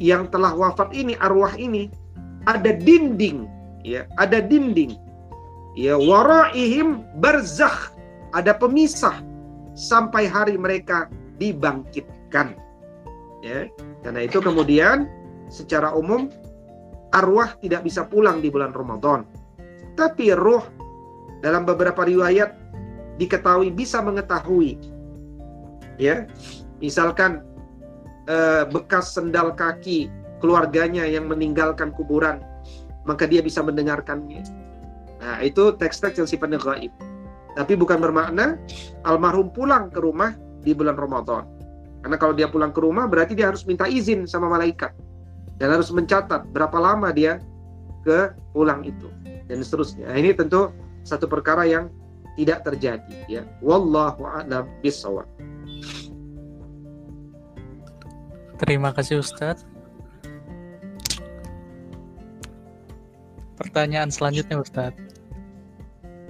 yang 0.02 0.26
telah 0.34 0.50
wafat 0.50 0.90
ini, 0.90 1.14
arwah 1.22 1.54
ini, 1.54 1.86
ada 2.50 2.74
dinding, 2.74 3.46
ya, 3.86 4.02
ada 4.18 4.42
dinding. 4.42 4.98
Ya, 5.78 5.94
waraihim 5.94 7.06
barzakh, 7.22 7.94
ada 8.34 8.50
pemisah 8.58 9.22
sampai 9.78 10.26
hari 10.26 10.58
mereka 10.58 11.06
dibangkitkan. 11.38 12.58
Ya, 13.46 13.70
karena 14.02 14.26
itu 14.26 14.42
kemudian 14.42 15.06
secara 15.46 15.94
umum 15.94 16.26
arwah 17.14 17.54
tidak 17.62 17.86
bisa 17.86 18.02
pulang 18.02 18.42
di 18.42 18.50
bulan 18.50 18.74
Ramadan. 18.74 19.22
Tapi 19.94 20.34
roh 20.34 20.66
dalam 21.46 21.62
beberapa 21.62 22.02
riwayat 22.02 22.58
diketahui 23.22 23.70
bisa 23.70 24.00
mengetahui 24.00 24.78
ya 26.00 26.24
misalkan 26.80 27.44
eh, 28.32 28.62
bekas 28.72 29.12
sendal 29.12 29.52
kaki 29.52 30.08
keluarganya 30.40 31.04
yang 31.04 31.28
meninggalkan 31.28 31.92
kuburan 31.92 32.40
maka 33.04 33.28
dia 33.28 33.44
bisa 33.44 33.60
mendengarkannya 33.60 34.40
nah 35.20 35.38
itu 35.44 35.76
teks-teks 35.76 36.16
yang 36.16 36.28
sifatnya 36.28 36.56
gaib 36.56 36.90
tapi 37.52 37.76
bukan 37.76 38.00
bermakna 38.00 38.56
almarhum 39.04 39.52
pulang 39.52 39.92
ke 39.92 40.00
rumah 40.00 40.32
di 40.64 40.72
bulan 40.72 40.96
Ramadan 40.96 41.44
karena 42.02 42.16
kalau 42.16 42.34
dia 42.34 42.48
pulang 42.50 42.72
ke 42.72 42.80
rumah 42.80 43.06
berarti 43.06 43.36
dia 43.36 43.52
harus 43.52 43.62
minta 43.68 43.86
izin 43.86 44.26
sama 44.26 44.50
malaikat 44.50 44.90
dan 45.62 45.70
harus 45.70 45.94
mencatat 45.94 46.50
berapa 46.50 46.74
lama 46.80 47.14
dia 47.14 47.38
ke 48.02 48.34
pulang 48.50 48.82
itu 48.82 49.06
dan 49.46 49.62
seterusnya. 49.62 50.10
Nah, 50.10 50.18
ini 50.18 50.34
tentu 50.34 50.74
satu 51.06 51.30
perkara 51.30 51.66
yang 51.66 51.86
tidak 52.34 52.66
terjadi 52.66 53.16
ya. 53.28 53.42
Wallahu 53.62 54.24
a'lam 54.26 54.66
bishawab. 54.80 55.28
Terima 58.62 58.94
kasih 58.94 59.18
Ustadz. 59.18 59.66
Pertanyaan 63.58 64.14
selanjutnya 64.14 64.62
Ustadz. 64.62 65.02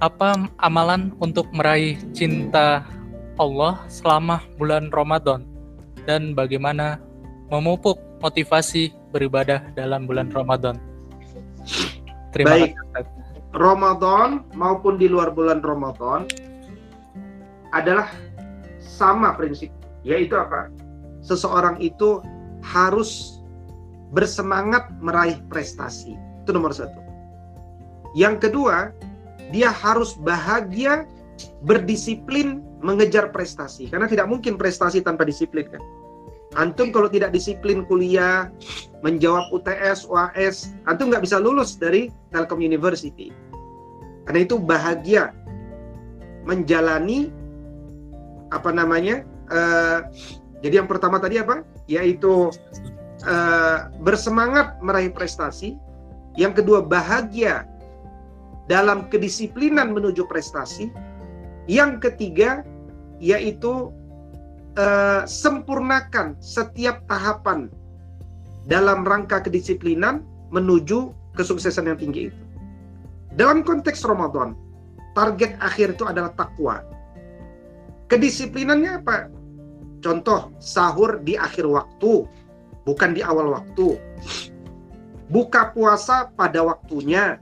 Apa 0.01 0.49
amalan 0.57 1.13
untuk 1.21 1.53
meraih 1.53 2.01
cinta 2.17 2.89
Allah 3.37 3.85
selama 3.93 4.41
bulan 4.57 4.89
Ramadan 4.89 5.45
dan 6.09 6.33
bagaimana 6.33 6.97
memupuk 7.53 8.01
motivasi 8.25 8.97
beribadah 9.13 9.61
dalam 9.77 10.09
bulan 10.09 10.33
Ramadan. 10.33 10.81
Terima 12.33 12.57
Baik. 12.57 12.73
kasih. 12.97 13.13
Ramadan 13.53 14.49
maupun 14.57 14.97
di 14.97 15.05
luar 15.05 15.37
bulan 15.37 15.61
Ramadan 15.61 16.25
adalah 17.77 18.09
sama 18.81 19.37
prinsip, 19.37 19.69
yaitu 20.01 20.33
apa? 20.33 20.73
Seseorang 21.23 21.79
itu 21.79 22.23
harus 22.63 23.43
bersemangat 24.13 24.93
meraih 25.01 25.39
prestasi. 25.49 26.15
Itu 26.45 26.53
nomor 26.55 26.75
satu. 26.75 26.99
Yang 28.13 28.49
kedua, 28.49 28.93
dia 29.51 29.73
harus 29.73 30.15
bahagia 30.21 31.09
berdisiplin 31.65 32.61
mengejar 32.85 33.33
prestasi. 33.33 33.89
Karena 33.89 34.11
tidak 34.11 34.29
mungkin 34.29 34.61
prestasi 34.61 35.01
tanpa 35.01 35.25
disiplin 35.25 35.65
kan. 35.71 35.83
Antum 36.53 36.93
kalau 36.93 37.09
tidak 37.09 37.33
disiplin 37.33 37.89
kuliah, 37.89 38.53
menjawab 39.01 39.49
UTS, 39.57 40.05
UAS, 40.05 40.77
antum 40.85 41.09
nggak 41.09 41.25
bisa 41.25 41.41
lulus 41.41 41.81
dari 41.81 42.13
Telkom 42.29 42.61
University. 42.61 43.33
Karena 44.29 44.45
itu 44.45 44.61
bahagia 44.61 45.33
menjalani 46.45 47.33
apa 48.53 48.69
namanya? 48.69 49.25
Uh, 49.49 50.05
jadi 50.63 50.79
yang 50.79 50.89
pertama 50.89 51.19
tadi 51.19 51.43
apa? 51.43 51.67
Yaitu 51.91 52.55
uh, 53.27 53.79
bersemangat 54.01 54.79
meraih 54.79 55.11
prestasi. 55.11 55.75
Yang 56.39 56.63
kedua 56.63 56.81
bahagia 56.81 57.67
dalam 58.71 59.11
kedisiplinan 59.11 59.91
menuju 59.91 60.25
prestasi. 60.31 60.89
Yang 61.67 62.09
ketiga 62.09 62.63
yaitu 63.19 63.91
uh, 64.79 65.27
sempurnakan 65.27 66.39
setiap 66.39 67.03
tahapan 67.11 67.67
dalam 68.71 69.03
rangka 69.03 69.43
kedisiplinan 69.43 70.23
menuju 70.55 71.11
kesuksesan 71.35 71.91
yang 71.91 71.99
tinggi 71.99 72.31
itu. 72.31 72.41
Dalam 73.35 73.67
konteks 73.67 74.05
Ramadan, 74.07 74.55
target 75.19 75.59
akhir 75.59 75.99
itu 75.99 76.05
adalah 76.07 76.31
takwa. 76.39 76.85
Kedisiplinannya 78.13 79.01
apa? 79.01 79.42
Contoh, 80.03 80.51
sahur 80.59 81.23
di 81.23 81.39
akhir 81.39 81.63
waktu, 81.63 82.27
bukan 82.83 83.15
di 83.15 83.23
awal 83.23 83.55
waktu. 83.55 83.95
Buka 85.31 85.71
puasa 85.73 86.29
pada 86.35 86.67
waktunya. 86.67 87.39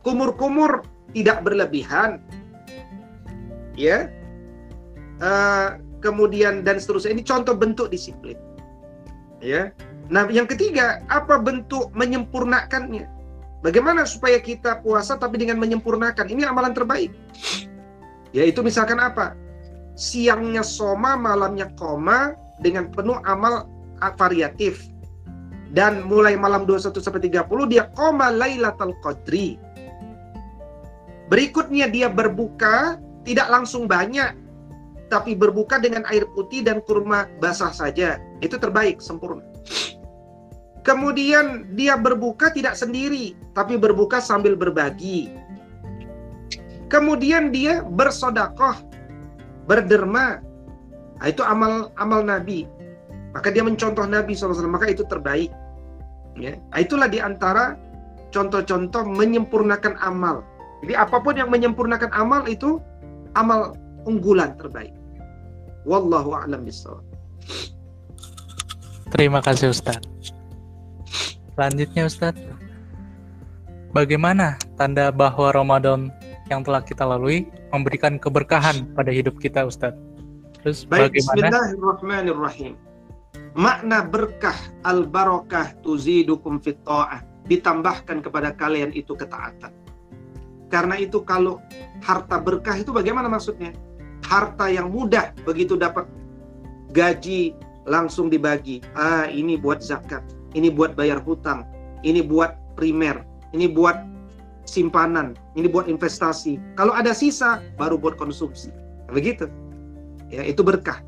Kumur-kumur 0.00 0.82
tidak 1.12 1.44
berlebihan. 1.44 2.24
Ya. 3.76 4.08
Uh, 5.20 5.76
kemudian 6.00 6.64
dan 6.64 6.80
seterusnya 6.80 7.12
ini 7.12 7.22
contoh 7.22 7.52
bentuk 7.52 7.92
disiplin. 7.92 8.40
Ya. 9.44 9.76
Nah, 10.08 10.24
yang 10.32 10.48
ketiga, 10.48 11.04
apa 11.12 11.36
bentuk 11.36 11.92
menyempurnakannya? 11.92 13.04
Bagaimana 13.60 14.06
supaya 14.08 14.38
kita 14.40 14.80
puasa 14.80 15.18
tapi 15.20 15.36
dengan 15.36 15.60
menyempurnakan? 15.60 16.30
Ini 16.30 16.48
amalan 16.48 16.72
terbaik. 16.72 17.12
Yaitu 18.30 18.62
misalkan 18.62 18.96
apa? 19.02 19.34
Siangnya 19.96 20.60
soma, 20.60 21.16
malamnya 21.16 21.72
koma 21.80 22.36
dengan 22.60 22.92
penuh 22.92 23.16
amal 23.24 23.64
variatif. 24.20 24.92
Dan 25.72 26.06
mulai 26.06 26.36
malam 26.38 26.68
21 26.68 27.00
sampai 27.00 27.26
30 27.26 27.72
dia 27.72 27.88
koma 27.96 28.30
Lailatul 28.30 28.94
Qadri. 29.02 29.58
Berikutnya 31.26 31.90
dia 31.90 32.06
berbuka 32.06 33.02
tidak 33.26 33.50
langsung 33.50 33.90
banyak 33.90 34.46
tapi 35.06 35.38
berbuka 35.38 35.78
dengan 35.78 36.02
air 36.10 36.26
putih 36.34 36.66
dan 36.66 36.82
kurma 36.82 37.30
basah 37.38 37.70
saja. 37.70 38.18
Itu 38.42 38.58
terbaik, 38.58 38.98
sempurna. 38.98 39.42
Kemudian 40.86 41.74
dia 41.74 41.98
berbuka 41.98 42.54
tidak 42.54 42.78
sendiri, 42.78 43.34
tapi 43.58 43.74
berbuka 43.74 44.22
sambil 44.22 44.54
berbagi. 44.54 45.34
Kemudian 46.86 47.50
dia 47.50 47.82
bersodakoh, 47.82 48.78
berderma. 49.66 50.40
Nah, 51.20 51.26
itu 51.26 51.42
amal 51.42 51.90
amal 51.98 52.22
Nabi. 52.22 52.66
Maka 53.36 53.52
dia 53.52 53.60
mencontoh 53.60 54.08
Nabi 54.08 54.32
SAW, 54.32 54.64
maka 54.70 54.88
itu 54.88 55.04
terbaik. 55.04 55.52
Ya. 56.40 56.56
Nah, 56.72 56.78
itulah 56.80 57.08
di 57.10 57.20
antara 57.20 57.76
contoh-contoh 58.32 59.04
menyempurnakan 59.04 60.00
amal. 60.00 60.40
Jadi 60.80 60.92
apa 60.96 61.20
pun 61.20 61.36
yang 61.36 61.52
menyempurnakan 61.52 62.12
amal 62.16 62.44
itu 62.48 62.80
amal 63.36 63.76
unggulan 64.08 64.56
terbaik. 64.56 64.92
Wallahu 65.84 66.34
a'lam 66.34 66.64
bishawab. 66.64 67.04
Terima 69.12 69.38
kasih 69.40 69.70
Ustaz. 69.70 70.02
Selanjutnya 71.56 72.04
Ustadz, 72.04 72.42
bagaimana 73.96 74.60
tanda 74.76 75.08
bahwa 75.08 75.48
Ramadan 75.54 76.12
yang 76.50 76.62
telah 76.62 76.82
kita 76.82 77.02
lalui 77.02 77.46
memberikan 77.74 78.18
keberkahan 78.18 78.86
pada 78.94 79.10
hidup 79.10 79.38
kita 79.42 79.66
Ustadz? 79.66 79.98
Terus 80.62 80.86
Baik, 80.86 81.14
bagaimana? 81.14 81.46
Bismillahirrahmanirrahim. 81.46 82.74
Makna 83.56 84.04
berkah 84.04 84.56
al-barakah 84.84 85.78
tuzidukum 85.80 86.60
fit 86.60 86.76
ta'ah 86.84 87.24
ditambahkan 87.48 88.20
kepada 88.20 88.52
kalian 88.52 88.92
itu 88.92 89.16
ketaatan. 89.16 89.72
Karena 90.66 90.98
itu 90.98 91.22
kalau 91.22 91.62
harta 92.02 92.42
berkah 92.42 92.74
itu 92.74 92.90
bagaimana 92.90 93.30
maksudnya? 93.30 93.70
Harta 94.26 94.66
yang 94.66 94.90
mudah 94.90 95.30
begitu 95.46 95.78
dapat 95.78 96.04
gaji 96.90 97.54
langsung 97.86 98.26
dibagi. 98.26 98.82
Ah, 98.98 99.30
ini 99.30 99.54
buat 99.54 99.78
zakat 99.78 100.26
ini 100.56 100.72
buat 100.72 100.96
bayar 100.96 101.20
hutang, 101.20 101.68
ini 102.00 102.24
buat 102.24 102.56
primer, 102.80 103.28
ini 103.52 103.68
buat 103.68 104.00
simpanan, 104.66 105.38
ini 105.54 105.70
buat 105.70 105.86
investasi. 105.86 106.58
Kalau 106.76 106.92
ada 106.92 107.14
sisa, 107.16 107.62
baru 107.78 107.96
buat 107.96 108.18
konsumsi. 108.18 108.74
Begitu. 109.08 109.46
Ya, 110.28 110.42
itu 110.42 110.60
berkah. 110.60 111.00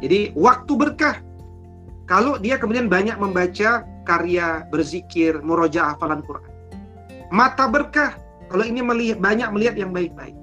Jadi 0.00 0.32
waktu 0.36 0.72
berkah. 0.74 1.20
Kalau 2.08 2.40
dia 2.40 2.56
kemudian 2.56 2.88
banyak 2.88 3.18
membaca 3.18 3.84
karya 4.06 4.64
berzikir, 4.70 5.38
muroja 5.42 5.94
hafalan 5.94 6.22
Quran. 6.24 6.52
Mata 7.28 7.66
berkah. 7.66 8.16
Kalau 8.46 8.62
ini 8.62 8.78
melihat, 8.78 9.18
banyak 9.18 9.48
melihat 9.50 9.74
yang 9.74 9.90
baik-baik. 9.90 10.34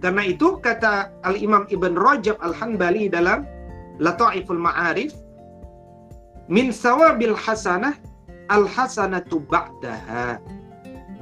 Karena 0.00 0.26
itu 0.26 0.58
kata 0.58 1.14
Al-Imam 1.22 1.68
Ibn 1.68 1.94
Rajab 1.94 2.40
Al-Hanbali 2.42 3.06
dalam 3.12 3.46
Lata'iful 4.02 4.58
Ma'arif 4.58 5.14
Min 6.50 6.74
sawabil 6.74 7.38
hasanah 7.38 7.94
al 8.50 8.66
hasanatu 8.66 9.40
ba'daha. 9.46 10.42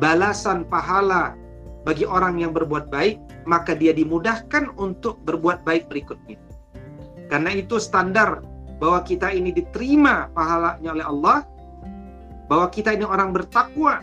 Balasan 0.01 0.65
pahala 0.65 1.37
bagi 1.85 2.09
orang 2.09 2.41
yang 2.41 2.57
berbuat 2.57 2.89
baik, 2.89 3.21
maka 3.45 3.77
dia 3.77 3.93
dimudahkan 3.93 4.73
untuk 4.81 5.21
berbuat 5.29 5.61
baik 5.69 5.93
berikutnya. 5.93 6.41
Karena 7.29 7.53
itu 7.53 7.77
standar 7.77 8.41
bahwa 8.81 9.05
kita 9.05 9.29
ini 9.29 9.53
diterima 9.53 10.33
pahalanya 10.33 10.91
oleh 10.97 11.07
Allah, 11.07 11.39
bahwa 12.49 12.73
kita 12.73 12.97
ini 12.97 13.05
orang 13.05 13.37
bertakwa, 13.37 14.01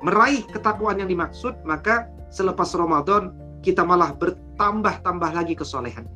meraih 0.00 0.42
ketakwaan 0.48 1.04
yang 1.04 1.12
dimaksud, 1.12 1.52
maka 1.68 2.08
selepas 2.32 2.72
Ramadan 2.72 3.36
kita 3.60 3.84
malah 3.84 4.16
bertambah-tambah 4.16 5.30
lagi 5.36 5.52
kesolehan. 5.52 6.08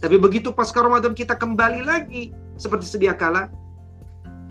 Tapi 0.00 0.16
begitu 0.18 0.50
pasca 0.50 0.82
Ramadan 0.82 1.14
kita 1.14 1.38
kembali 1.38 1.86
lagi 1.86 2.34
seperti 2.58 2.96
sedia 2.98 3.14
kala, 3.14 3.52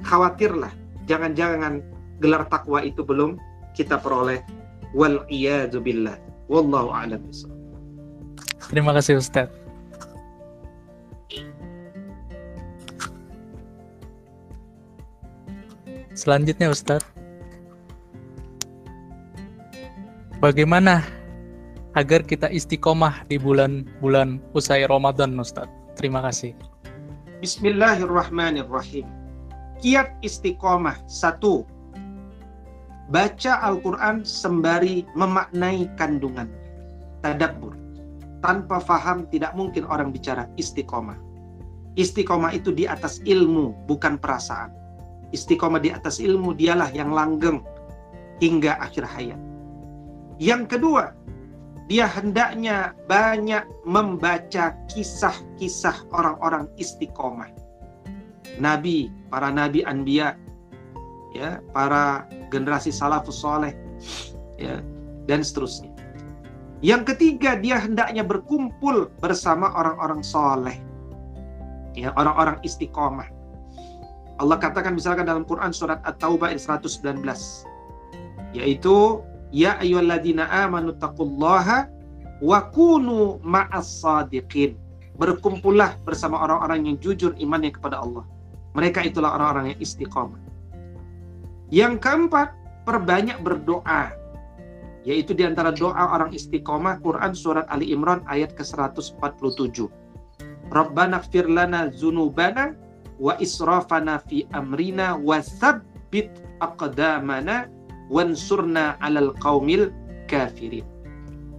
khawatirlah 0.06 0.72
jangan-jangan 1.10 1.84
gelar 2.24 2.48
takwa 2.48 2.80
itu 2.80 3.04
belum 3.04 3.36
kita 3.76 4.00
peroleh. 4.00 4.40
Wal 4.96 5.28
billah. 5.84 6.16
Wallahu 6.48 6.96
a'lam 6.96 7.28
Terima 8.72 8.96
kasih 8.96 9.20
Ustaz. 9.20 9.52
Selanjutnya 16.16 16.72
Ustaz. 16.72 17.04
Bagaimana 20.40 21.04
agar 21.92 22.24
kita 22.24 22.48
istiqomah 22.48 23.28
di 23.28 23.36
bulan-bulan 23.36 24.40
usai 24.56 24.88
Ramadan 24.88 25.36
Ustaz? 25.36 25.68
Terima 26.00 26.24
kasih. 26.24 26.56
Bismillahirrahmanirrahim. 27.44 29.08
Kiat 29.84 30.16
istiqomah 30.24 31.04
satu. 31.04 31.68
Baca 33.06 33.62
Al-Quran 33.62 34.26
sembari 34.26 35.06
memaknai 35.14 35.94
kandungan. 35.94 36.50
Tadabbur. 37.22 37.78
Tanpa 38.42 38.82
faham 38.82 39.30
tidak 39.30 39.54
mungkin 39.54 39.86
orang 39.86 40.10
bicara 40.10 40.50
istiqomah. 40.58 41.18
Istiqomah 41.98 42.54
itu 42.54 42.74
di 42.74 42.90
atas 42.90 43.22
ilmu, 43.26 43.74
bukan 43.86 44.18
perasaan. 44.18 44.74
Istiqomah 45.34 45.82
di 45.82 45.90
atas 45.94 46.18
ilmu 46.18 46.54
dialah 46.58 46.90
yang 46.94 47.14
langgeng 47.14 47.62
hingga 48.42 48.78
akhir 48.82 49.06
hayat. 49.06 49.40
Yang 50.42 50.78
kedua, 50.78 51.16
dia 51.86 52.10
hendaknya 52.10 52.98
banyak 53.06 53.64
membaca 53.86 54.74
kisah-kisah 54.90 56.10
orang-orang 56.10 56.66
istiqomah. 56.82 57.54
Nabi, 58.58 59.14
para 59.30 59.54
nabi 59.54 59.86
anbiya, 59.86 60.36
ya, 61.36 61.60
para 61.76 62.24
generasi 62.48 62.96
salafus 62.96 63.44
soleh, 63.44 63.76
ya, 64.56 64.80
dan 65.28 65.44
seterusnya. 65.44 65.92
Yang 66.80 67.16
ketiga, 67.16 67.60
dia 67.60 67.76
hendaknya 67.84 68.24
berkumpul 68.24 69.12
bersama 69.20 69.76
orang-orang 69.76 70.24
soleh, 70.24 70.80
ya, 71.92 72.16
orang-orang 72.16 72.56
istiqomah. 72.64 73.28
Allah 74.40 74.60
katakan 74.60 74.96
misalkan 74.96 75.28
dalam 75.28 75.44
Quran 75.44 75.76
surat 75.76 76.00
At-Taubah 76.08 76.56
ayat 76.56 76.64
119, 76.64 77.24
yaitu 78.56 79.20
Ya 79.56 79.80
ayyuhalladzina 79.80 80.52
amanu 80.52 80.92
taqullaha 81.00 81.88
wa 82.44 82.60
kunu 82.76 83.40
ma'as. 83.40 84.04
Berkumpullah 85.16 85.96
bersama 86.04 86.44
orang-orang 86.44 86.92
yang 86.92 87.00
jujur 87.00 87.32
imannya 87.40 87.72
kepada 87.72 88.04
Allah. 88.04 88.28
Mereka 88.76 89.08
itulah 89.08 89.32
orang-orang 89.32 89.72
yang 89.72 89.80
istiqomah. 89.80 90.45
Yang 91.74 92.02
keempat, 92.02 92.54
perbanyak 92.86 93.42
berdoa. 93.42 94.14
Yaitu 95.06 95.38
di 95.38 95.46
antara 95.46 95.70
doa 95.70 96.18
orang 96.18 96.34
istiqomah 96.34 97.02
Quran 97.02 97.34
surat 97.38 97.66
Ali 97.70 97.94
Imran 97.94 98.26
ayat 98.26 98.58
ke-147. 98.58 99.90
Rabbana 100.74 101.22
gfir 101.22 101.46
lana 101.46 101.94
dzunubana 101.94 102.74
wa 103.22 103.38
israfana 103.38 104.18
fi 104.26 104.50
amrina 104.54 105.14
wa 105.14 105.38
tsabbit 105.42 106.42
aqdamana 106.58 107.70
wansurna 108.10 108.98
alal 109.02 109.34
qaumil 109.38 109.94
kafirin. 110.26 110.86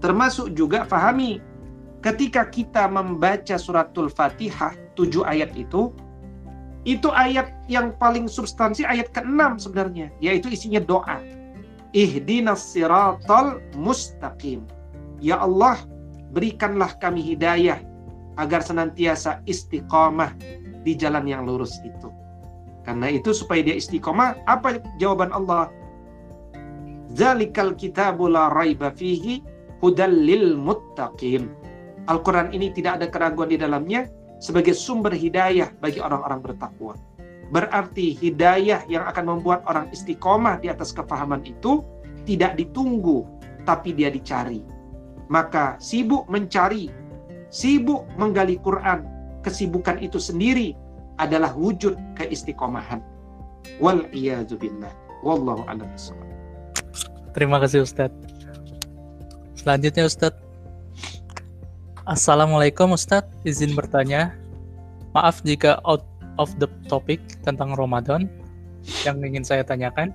Termasuk 0.02 0.52
juga 0.59 0.82
fahami 0.84 1.38
ketika 2.02 2.46
kita 2.46 2.86
membaca 2.90 3.57
suratul 3.59 4.11
Fatihah 4.11 4.74
tujuh 4.98 5.22
ayat 5.22 5.54
itu 5.54 5.94
Itu 6.87 7.11
ayat 7.11 7.51
yang 7.66 7.99
paling 7.99 8.30
substansi 8.30 8.87
ayat 8.87 9.11
ke-6 9.11 9.66
sebenarnya, 9.66 10.14
yaitu 10.22 10.47
isinya 10.47 10.78
doa. 10.78 11.18
Ihdinas 11.91 12.62
siratal 12.62 13.59
mustaqim. 13.74 14.62
Ya 15.18 15.43
Allah, 15.43 15.82
berikanlah 16.30 16.95
kami 17.03 17.26
hidayah 17.26 17.82
agar 18.39 18.62
senantiasa 18.62 19.43
istiqomah 19.51 20.30
di 20.87 20.95
jalan 20.95 21.26
yang 21.26 21.43
lurus 21.43 21.74
itu. 21.82 22.07
Karena 22.87 23.11
itu 23.11 23.34
supaya 23.34 23.66
dia 23.66 23.74
istiqomah, 23.74 24.39
apa 24.47 24.78
jawaban 25.03 25.34
Allah? 25.34 25.66
Zalikal 27.18 27.74
kitabu 27.74 28.30
la 28.30 28.47
raiba 28.55 28.95
fihi 28.95 29.43
hudal 29.82 30.14
lil 30.14 30.55
muttaqin. 30.55 31.51
Al-Quran 32.07 32.55
ini 32.55 32.70
tidak 32.70 33.03
ada 33.03 33.07
keraguan 33.11 33.51
di 33.51 33.59
dalamnya 33.59 34.07
sebagai 34.39 34.76
sumber 34.76 35.12
hidayah 35.12 35.72
bagi 35.80 36.01
orang-orang 36.01 36.41
bertakwa. 36.45 36.95
Berarti 37.51 38.18
hidayah 38.18 38.82
yang 38.91 39.07
akan 39.07 39.39
membuat 39.39 39.62
orang 39.70 39.87
istiqomah 39.95 40.59
di 40.59 40.66
atas 40.66 40.91
kefahaman 40.91 41.47
itu 41.47 41.82
tidak 42.26 42.59
ditunggu, 42.59 43.22
tapi 43.62 43.95
dia 43.95 44.11
dicari. 44.11 44.61
Maka 45.30 45.78
sibuk 45.78 46.26
mencari, 46.26 46.91
sibuk 47.51 48.07
menggali 48.18 48.59
Quran, 48.59 49.07
kesibukan 49.47 50.03
itu 50.03 50.18
sendiri 50.18 50.74
adalah 51.22 51.55
wujud 51.55 51.95
keistiqomahan. 52.18 52.99
Wal 53.78 54.07
billah. 54.11 54.93
Wallahu 55.26 55.66
a'lam 55.66 55.91
Terima 57.34 57.59
kasih 57.59 57.82
Ustadz. 57.82 58.14
Selanjutnya 59.59 60.07
Ustadz, 60.07 60.45
Assalamualaikum 62.07 62.94
Ustadz, 62.94 63.26
izin 63.42 63.74
bertanya. 63.74 64.30
Maaf 65.11 65.42
jika 65.42 65.82
out 65.82 66.07
of 66.38 66.54
the 66.62 66.70
topic 66.86 67.18
tentang 67.42 67.74
Ramadan 67.74 68.30
yang 69.02 69.18
ingin 69.26 69.42
saya 69.42 69.66
tanyakan. 69.66 70.14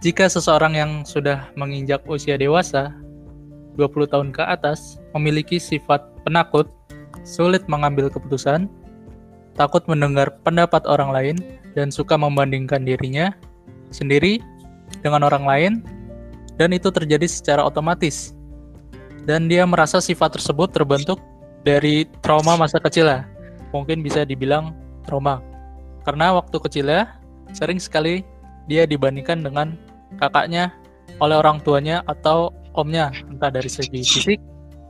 Jika 0.00 0.24
seseorang 0.24 0.72
yang 0.72 1.04
sudah 1.04 1.52
menginjak 1.52 2.00
usia 2.08 2.40
dewasa, 2.40 2.96
20 3.76 4.08
tahun 4.08 4.32
ke 4.32 4.40
atas, 4.40 5.04
memiliki 5.12 5.60
sifat 5.60 6.00
penakut, 6.24 6.72
sulit 7.28 7.60
mengambil 7.68 8.08
keputusan, 8.08 8.64
takut 9.52 9.84
mendengar 9.84 10.32
pendapat 10.48 10.80
orang 10.88 11.12
lain, 11.12 11.36
dan 11.76 11.92
suka 11.92 12.16
membandingkan 12.16 12.88
dirinya 12.88 13.36
sendiri 13.92 14.40
dengan 15.04 15.28
orang 15.28 15.44
lain, 15.44 15.72
dan 16.56 16.72
itu 16.72 16.88
terjadi 16.88 17.28
secara 17.28 17.60
otomatis 17.68 18.32
dan 19.26 19.46
dia 19.46 19.62
merasa 19.66 20.02
sifat 20.02 20.38
tersebut 20.38 20.74
terbentuk 20.74 21.18
dari 21.62 22.06
trauma 22.22 22.58
masa 22.58 22.82
kecil 22.82 23.06
lah. 23.06 23.22
Mungkin 23.70 24.02
bisa 24.02 24.26
dibilang 24.26 24.74
trauma. 25.06 25.40
Karena 26.02 26.34
waktu 26.34 26.56
kecilnya 26.58 27.16
sering 27.54 27.78
sekali 27.78 28.26
dia 28.66 28.86
dibandingkan 28.86 29.42
dengan 29.42 29.78
kakaknya 30.18 30.74
oleh 31.22 31.38
orang 31.38 31.62
tuanya 31.62 32.02
atau 32.10 32.50
omnya, 32.74 33.14
entah 33.30 33.52
dari 33.52 33.70
segi 33.70 34.02
fisik 34.02 34.40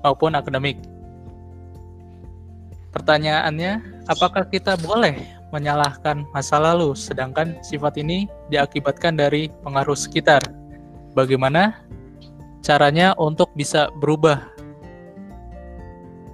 maupun 0.00 0.32
akademik. 0.32 0.80
Pertanyaannya, 2.92 4.04
apakah 4.08 4.44
kita 4.48 4.76
boleh 4.80 5.16
menyalahkan 5.52 6.24
masa 6.32 6.60
lalu 6.60 6.92
sedangkan 6.96 7.56
sifat 7.64 7.96
ini 8.00 8.28
diakibatkan 8.52 9.16
dari 9.16 9.48
pengaruh 9.64 9.96
sekitar? 9.96 10.40
Bagaimana 11.16 11.80
caranya 12.62 13.12
untuk 13.18 13.50
bisa 13.58 13.90
berubah? 13.98 14.46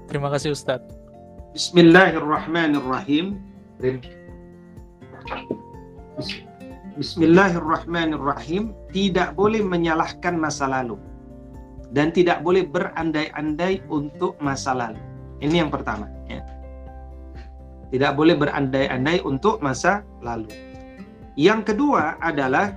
Terima 0.06 0.28
kasih 0.28 0.52
Ustadz. 0.52 0.84
Bismillahirrahmanirrahim. 1.56 3.40
Bismillahirrahmanirrahim. 7.00 8.76
Tidak 8.92 9.32
boleh 9.34 9.64
menyalahkan 9.64 10.36
masa 10.36 10.68
lalu. 10.68 11.00
Dan 11.88 12.12
tidak 12.12 12.44
boleh 12.44 12.68
berandai-andai 12.68 13.80
untuk 13.88 14.36
masa 14.44 14.76
lalu. 14.76 15.00
Ini 15.40 15.64
yang 15.64 15.72
pertama. 15.72 16.04
Ya. 16.28 16.44
Tidak 17.88 18.12
boleh 18.12 18.36
berandai-andai 18.36 19.24
untuk 19.24 19.64
masa 19.64 20.04
lalu. 20.20 20.52
Yang 21.40 21.72
kedua 21.72 22.20
adalah 22.20 22.76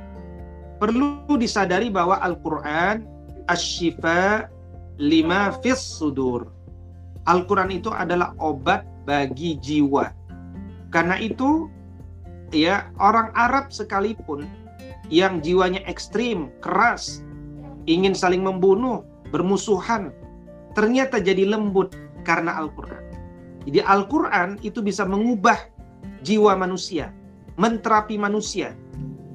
perlu 0.80 1.36
disadari 1.36 1.92
bahwa 1.92 2.24
Al-Quran 2.24 3.11
asyifa 3.52 4.48
lima 4.96 5.52
fis 5.60 5.84
sudur. 5.84 6.48
Al-Quran 7.28 7.70
itu 7.76 7.92
adalah 7.92 8.34
obat 8.40 8.88
bagi 9.04 9.60
jiwa. 9.60 10.10
Karena 10.90 11.20
itu, 11.20 11.70
ya 12.50 12.90
orang 12.98 13.30
Arab 13.38 13.70
sekalipun 13.70 14.48
yang 15.12 15.44
jiwanya 15.44 15.84
ekstrim, 15.86 16.50
keras, 16.64 17.22
ingin 17.86 18.16
saling 18.16 18.42
membunuh, 18.42 19.06
bermusuhan, 19.30 20.16
ternyata 20.74 21.20
jadi 21.22 21.46
lembut 21.46 21.94
karena 22.26 22.58
Al-Quran. 22.58 23.04
Jadi 23.70 23.80
Al-Quran 23.86 24.58
itu 24.66 24.82
bisa 24.82 25.06
mengubah 25.06 25.58
jiwa 26.26 26.58
manusia, 26.58 27.14
menterapi 27.62 28.18
manusia. 28.18 28.74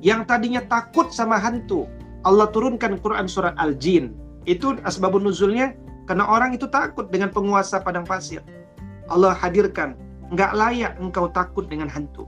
Yang 0.03 0.29
tadinya 0.29 0.62
takut 0.67 1.14
sama 1.14 1.41
hantu, 1.41 1.87
Allah 2.27 2.51
turunkan 2.51 2.99
Quran 2.99 3.31
surat 3.31 3.55
Al-Jin. 3.55 4.11
Itu 4.51 4.74
asbabun 4.83 5.22
nuzulnya 5.22 5.79
karena 6.11 6.27
orang 6.27 6.59
itu 6.59 6.66
takut 6.66 7.07
dengan 7.14 7.31
penguasa 7.31 7.79
padang 7.79 8.03
pasir. 8.03 8.43
Allah 9.07 9.39
hadirkan, 9.39 9.95
nggak 10.35 10.53
layak 10.59 10.93
engkau 10.99 11.31
takut 11.31 11.70
dengan 11.70 11.87
hantu. 11.87 12.27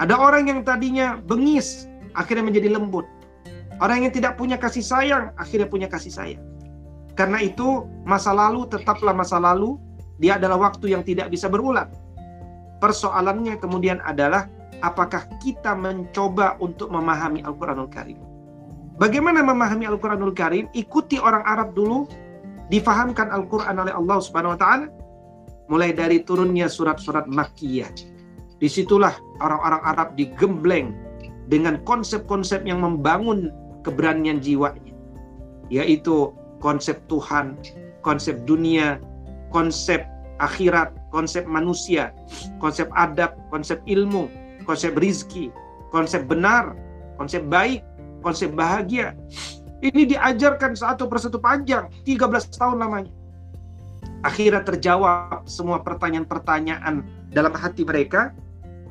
Ada 0.00 0.16
orang 0.16 0.48
yang 0.48 0.60
tadinya 0.64 1.20
bengis, 1.20 1.88
akhirnya 2.16 2.48
menjadi 2.48 2.72
lembut. 2.72 3.04
Orang 3.76 4.08
yang 4.08 4.12
tidak 4.12 4.40
punya 4.40 4.56
kasih 4.56 4.80
sayang, 4.80 5.36
akhirnya 5.36 5.68
punya 5.68 5.88
kasih 5.88 6.12
sayang. 6.12 6.44
Karena 7.16 7.44
itu, 7.44 7.84
masa 8.08 8.32
lalu 8.32 8.64
tetaplah 8.68 9.12
masa 9.12 9.36
lalu, 9.36 9.76
dia 10.16 10.40
adalah 10.40 10.56
waktu 10.68 10.96
yang 10.96 11.04
tidak 11.04 11.28
bisa 11.28 11.48
berulang. 11.48 11.92
Persoalannya 12.80 13.56
kemudian 13.60 14.00
adalah, 14.04 14.48
apakah 14.80 15.28
kita 15.40 15.76
mencoba 15.76 16.56
untuk 16.60 16.88
memahami 16.92 17.44
Al-Quranul 17.44 17.88
Karim? 17.88 18.35
Bagaimana 18.96 19.44
memahami 19.44 19.84
Al-Quranul 19.84 20.32
Karim? 20.32 20.72
Ikuti 20.72 21.20
orang 21.20 21.44
Arab 21.44 21.76
dulu, 21.76 22.08
difahamkan 22.72 23.28
Al-Quran 23.28 23.76
oleh 23.76 23.92
Allah 23.92 24.18
Subhanahu 24.24 24.56
Wa 24.56 24.60
Taala, 24.60 24.86
mulai 25.68 25.92
dari 25.92 26.24
turunnya 26.24 26.64
surat-surat 26.64 27.28
Makkiyah. 27.28 27.92
Di 28.56 28.68
situlah 28.72 29.12
orang-orang 29.44 29.82
Arab 29.84 30.08
digembleng 30.16 30.96
dengan 31.52 31.76
konsep-konsep 31.84 32.64
yang 32.64 32.80
membangun 32.80 33.52
keberanian 33.84 34.40
jiwanya, 34.40 34.96
yaitu 35.68 36.32
konsep 36.64 36.96
Tuhan, 37.04 37.60
konsep 38.00 38.48
dunia, 38.48 38.96
konsep 39.52 40.08
akhirat, 40.40 40.96
konsep 41.12 41.44
manusia, 41.44 42.16
konsep 42.64 42.88
adab, 42.96 43.36
konsep 43.52 43.76
ilmu, 43.84 44.32
konsep 44.64 44.96
rizki, 44.96 45.52
konsep 45.92 46.24
benar, 46.24 46.72
konsep 47.20 47.44
baik, 47.52 47.84
konsep 48.26 48.50
bahagia. 48.50 49.14
Ini 49.78 50.18
diajarkan 50.18 50.74
satu 50.74 51.06
persatu 51.06 51.38
panjang, 51.38 51.86
13 52.02 52.58
tahun 52.58 52.82
lamanya. 52.82 53.12
Akhirnya 54.26 54.66
terjawab 54.66 55.46
semua 55.46 55.78
pertanyaan-pertanyaan 55.86 57.06
dalam 57.30 57.54
hati 57.54 57.86
mereka. 57.86 58.34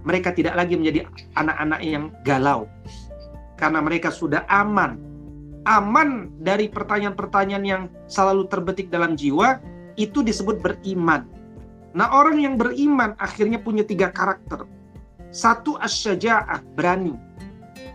Mereka 0.07 0.31
tidak 0.37 0.55
lagi 0.55 0.79
menjadi 0.79 1.09
anak-anak 1.35 1.81
yang 1.83 2.13
galau. 2.23 2.69
Karena 3.59 3.83
mereka 3.83 4.13
sudah 4.13 4.47
aman. 4.47 4.95
Aman 5.65 6.29
dari 6.39 6.69
pertanyaan-pertanyaan 6.69 7.65
yang 7.65 7.83
selalu 8.05 8.45
terbetik 8.47 8.93
dalam 8.93 9.17
jiwa, 9.17 9.57
itu 9.97 10.21
disebut 10.21 10.61
beriman. 10.61 11.25
Nah 11.97 12.13
orang 12.13 12.37
yang 12.37 12.53
beriman 12.55 13.17
akhirnya 13.17 13.57
punya 13.57 13.81
tiga 13.81 14.13
karakter. 14.13 14.69
Satu 15.33 15.75
asyaja'ah, 15.81 16.61
berani. 16.77 17.17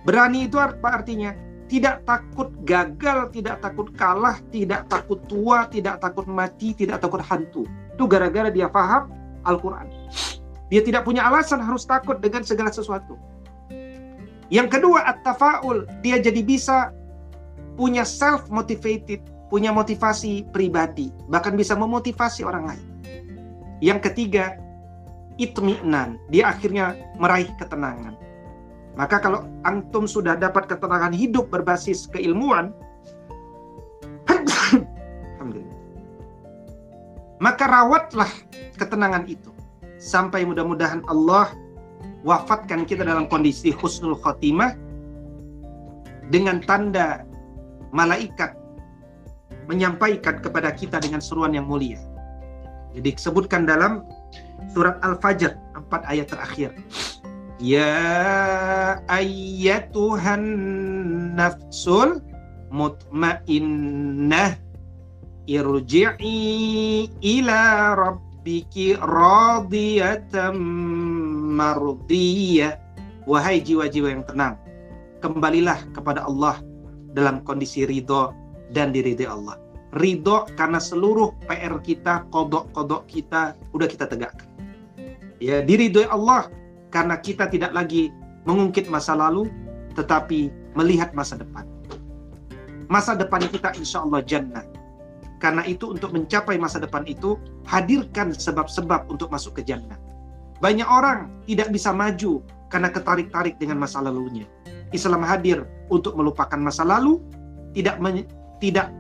Berani 0.05 0.49
itu 0.49 0.57
apa 0.57 1.03
artinya? 1.03 1.37
Tidak 1.71 2.03
takut 2.03 2.51
gagal, 2.67 3.31
tidak 3.31 3.63
takut 3.63 3.95
kalah, 3.95 4.43
tidak 4.51 4.91
takut 4.91 5.23
tua, 5.31 5.71
tidak 5.71 6.03
takut 6.03 6.27
mati, 6.27 6.75
tidak 6.75 6.99
takut 6.99 7.23
hantu. 7.23 7.63
Itu 7.95 8.11
gara-gara 8.11 8.51
dia 8.51 8.67
paham 8.67 9.07
Al-Quran. 9.47 9.87
Dia 10.67 10.83
tidak 10.83 11.07
punya 11.07 11.27
alasan 11.31 11.63
harus 11.63 11.87
takut 11.87 12.19
dengan 12.19 12.43
segala 12.43 12.75
sesuatu. 12.75 13.15
Yang 14.51 14.79
kedua, 14.79 15.07
at-tafaul. 15.07 15.87
Dia 16.03 16.19
jadi 16.19 16.43
bisa 16.43 16.91
punya 17.79 18.03
self-motivated, 18.03 19.23
punya 19.47 19.71
motivasi 19.71 20.51
pribadi. 20.51 21.15
Bahkan 21.31 21.55
bisa 21.55 21.79
memotivasi 21.79 22.43
orang 22.43 22.75
lain. 22.75 22.87
Yang 23.79 24.11
ketiga, 24.11 24.59
itmi'nan. 25.39 26.19
Dia 26.35 26.51
akhirnya 26.51 26.99
meraih 27.15 27.51
ketenangan. 27.63 28.19
Maka 29.01 29.17
kalau 29.17 29.49
antum 29.65 30.05
sudah 30.05 30.37
dapat 30.37 30.69
ketenangan 30.69 31.17
hidup 31.17 31.49
berbasis 31.49 32.05
keilmuan, 32.13 32.69
maka 37.41 37.65
rawatlah 37.65 38.29
ketenangan 38.77 39.25
itu 39.25 39.49
sampai 39.97 40.45
mudah-mudahan 40.45 41.01
Allah 41.09 41.49
wafatkan 42.29 42.85
kita 42.85 43.01
dalam 43.01 43.25
kondisi 43.25 43.73
husnul 43.73 44.21
khotimah 44.21 44.77
dengan 46.29 46.61
tanda 46.61 47.25
malaikat 47.97 48.53
menyampaikan 49.65 50.45
kepada 50.45 50.77
kita 50.77 51.01
dengan 51.01 51.25
seruan 51.25 51.57
yang 51.57 51.65
mulia. 51.65 52.05
Jadi 52.93 53.17
disebutkan 53.17 53.65
dalam 53.65 54.05
surat 54.77 55.01
Al-Fajr 55.01 55.57
4 55.89 55.89
ayat 56.05 56.29
terakhir. 56.29 56.77
Ya 57.61 59.05
ayyatuhan 59.13 60.41
nafsul 61.37 62.25
mutmainnah 62.73 64.57
irji'i 65.45 66.41
ila 67.21 67.61
rabbiki 68.01 68.97
radiyatan 68.97 70.57
mardiyah. 71.61 72.81
Wahai 73.29 73.61
jiwa-jiwa 73.61 74.09
yang 74.09 74.25
tenang, 74.25 74.57
kembalilah 75.21 75.85
kepada 75.93 76.25
Allah 76.25 76.65
dalam 77.13 77.45
kondisi 77.45 77.85
ridho 77.85 78.33
dan 78.73 78.89
diridhai 78.89 79.29
Allah. 79.29 79.61
Ridho 80.01 80.49
karena 80.57 80.81
seluruh 80.81 81.37
PR 81.45 81.77
kita, 81.85 82.25
kodok-kodok 82.33 83.05
kita, 83.05 83.53
udah 83.77 83.85
kita 83.85 84.09
tegakkan. 84.09 84.49
Ya, 85.45 85.61
diridhoi 85.61 86.09
Allah 86.09 86.49
karena 86.91 87.19
kita 87.19 87.47
tidak 87.47 87.73
lagi 87.73 88.11
mengungkit 88.45 88.91
masa 88.91 89.15
lalu, 89.15 89.47
tetapi 89.95 90.51
melihat 90.75 91.15
masa 91.15 91.39
depan. 91.39 91.67
Masa 92.91 93.15
depan 93.15 93.47
kita 93.47 93.71
insya 93.79 94.03
Allah 94.03 94.23
jannah. 94.27 94.67
Karena 95.41 95.65
itu 95.65 95.89
untuk 95.89 96.13
mencapai 96.13 96.61
masa 96.61 96.83
depan 96.83 97.07
itu, 97.09 97.39
hadirkan 97.65 98.35
sebab-sebab 98.35 99.09
untuk 99.09 99.33
masuk 99.33 99.57
ke 99.57 99.63
jannah. 99.65 99.97
Banyak 100.61 100.85
orang 100.85 101.33
tidak 101.49 101.73
bisa 101.73 101.95
maju 101.97 102.45
karena 102.69 102.93
ketarik-tarik 102.93 103.57
dengan 103.57 103.81
masa 103.81 104.05
lalunya. 104.05 104.45
Islam 104.93 105.25
hadir 105.25 105.65
untuk 105.89 106.19
melupakan 106.19 106.59
masa 106.61 106.85
lalu, 106.85 107.23
tidak 107.73 107.97
men, 108.03 108.27
tidak 108.61 108.93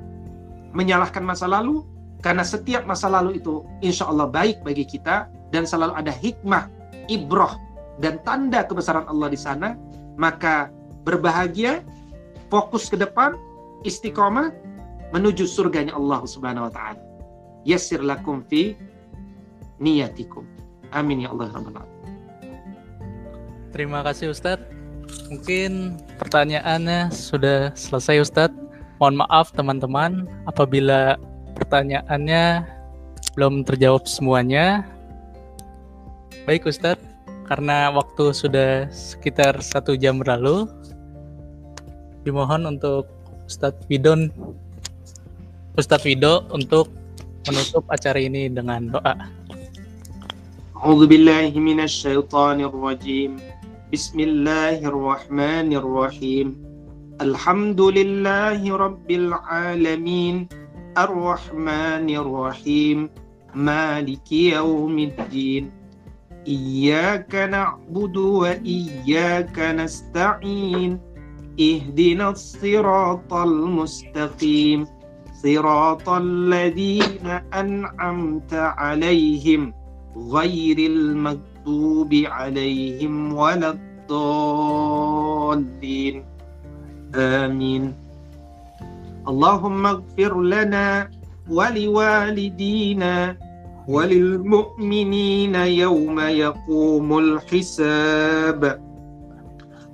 menyalahkan 0.72 1.20
masa 1.20 1.50
lalu, 1.50 1.84
karena 2.24 2.46
setiap 2.46 2.86
masa 2.88 3.10
lalu 3.10 3.42
itu 3.42 3.66
insya 3.84 4.08
Allah 4.08 4.30
baik 4.30 4.64
bagi 4.64 4.86
kita 4.86 5.28
dan 5.52 5.68
selalu 5.68 5.92
ada 5.98 6.14
hikmah, 6.14 6.70
ibroh 7.10 7.52
dan 8.00 8.16
tanda 8.24 8.64
kebesaran 8.64 9.04
Allah 9.06 9.28
di 9.28 9.36
sana, 9.36 9.76
maka 10.16 10.72
berbahagia, 11.04 11.84
fokus 12.48 12.88
ke 12.88 12.96
depan, 12.96 13.36
istiqomah 13.84 14.52
menuju 15.12 15.44
surganya 15.44 15.94
Allah 15.94 16.24
Subhanahu 16.24 16.68
wa 16.68 16.72
taala. 16.72 17.00
Yassir 17.68 18.00
lakum 18.00 18.40
fi 18.48 18.72
niyatikum. 19.76 20.48
Amin 20.90 21.22
ya 21.22 21.30
Allah 21.30 21.52
ya 21.52 21.84
Terima 23.70 24.02
kasih 24.02 24.34
Ustadz. 24.34 24.66
Mungkin 25.30 26.02
pertanyaannya 26.18 27.14
sudah 27.14 27.70
selesai 27.78 28.26
Ustadz. 28.26 28.58
Mohon 28.98 29.24
maaf 29.24 29.54
teman-teman 29.54 30.28
apabila 30.44 31.16
pertanyaannya 31.56 32.66
belum 33.38 33.62
terjawab 33.62 34.04
semuanya. 34.10 34.82
Baik 36.44 36.66
Ustadz, 36.66 37.09
karena 37.50 37.90
waktu 37.90 38.30
sudah 38.30 38.86
sekitar 38.94 39.58
satu 39.58 39.98
jam 39.98 40.22
berlalu 40.22 40.70
dimohon 42.22 42.78
untuk 42.78 43.10
Ustadz 43.50 43.90
Widon 43.90 44.30
Ustadz 45.74 46.06
Wido 46.06 46.46
untuk 46.54 46.94
menutup 47.50 47.82
acara 47.90 48.22
ini 48.22 48.46
dengan 48.46 48.94
doa. 48.94 49.18
A'udzubillahiminasyaitonirrojim 50.78 53.42
Bismillahirrahmanirrahim. 53.90 56.54
Alhamdulillahi 57.18 58.70
Rabbil 58.70 59.34
Alamin. 59.50 60.46
Ar-Rahmanir 60.94 62.22
Maliki 63.54 64.54
Yaumiddin 64.54 65.79
إياك 66.50 67.34
نعبد 67.34 68.16
وإياك 68.16 69.58
نستعين 69.58 70.98
اهدنا 71.60 72.30
الصراط 72.30 73.34
المستقيم 73.34 74.86
صراط 75.42 76.08
الذين 76.08 77.26
أنعمت 77.54 78.54
عليهم 78.54 79.74
غير 80.16 80.78
المغضوب 80.78 82.14
عليهم 82.14 83.32
ولا 83.32 83.76
الضالين. 84.10 86.24
آمين. 87.14 87.94
اللهم 89.28 89.86
اغفر 89.86 90.42
لنا 90.42 91.10
ولوالدينا 91.50 93.36
وللمؤمنين 93.88 95.54
يوم 95.54 96.20
يقوم 96.20 97.18
الحساب. 97.18 98.90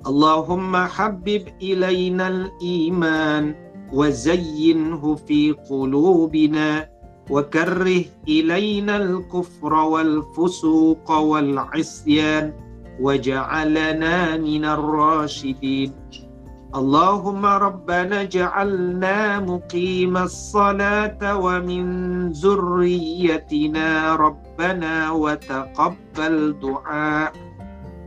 اللهم 0.07 0.75
حبب 0.75 1.43
إلينا 1.61 2.27
الإيمان 2.27 3.55
وزينه 3.93 5.15
في 5.15 5.51
قلوبنا 5.51 6.89
وكره 7.29 8.05
إلينا 8.27 8.97
الكفر 8.97 9.73
والفسوق 9.73 11.11
والعصيان 11.11 12.53
وجعلنا 12.99 14.37
من 14.37 14.65
الراشدين. 14.65 15.91
اللهم 16.75 17.45
ربنا 17.45 18.21
اجعلنا 18.21 19.39
مقيم 19.39 20.17
الصلاة 20.17 21.37
ومن 21.37 21.85
ذريتنا 22.31 24.15
ربنا 24.15 25.11
وتقبل 25.11 26.59
دعاء. 26.61 27.33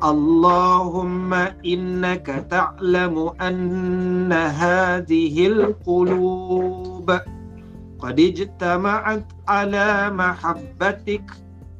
اللهم 0.04 1.34
إنك 1.64 2.26
تعلم 2.50 3.32
أن 3.40 4.32
هذه 4.32 5.46
القلوب 5.46 7.10
قد 7.98 8.20
اجتمعت 8.20 9.26
على 9.48 10.10
محبتك 10.10 11.30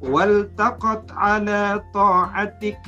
والتقت 0.03 1.13
على 1.13 1.85
طاعتك 1.95 2.81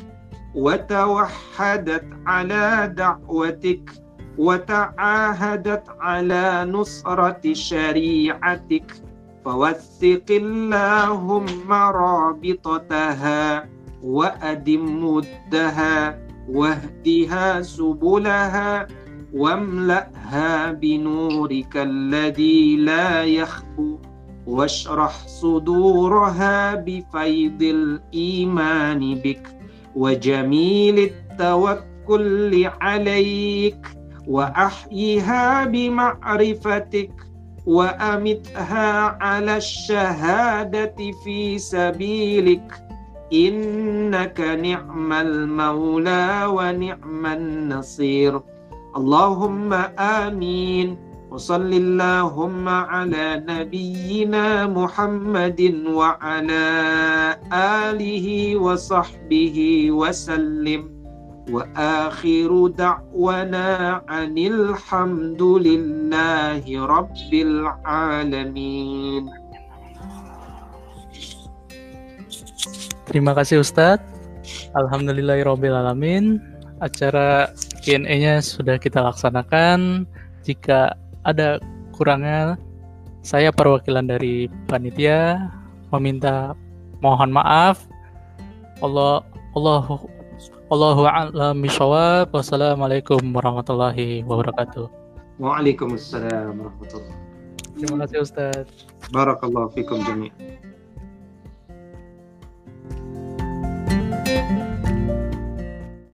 وتوحدت 0.55 2.05
على 2.27 2.93
دعوتك 2.97 3.91
وتعاهدت 4.39 5.85
على 6.01 6.65
نصرة 6.65 7.53
شريعتك. 7.53 8.93
فوثق 9.45 10.29
اللهم 10.31 11.73
رابطتها 11.73 13.69
وأدم 14.03 15.05
مدها 15.05 16.19
واهدها 16.49 17.63
سبلها 17.63 18.87
واملأها 19.35 20.73
بنورك 20.73 21.77
الذي 21.77 22.77
لا 22.77 23.25
يخبو 23.25 23.99
واشرح 24.47 25.27
صدورها 25.27 26.75
بفيض 26.75 27.63
الإيمان 27.63 29.15
بك. 29.15 29.62
وجميل 29.97 30.99
التوكل 30.99 32.71
عليك 32.81 33.87
وأحيها 34.29 35.65
بمعرفتك 35.65 37.11
وأمتها 37.67 39.19
على 39.23 39.57
الشهادة 39.57 40.97
في 41.25 41.59
سبيلك. 41.59 42.75
إنك 43.33 44.41
نعم 44.41 45.13
المولى 45.13 46.47
ونعم 46.47 47.27
النصير. 47.27 48.41
اللهم 48.97 49.73
آمين. 49.99 51.12
وصل 51.32 51.72
اللهم 51.74 52.66
على 52.70 53.44
نبينا 53.44 54.68
محمد 54.68 55.62
وعلى 55.92 56.66
آله 57.54 58.28
وصحبه 58.58 59.58
وسلم 59.92 60.82
وآخر 61.52 62.52
دعوانا 62.68 64.02
عن 64.08 64.34
الحمد 64.38 65.42
لله 65.42 66.64
رب 66.68 67.32
العالمين 67.34 69.24
Terima 73.08 73.32
kasih 73.32 73.64
Ustadz. 73.64 74.04
Alhamdulillahirrahmanirrahim. 74.76 76.44
Acara 76.84 77.56
Q&A-nya 77.80 78.44
sudah 78.44 78.76
kita 78.76 79.00
laksanakan. 79.00 80.04
Jika 80.44 80.92
ada 81.23 81.63
kurangnya 81.95 82.59
saya 83.23 83.55
perwakilan 83.55 84.07
dari 84.11 84.51
panitia 84.67 85.51
meminta 85.95 86.59
mohon 86.99 87.31
maaf. 87.31 87.87
Allah 88.83 89.23
Allah, 89.55 89.85
Allahu 90.73 91.03
a'lam. 91.07 91.57
Wassalamualaikum 92.33 93.23
warahmatullahi 93.31 94.27
wabarakatuh. 94.27 94.91
Waalaikumsalam 95.39 96.59
warahmatullahi. 96.59 97.19
Terima 97.79 97.97
kasih 98.05 98.27
Ustaz. 98.27 98.67
Barakallahu 99.15 99.71
fikum 99.77 100.03
jami'. 100.03 100.33
thank 104.23 104.67
you 104.67 104.72